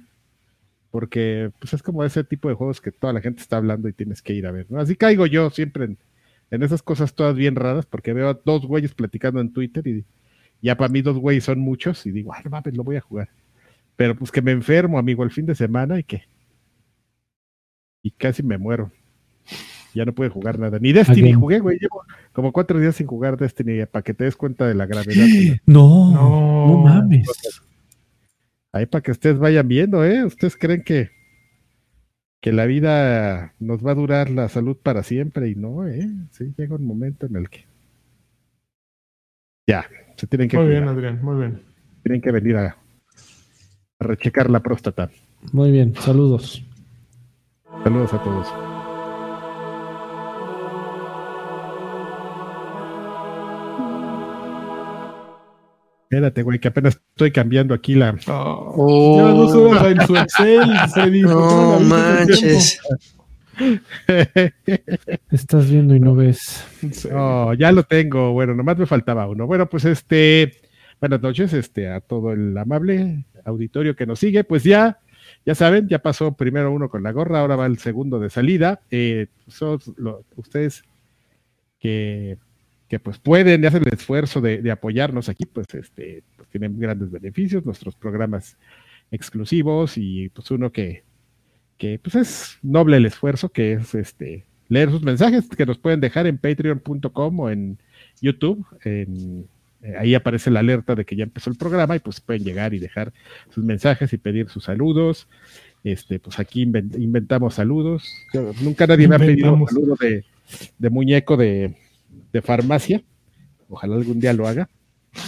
[0.92, 3.94] porque pues es como ese tipo de juegos que toda la gente está hablando y
[3.94, 4.80] tienes que ir a ver, ¿no?
[4.80, 5.98] Así caigo yo siempre en,
[6.52, 10.06] en esas cosas todas bien raras porque veo a dos güeyes platicando en Twitter y
[10.62, 13.30] ya para mí dos güeyes son muchos y digo, ay, mames, lo voy a jugar.
[13.96, 16.24] Pero pues que me enfermo, amigo, el fin de semana y que.
[18.06, 18.92] Y casi me muero.
[19.96, 20.78] Ya no pude jugar nada.
[20.78, 21.80] Ni Destiny jugué, güey.
[21.80, 22.04] Llevo
[22.34, 25.26] como cuatro días sin jugar Destiny para que te des cuenta de la gravedad.
[25.66, 27.28] No, no, no mames.
[28.72, 30.24] Ahí para que ustedes vayan viendo, ¿eh?
[30.24, 31.10] ¿Ustedes creen que,
[32.42, 35.50] que la vida nos va a durar la salud para siempre?
[35.50, 36.08] Y no, ¿eh?
[36.30, 37.66] Sí, llega un momento en el que.
[39.66, 40.58] Ya, se tienen que.
[40.58, 41.64] Muy bien, Adrián, muy bien.
[42.04, 42.78] Tienen que venir a,
[44.00, 45.10] rechecar la próstata.
[45.52, 46.64] Muy bien, saludos.
[47.84, 48.48] Saludos a todos.
[56.04, 58.16] Espérate, güey, que apenas estoy cambiando aquí la.
[58.28, 62.80] Oh, en su Excel, No manches.
[65.32, 66.64] Estás viendo y no ves.
[67.12, 68.34] No, ya lo tengo.
[68.34, 69.48] Bueno, nomás me faltaba uno.
[69.48, 70.54] Bueno, pues este.
[71.02, 75.00] Buenas noches este, a todo el amable auditorio que nos sigue, pues ya,
[75.46, 78.82] ya saben, ya pasó primero uno con la gorra, ahora va el segundo de salida.
[78.90, 79.80] Eh, son
[80.36, 80.84] ustedes
[81.80, 82.38] que,
[82.88, 87.66] que, pues pueden hacer el esfuerzo de, apoyarnos aquí, pues este, pues tienen grandes beneficios,
[87.66, 88.58] nuestros programas
[89.12, 91.04] exclusivos y pues uno que,
[91.78, 96.00] que pues es noble el esfuerzo, que es este leer sus mensajes que nos pueden
[96.00, 97.78] dejar en patreon.com o en
[98.20, 99.48] YouTube, en
[99.98, 102.80] ahí aparece la alerta de que ya empezó el programa y pues pueden llegar y
[102.80, 103.14] dejar
[103.50, 105.28] sus mensajes y pedir sus saludos.
[105.84, 108.12] Este, pues aquí inventamos saludos.
[108.62, 111.76] nunca nadie me ha pedido un saludo de, muñeco de,
[112.44, 113.04] farmacia.
[113.70, 114.70] Ojalá algún día lo haga.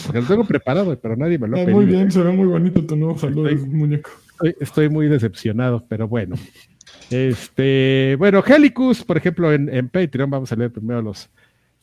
[0.05, 1.77] Porque lo tengo preparado, pero nadie me lo ha pedido.
[1.77, 4.09] Muy bien, se ve muy bonito tu nuevo saludo, muñeco.
[4.59, 6.35] Estoy, muy decepcionado, pero bueno.
[7.09, 11.29] Este, bueno, Helicus, por ejemplo, en, en Patreon, vamos a leer primero los,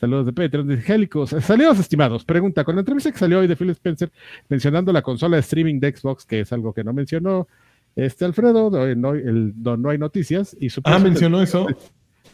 [0.05, 0.69] Saludos de Patreon.
[0.69, 1.31] Dice Helicos.
[1.41, 2.27] Saludos, estimados.
[2.27, 4.13] Pregunta: con la entrevista que salió hoy de Phil Spencer
[4.51, 7.49] mencionando la consola de streaming de Xbox, que es algo que no mencionó
[7.97, 10.55] este Alfredo, no, el, no, hay noticias.
[10.61, 11.67] Y ah, mencionó eso.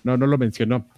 [0.02, 0.88] No, no lo mencionó.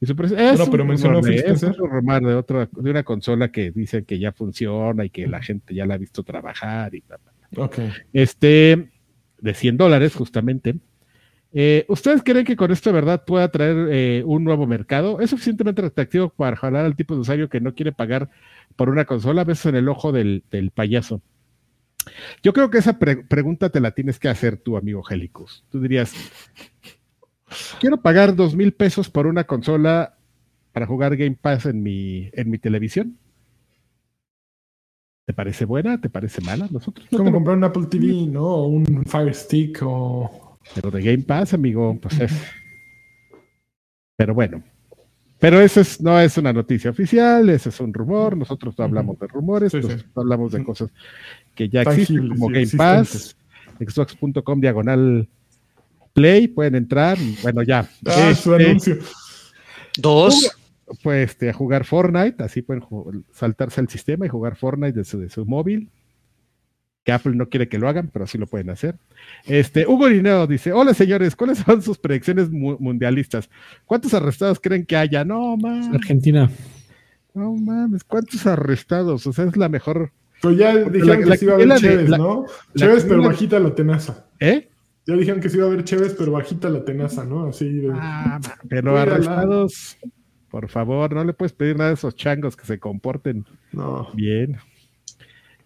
[0.00, 1.72] Y su no, pero mencionó Phil Spencer.
[1.72, 5.26] Es un rumor de, otra, de una consola que dice que ya funciona y que
[5.26, 7.04] la gente ya la ha visto trabajar y
[8.14, 8.88] Este,
[9.38, 10.76] de 100 dólares, justamente.
[11.54, 15.20] Eh, ¿Ustedes creen que con esto de verdad pueda traer eh, un nuevo mercado?
[15.20, 18.30] ¿Es suficientemente atractivo para jalar al tipo de usuario que no quiere pagar
[18.74, 19.42] por una consola?
[19.42, 20.42] A veces en el ojo del,
[20.74, 21.20] payaso.
[22.42, 25.64] Yo creo que esa pregunta te la tienes que hacer tú, amigo Helicus.
[25.70, 26.14] Tú dirías,
[27.80, 30.16] quiero pagar dos mil pesos por una consola
[30.72, 33.18] para jugar Game Pass en mi, en mi televisión.
[35.26, 36.00] ¿Te parece buena?
[36.00, 36.66] ¿Te parece mala?
[36.70, 38.66] Nosotros como comprar un Apple TV, ¿no?
[38.66, 40.41] un Fire Stick o
[40.74, 42.32] pero de Game Pass, amigo, pues es.
[44.16, 44.62] Pero bueno.
[45.38, 48.36] Pero eso es, no es una noticia oficial, eso es un rumor.
[48.36, 50.90] Nosotros no hablamos de rumores, nosotros hablamos de cosas
[51.56, 53.36] que ya existen, como Game Pass,
[53.80, 55.28] Xbox.com diagonal
[56.12, 57.18] Play, pueden entrar.
[57.42, 57.88] bueno, ya.
[58.06, 58.98] Ah, su este, anuncio.
[59.98, 60.56] Dos.
[61.02, 62.84] Pues este, a jugar Fortnite, así pueden
[63.32, 65.90] saltarse al sistema y jugar Fortnite desde de su móvil
[67.04, 68.96] que Apple no quiere que lo hagan, pero sí lo pueden hacer.
[69.44, 73.50] Este, Hugo Lineo dice, hola señores, ¿cuáles son sus predicciones mundialistas?
[73.86, 75.24] ¿Cuántos arrestados creen que haya?
[75.24, 75.88] No, mames.
[75.94, 76.50] Argentina.
[77.34, 79.26] No mames, ¿cuántos arrestados?
[79.26, 80.12] O sea, es la mejor...
[80.40, 82.46] Pero ya dijeron que se iba a ver Chévez, ¿no?
[82.74, 84.26] Chévez, pero bajita la tenaza.
[84.40, 84.68] ¿Eh?
[85.06, 87.46] Ya dijeron que se iba a ver Chévez, pero bajita la tenaza, ¿no?
[87.46, 87.92] Así de...
[87.94, 89.96] Ah, pero arrestados,
[90.50, 94.08] por favor, no le puedes pedir nada a esos changos que se comporten no.
[94.14, 94.58] bien.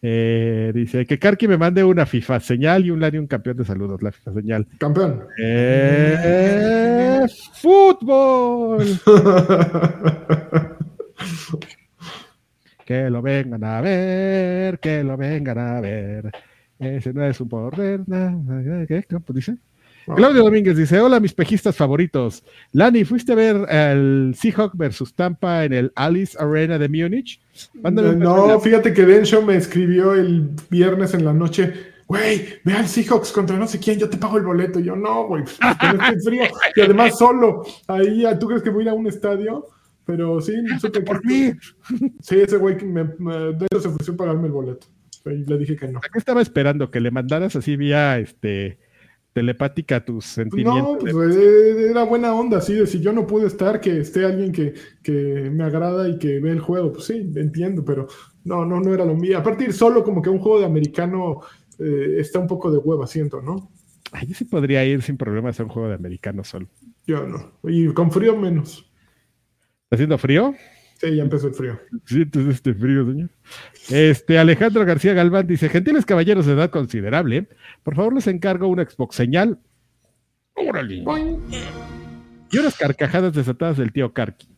[0.02, 4.02] Eh, dice que Karki me mande una FIFA señal y un Larium campeón de saludos.
[4.02, 4.66] La FIFA señal.
[4.78, 5.24] Campeón.
[5.42, 8.86] Eh, fútbol.
[12.84, 16.30] que lo vengan a ver, que lo vengan a ver.
[16.78, 18.02] Ese no es un poder.
[18.86, 19.04] ¿Qué?
[19.10, 19.56] ¿Cómo dice?
[20.14, 22.44] Claudio Domínguez dice: Hola, mis pejistas favoritos.
[22.72, 27.40] Lani, ¿fuiste a ver el Seahawk versus Tampa en el Alice Arena de Múnich?
[27.82, 31.72] No, fíjate que Densho me escribió el viernes en la noche.
[32.06, 34.78] Güey, ve al Seahawks contra no sé quién, yo te pago el boleto.
[34.78, 36.44] yo, no, güey, pues, frío.
[36.76, 37.64] Y además solo.
[37.88, 39.66] Ahí, ¿tú crees que voy a ir a un estadio?
[40.04, 41.52] Pero sí, supe por mí.
[42.20, 44.86] Sí, ese güey me, me, se ofreció pagarme el boleto.
[45.24, 46.00] Y le dije que no.
[46.00, 46.92] qué estaba esperando?
[46.92, 48.78] Que le mandaras así vía este
[49.36, 51.04] telepática tus sentimientos.
[51.04, 54.24] No, pues eh, era buena onda, así de si yo no pude estar, que esté
[54.24, 54.72] alguien que,
[55.02, 58.06] que, me agrada y que ve el juego, pues sí, entiendo, pero
[58.44, 59.36] no, no, no era lo mío.
[59.36, 61.42] A partir solo como que un juego de americano
[61.78, 63.70] eh, está un poco de hueva, siento, ¿no?
[64.10, 66.68] Ay, yo sí podría ir sin problemas a un juego de americano solo.
[67.06, 68.90] Yo no, y con frío menos.
[69.84, 70.54] ¿Está haciendo frío?
[70.98, 71.78] Sí, ya empezó el frío.
[72.06, 73.28] Sí, entonces este frío, señor.
[73.90, 77.48] Este, Alejandro García Galván dice: Gentiles caballeros de edad considerable,
[77.82, 79.58] por favor les encargo una Xbox señal.
[80.54, 81.04] ¡Órale!
[82.50, 84.48] Y unas carcajadas desatadas del tío Karki.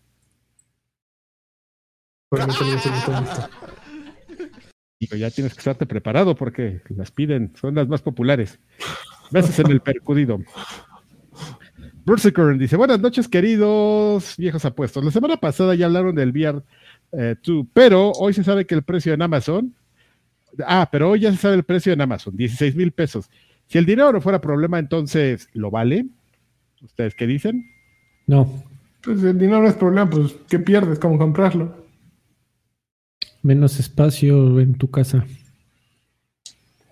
[5.01, 8.61] Digo, ya tienes que estarte preparado porque las piden, son las más populares.
[9.31, 10.41] Veces en el percudido.
[12.09, 15.05] Current dice, buenas noches queridos viejos apuestos.
[15.05, 16.63] La semana pasada ya hablaron del VR 2,
[17.13, 17.37] eh,
[17.75, 19.75] pero hoy se sabe que el precio en Amazon,
[20.67, 23.29] ah, pero hoy ya se sabe el precio en Amazon, 16 mil pesos.
[23.67, 26.07] Si el dinero no fuera problema, entonces, ¿lo vale?
[26.83, 27.67] ¿Ustedes qué dicen?
[28.27, 28.65] No.
[29.03, 30.99] Pues el dinero no es problema, pues ¿qué pierdes?
[30.99, 31.77] ¿Cómo comprarlo?
[33.43, 35.27] Menos espacio en tu casa.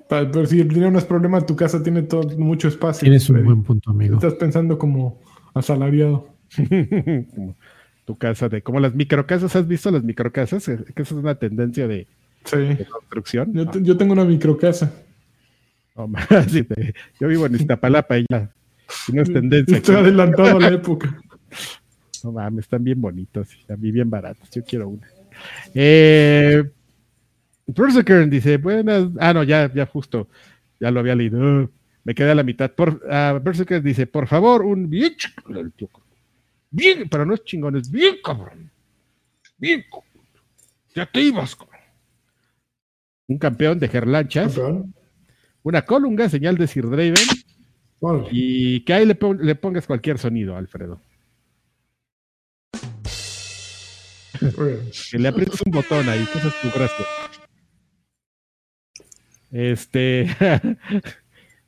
[0.09, 3.01] Pero si el dinero no es problema, tu casa tiene todo, mucho espacio.
[3.01, 4.15] Tienes un buen punto, amigo.
[4.15, 5.21] Estás pensando como
[5.55, 6.29] asalariado.
[8.05, 10.69] tu casa de como las microcasas, ¿has visto las microcasas?
[10.69, 12.07] Eh, que esa es una tendencia de,
[12.89, 13.53] construcción.
[13.83, 14.93] Yo, tengo una microcasa.
[17.21, 18.51] yo vivo en Iztapalapa y ya.
[19.13, 19.79] no es tendencia.
[19.79, 21.21] Estoy adelantado a la época.
[22.23, 24.49] No mames, están bien bonitos y a mí bien baratos.
[24.51, 25.07] Yo quiero una.
[25.75, 26.63] Eh,
[27.67, 29.09] Berserker dice, buenas.
[29.19, 30.29] Ah, no, ya, ya justo.
[30.81, 31.71] Ya lo había leído.
[32.05, 32.71] me quedé a la mitad.
[32.71, 35.15] Por, uh, Berserker dice, por favor, un bien
[36.71, 38.71] Bien, pero no es chingón, es bien cabrón.
[39.59, 39.85] Bien,
[40.95, 41.57] ya te ibas,
[43.27, 44.61] Un campeón de Gerlanchas.
[45.63, 47.15] Una colunga, señal de Sir Draven.
[48.31, 51.01] Y que ahí le, le pongas cualquier sonido, Alfredo.
[55.11, 57.07] que le aprietes un botón ahí, que esa es tu gracia.
[59.57, 60.29] Este.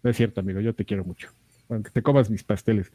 [0.02, 1.30] no es cierto, amigo, yo te quiero mucho.
[1.70, 2.92] Aunque te comas mis pasteles.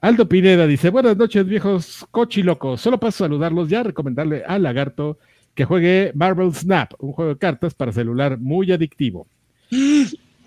[0.00, 5.18] Aldo Pineda dice, buenas noches viejos cochilocos, solo paso a saludarlos ya, recomendarle al lagarto
[5.56, 9.26] que juegue Marvel Snap, un juego de cartas para celular muy adictivo.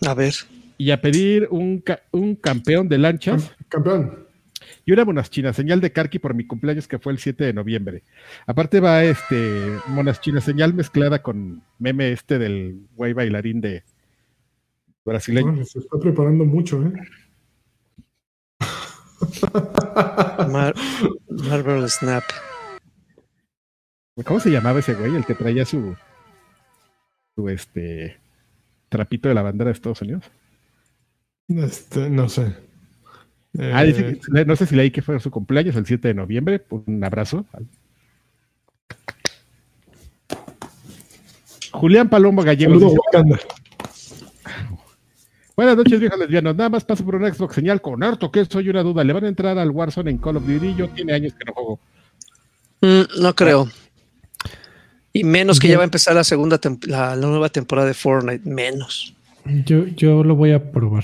[0.07, 0.35] A ver.
[0.77, 3.51] Y a pedir un, un campeón de lanchas.
[3.68, 4.26] Campeón.
[4.85, 8.03] Y una monachina señal de Karki por mi cumpleaños que fue el 7 de noviembre.
[8.45, 13.83] Aparte va este monachina señal mezclada con meme este del güey bailarín de
[15.05, 15.65] brasileño.
[15.65, 16.93] se está preparando mucho, ¿eh?
[21.29, 22.23] Marvel Snap.
[24.25, 25.15] ¿Cómo se llamaba ese güey?
[25.15, 25.95] El que traía su,
[27.35, 28.19] su este
[28.89, 30.29] trapito de la bandera de Estados Unidos.
[31.47, 32.55] Este, no sé.
[33.60, 36.64] Ah, dice eh, no sé si leí que fue su cumpleaños el 7 de noviembre.
[36.69, 37.45] Un abrazo.
[41.72, 42.94] Julián Palombo Gallegos.
[45.56, 46.56] Buenas noches, viejas lesbianos.
[46.56, 49.03] Nada más paso por un Xbox señal con harto que soy una duda.
[49.03, 50.76] ¿Le van a entrar al Warzone en Call of Duty?
[50.76, 51.80] Yo tiene años que no juego.
[52.82, 53.69] Mm, no creo.
[55.14, 58.49] Y menos que ya va a empezar la segunda la, nueva temporada de Fortnite.
[58.49, 59.14] Menos.
[59.65, 61.03] Yo, yo lo voy a probar.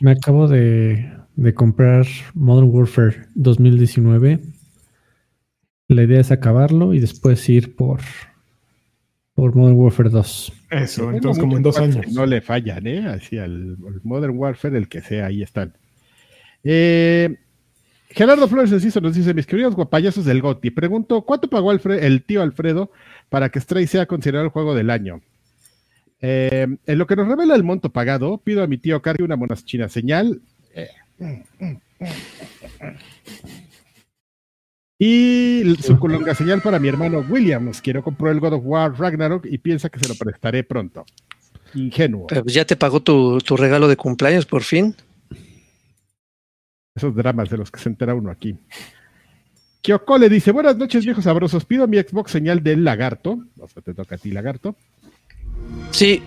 [0.00, 4.40] Me, acabo de, de, comprar Modern Warfare 2019.
[5.88, 8.00] La idea es acabarlo y después ir por,
[9.34, 10.52] por Modern Warfare 2.
[10.70, 12.12] Eso, entonces como en dos años.
[12.12, 13.06] No le fallan, ¿eh?
[13.06, 15.74] Así al, Modern Warfare, el que sea, ahí están.
[16.64, 17.36] Eh,
[18.10, 22.42] Gerardo Flores Enciso nos dice, mis queridos guapayazos del GOTI, pregunto, ¿cuánto pagó el tío
[22.42, 22.90] Alfredo
[23.28, 25.20] para que Stray sea considerado el juego del año?
[26.20, 29.36] Eh, en lo que nos revela el monto pagado, pido a mi tío cargue una
[29.36, 30.40] monachina señal.
[34.98, 37.80] y su colonga señal para mi hermano Williams.
[37.80, 41.04] Quiero comprar el God of War Ragnarok y piensa que se lo prestaré pronto.
[41.74, 42.26] Ingenuo.
[42.28, 44.94] Pero ya te pagó tu, tu regalo de cumpleaños por fin
[46.96, 48.56] esos dramas de los que se entera uno aquí.
[49.82, 53.82] Kyoko le dice, buenas noches viejos sabrosos, pido mi Xbox señal del lagarto, o sea,
[53.82, 54.74] te toca a ti lagarto.
[55.90, 56.22] Sí.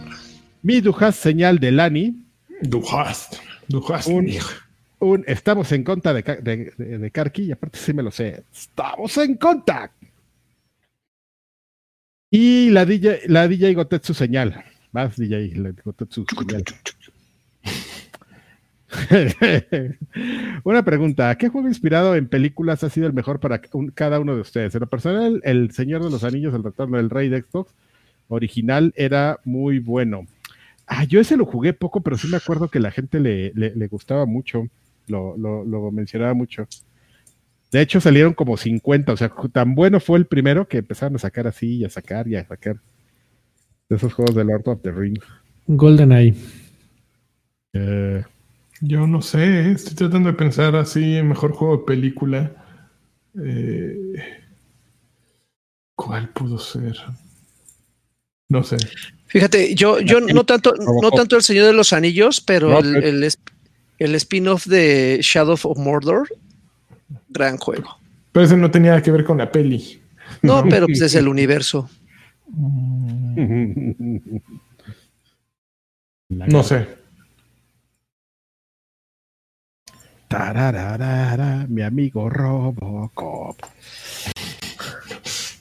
[0.62, 2.26] Mi Dujas señal de Lani.
[2.62, 3.30] Dujas,
[3.68, 4.08] Dujas.
[5.00, 9.36] Un, estamos en contra de, de, Karki, y aparte sí me lo sé, estamos en
[9.36, 9.92] contra.
[12.30, 14.66] Y la DJ, la DJ Gotetsu señal.
[14.92, 16.66] Más DJ, la Gotetsu señal.
[20.64, 23.62] Una pregunta, ¿qué juego inspirado en películas ha sido el mejor para
[23.94, 24.76] cada uno de ustedes?
[24.76, 27.74] En lo personal, El Señor de los Anillos, El Retorno del Rey de Xbox
[28.30, 30.26] original era muy bueno.
[30.88, 34.26] Ah, yo ese lo jugué poco, pero sí me acuerdo que la gente le, gustaba
[34.26, 34.68] mucho,
[35.08, 36.68] lo, mencionaba mucho.
[37.72, 41.20] De hecho, salieron como 50, o sea, tan bueno fue el primero que empezaron a
[41.20, 42.78] sacar así y a sacar y a sacar
[43.88, 45.24] de esos juegos de Lord of the Rings.
[45.68, 46.34] GoldenEye.
[47.74, 48.24] Eh,
[48.82, 52.52] yo no sé, estoy tratando de pensar así en mejor juego de película.
[53.44, 54.14] Eh,
[55.96, 56.98] ¿Cuál pudo ser?
[58.50, 58.78] No sé.
[59.28, 63.24] Fíjate, yo, yo no tanto, no tanto el Señor de los Anillos, pero el,
[64.00, 66.28] el, spin-off de Shadow of Mordor,
[67.30, 68.00] gran juego.
[68.32, 70.02] Pero ese no tenía que ver con la peli.
[70.42, 71.88] No, pero pues es el universo.
[76.30, 76.88] no sé.
[80.28, 83.58] Tararara, mi amigo Robocop.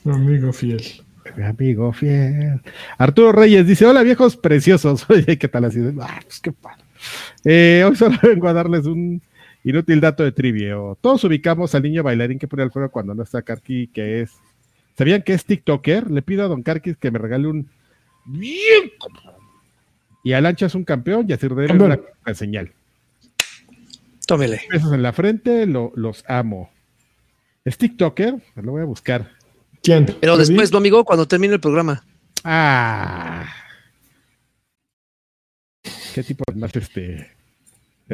[0.03, 1.03] Mi amigo fiel.
[1.39, 2.59] Mi amigo fiel.
[2.97, 5.05] Arturo Reyes dice: Hola viejos preciosos.
[5.09, 5.79] Oye, ¿qué tal así?
[6.01, 6.83] Ah, pues qué padre.
[7.45, 9.21] Eh, hoy solo vengo a darles un
[9.63, 10.97] inútil dato de trivio.
[10.99, 14.33] Todos ubicamos al niño bailarín que pone al fuego cuando no está Karki, que es.
[14.97, 16.11] ¿Sabían que es TikToker?
[16.11, 17.69] Le pido a Don Karki que me regale un.
[20.25, 21.97] Y a Lancha es un campeón y a Sir una
[22.33, 22.73] señal.
[24.27, 24.63] Tómele.
[24.69, 26.69] Besos en la frente, los amo.
[27.63, 28.35] ¿Es TikToker?
[28.57, 29.38] Lo voy a buscar.
[29.81, 30.05] ¿Quién?
[30.19, 32.03] Pero después, amigo, cuando termine el programa.
[32.43, 33.45] Ah.
[36.13, 37.27] ¿Qué tipo de más este?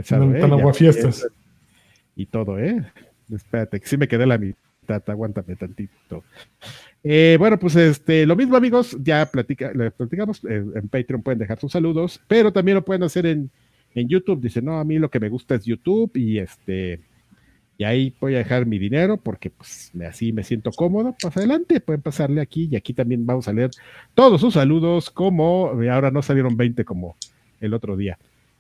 [0.08, 0.42] Tan, eh?
[0.42, 1.28] aguafiestas.
[2.16, 2.84] Y todo, ¿eh?
[3.34, 6.24] Espérate, que sí me quedé la mitad, aguántame tantito.
[7.04, 11.60] Eh, bueno, pues este, lo mismo, amigos, ya platica, platicamos eh, en Patreon, pueden dejar
[11.60, 13.52] sus saludos, pero también lo pueden hacer en
[13.96, 14.42] en YouTube.
[14.42, 17.00] Dice, no, a mí lo que me gusta es YouTube y este,
[17.78, 21.16] y ahí voy a dejar mi dinero porque pues así me siento cómodo.
[21.22, 23.72] Pues adelante, pueden pasarle aquí y aquí también vamos a leer
[24.14, 27.18] todos sus saludos como, ahora no salieron 20 como
[27.60, 28.18] el otro día.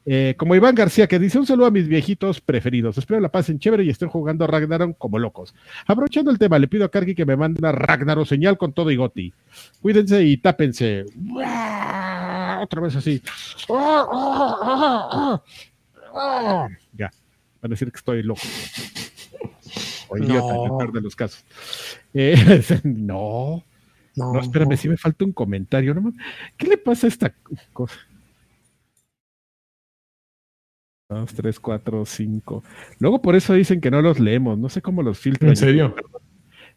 [0.07, 2.97] Eh, como Iván García que dice un saludo a mis viejitos preferidos.
[2.97, 5.55] Espero la pasen chévere y estén jugando Ragnarok como locos.
[5.87, 8.91] Aprovechando el tema, le pido a Kargi que me mande una Ragnarok señal con todo
[8.91, 9.33] y goti.
[9.81, 11.05] Cuídense y tápense
[12.61, 13.21] otra vez así.
[16.93, 17.11] Ya.
[17.65, 18.41] Van a decir que estoy loco.
[20.09, 21.43] O idiota, en el peor de los casos.
[22.13, 22.35] Eh,
[22.83, 23.63] no.
[24.15, 25.95] No, espérame, si me falta un comentario.
[25.95, 26.13] ¿no?
[26.57, 27.33] ¿Qué le pasa a esta
[27.73, 27.95] cosa?
[31.09, 32.63] Dos, tres, cuatro, cinco.
[32.99, 34.59] Luego por eso dicen que no los leemos.
[34.59, 35.49] No sé cómo los filtran.
[35.49, 35.95] ¿En serio?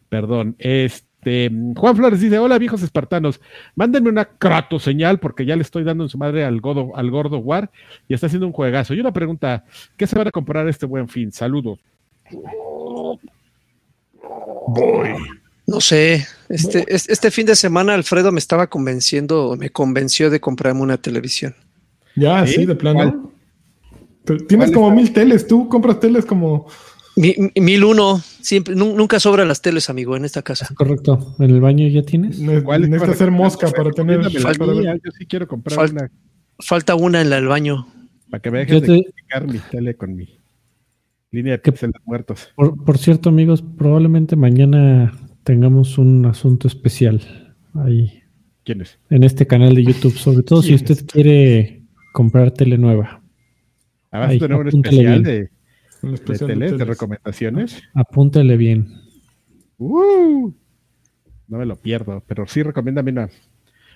[0.09, 0.57] Perdón.
[0.59, 3.41] Este, Juan Flores dice: Hola, viejos espartanos.
[3.75, 7.11] Mándenme una crato señal porque ya le estoy dando en su madre al, godo, al
[7.11, 7.71] gordo War
[8.09, 8.95] y está haciendo un juegazo.
[8.95, 9.65] Y una pregunta:
[9.97, 11.33] ¿qué se van a comprar este buen fin?
[11.33, 11.79] Saludos.
[14.69, 15.15] Voy.
[15.67, 20.81] No sé, este, este fin de semana Alfredo me estaba convenciendo, me convenció de comprarme
[20.81, 21.55] una televisión.
[22.17, 23.33] Ya, sí, de plano.
[24.49, 26.69] Tienes como mil teles, tú compras teles como...
[27.19, 30.69] mil uno, siempre, nunca sobran las teles, amigo, en esta casa.
[30.75, 31.35] Correcto.
[31.39, 32.39] ¿En el baño ya tienes?
[32.39, 34.23] Necesitas hacer mosca para tener...
[34.41, 36.11] Falta, yo sí quiero comprar una.
[36.61, 37.87] Falta una en el baño.
[38.31, 39.05] Para que me dejes de
[39.47, 40.41] mi tele con mi
[41.31, 42.49] línea de píxeles muertos.
[42.57, 45.13] Por, por cierto, amigos, probablemente mañana
[45.45, 47.21] tengamos un asunto especial
[47.75, 48.23] ahí.
[48.65, 48.99] ¿Quién es?
[49.09, 53.23] En este canal de YouTube, sobre todo si usted quiere comprar tele nueva.
[54.11, 55.51] Ah, vas a tener un especial de,
[56.03, 57.83] de, de, recomendaciones.
[57.95, 58.89] Apúntele bien.
[59.79, 60.53] Uh,
[61.49, 63.29] no me lo pierdo, pero sí recomiéndame una.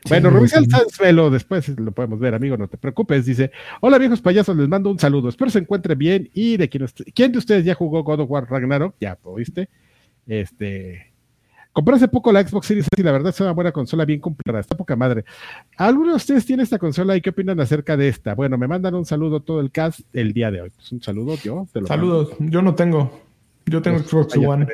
[0.09, 3.24] Bueno, Rubén Sanzuelo, después lo podemos ver, amigo, no te preocupes.
[3.24, 5.29] Dice: Hola, viejos payasos, les mando un saludo.
[5.29, 6.29] Espero se encuentre bien.
[6.35, 8.97] Y de quien, ¿quién de ustedes ya jugó God of War Ragnarok?
[9.01, 9.69] Ya, ¿oíste?
[10.27, 11.11] Este,
[11.73, 14.20] Compré hace poco la Xbox Series S y la verdad es una buena consola bien
[14.20, 15.24] comprada, está poca madre.
[15.77, 18.35] ¿Alguno de ustedes tiene esta consola y qué opinan acerca de esta?
[18.35, 20.70] Bueno, me mandan un saludo todo el cast el día de hoy.
[20.70, 21.66] Pues un saludo, yo.
[21.86, 23.23] Saludos, yo no tengo.
[23.65, 24.66] Yo tengo pues, Xbox One.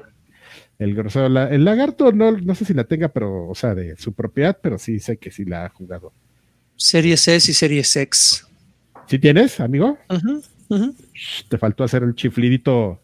[0.78, 4.12] El grosero, el lagarto no, no sé si la tenga, pero, o sea, de su
[4.12, 6.12] propiedad, pero sí sé que sí la ha jugado.
[6.76, 8.46] Series S y Series X.
[9.06, 9.98] ¿Sí tienes, amigo?
[11.48, 13.00] Te faltó hacer el chiflidito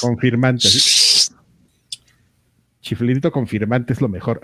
[0.00, 0.68] confirmante.
[2.90, 4.42] Chiflidito confirmante es lo mejor.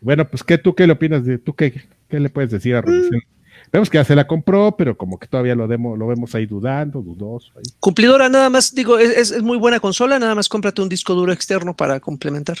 [0.00, 2.82] Bueno, pues ¿qué tú qué le opinas de tú qué, qué le puedes decir a
[2.82, 3.20] Rubicel?
[3.72, 6.46] Vemos que ya se la compró, pero como que todavía lo, demo, lo vemos ahí
[6.46, 7.50] dudando, dudoso.
[7.80, 11.32] Cumplidora, nada más, digo, es, es, muy buena consola, nada más cómprate un disco duro
[11.32, 12.58] externo para complementar.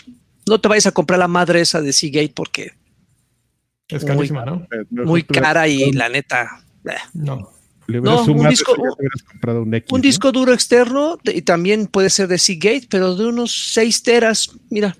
[0.48, 2.72] No te vayas a comprar la madre esa de Seagate porque
[3.86, 4.66] es carísima, ¿no?
[4.90, 6.64] Muy cara y la neta.
[6.84, 7.22] Eh.
[7.90, 8.74] No no, un, disco,
[9.90, 14.50] un, disco, duro externo y también puede ser de Seagate, pero de unos 6 teras,
[14.70, 14.96] mira,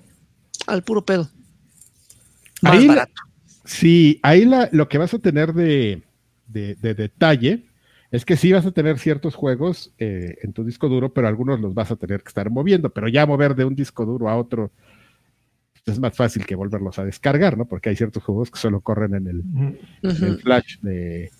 [0.67, 1.29] al puro pedo.
[2.61, 3.13] Más barato.
[3.65, 6.01] sí, ahí lo que vas a tener de,
[6.47, 7.65] detalle
[8.11, 11.59] es que sí vas a tener ciertos juegos eh, en tu disco duro, pero algunos
[11.59, 14.35] los vas a tener que estar moviendo, pero ya mover de un disco duro a
[14.35, 14.71] otro
[15.85, 17.65] es más fácil que volverlos a descargar, ¿no?
[17.65, 19.43] Porque hay ciertos juegos que solo corren en el,
[20.03, 21.31] en el flash de,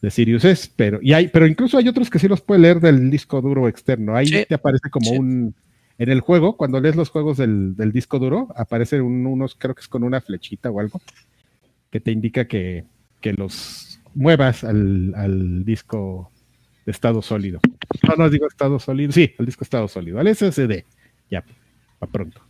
[0.00, 2.80] de Sirius es, pero, y hay, pero incluso hay otros que sí los puede leer
[2.80, 4.16] del disco duro externo.
[4.16, 5.54] Ahí te aparece como un,
[6.00, 9.88] en el juego, cuando lees los juegos del, disco duro, aparecen unos, creo que es
[9.88, 11.02] con una flechita o algo,
[11.90, 12.86] que te indica que,
[13.36, 16.30] los muevas al, disco
[16.86, 17.60] de estado sólido.
[18.08, 20.84] No, no digo estado sólido, sí, al disco estado sólido, al SSD,
[21.30, 21.44] ya,
[21.98, 22.40] para pronto.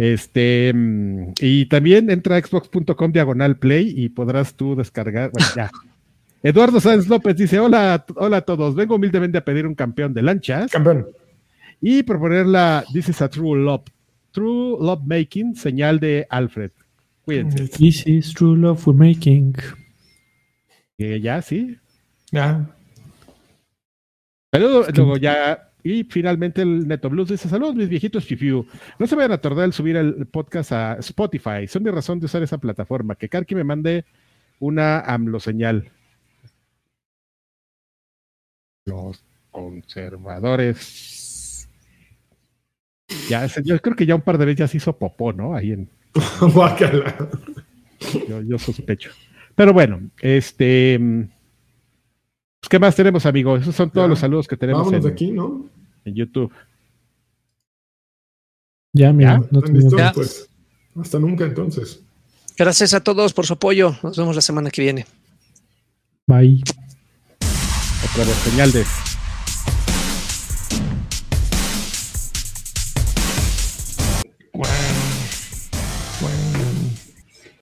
[0.00, 5.30] Este, mm, y también entra a xbox.com diagonal play y podrás tú descargar.
[5.30, 5.70] Bueno, ya.
[6.42, 8.74] Eduardo Sáenz López dice: Hola, hola a todos.
[8.74, 10.70] Vengo humildemente a pedir un campeón de lanchas.
[10.70, 11.06] Campeón.
[11.82, 13.84] Y proponer la This is a True Love.
[14.30, 16.70] True Love Making, señal de Alfred.
[17.26, 17.68] Cuídense.
[17.68, 19.54] This is True Love We're Making.
[20.96, 21.76] ya, sí.
[22.32, 22.70] Ya.
[24.50, 28.66] Pero luego ya y finalmente el Neto Blues dice: Saludos, mis viejitos Fifiu.
[28.98, 31.66] No se vayan a tardar el subir el podcast a Spotify.
[31.66, 33.14] Son mi razón de usar esa plataforma.
[33.14, 34.04] Que Karki me mande
[34.58, 35.90] una AMLO señal.
[38.86, 41.68] Los conservadores.
[43.28, 45.54] Ya, yo creo que ya un par de veces ya se hizo popó, ¿no?
[45.54, 45.88] Ahí en.
[48.28, 49.10] yo, yo sospecho.
[49.54, 51.28] Pero bueno, este.
[52.60, 53.56] Pues, ¿Qué más tenemos, amigo?
[53.56, 55.68] Esos son todos los saludos que tenemos en, aquí, ¿no?
[56.04, 56.52] en YouTube.
[58.92, 59.40] Ya, mira.
[59.50, 59.60] No
[60.14, 60.48] pues.
[60.96, 62.02] Hasta nunca, entonces.
[62.56, 63.96] Gracias a todos por su apoyo.
[64.02, 65.06] Nos vemos la semana que viene.
[66.26, 66.62] Bye.
[68.04, 68.84] Otra vez, señal de.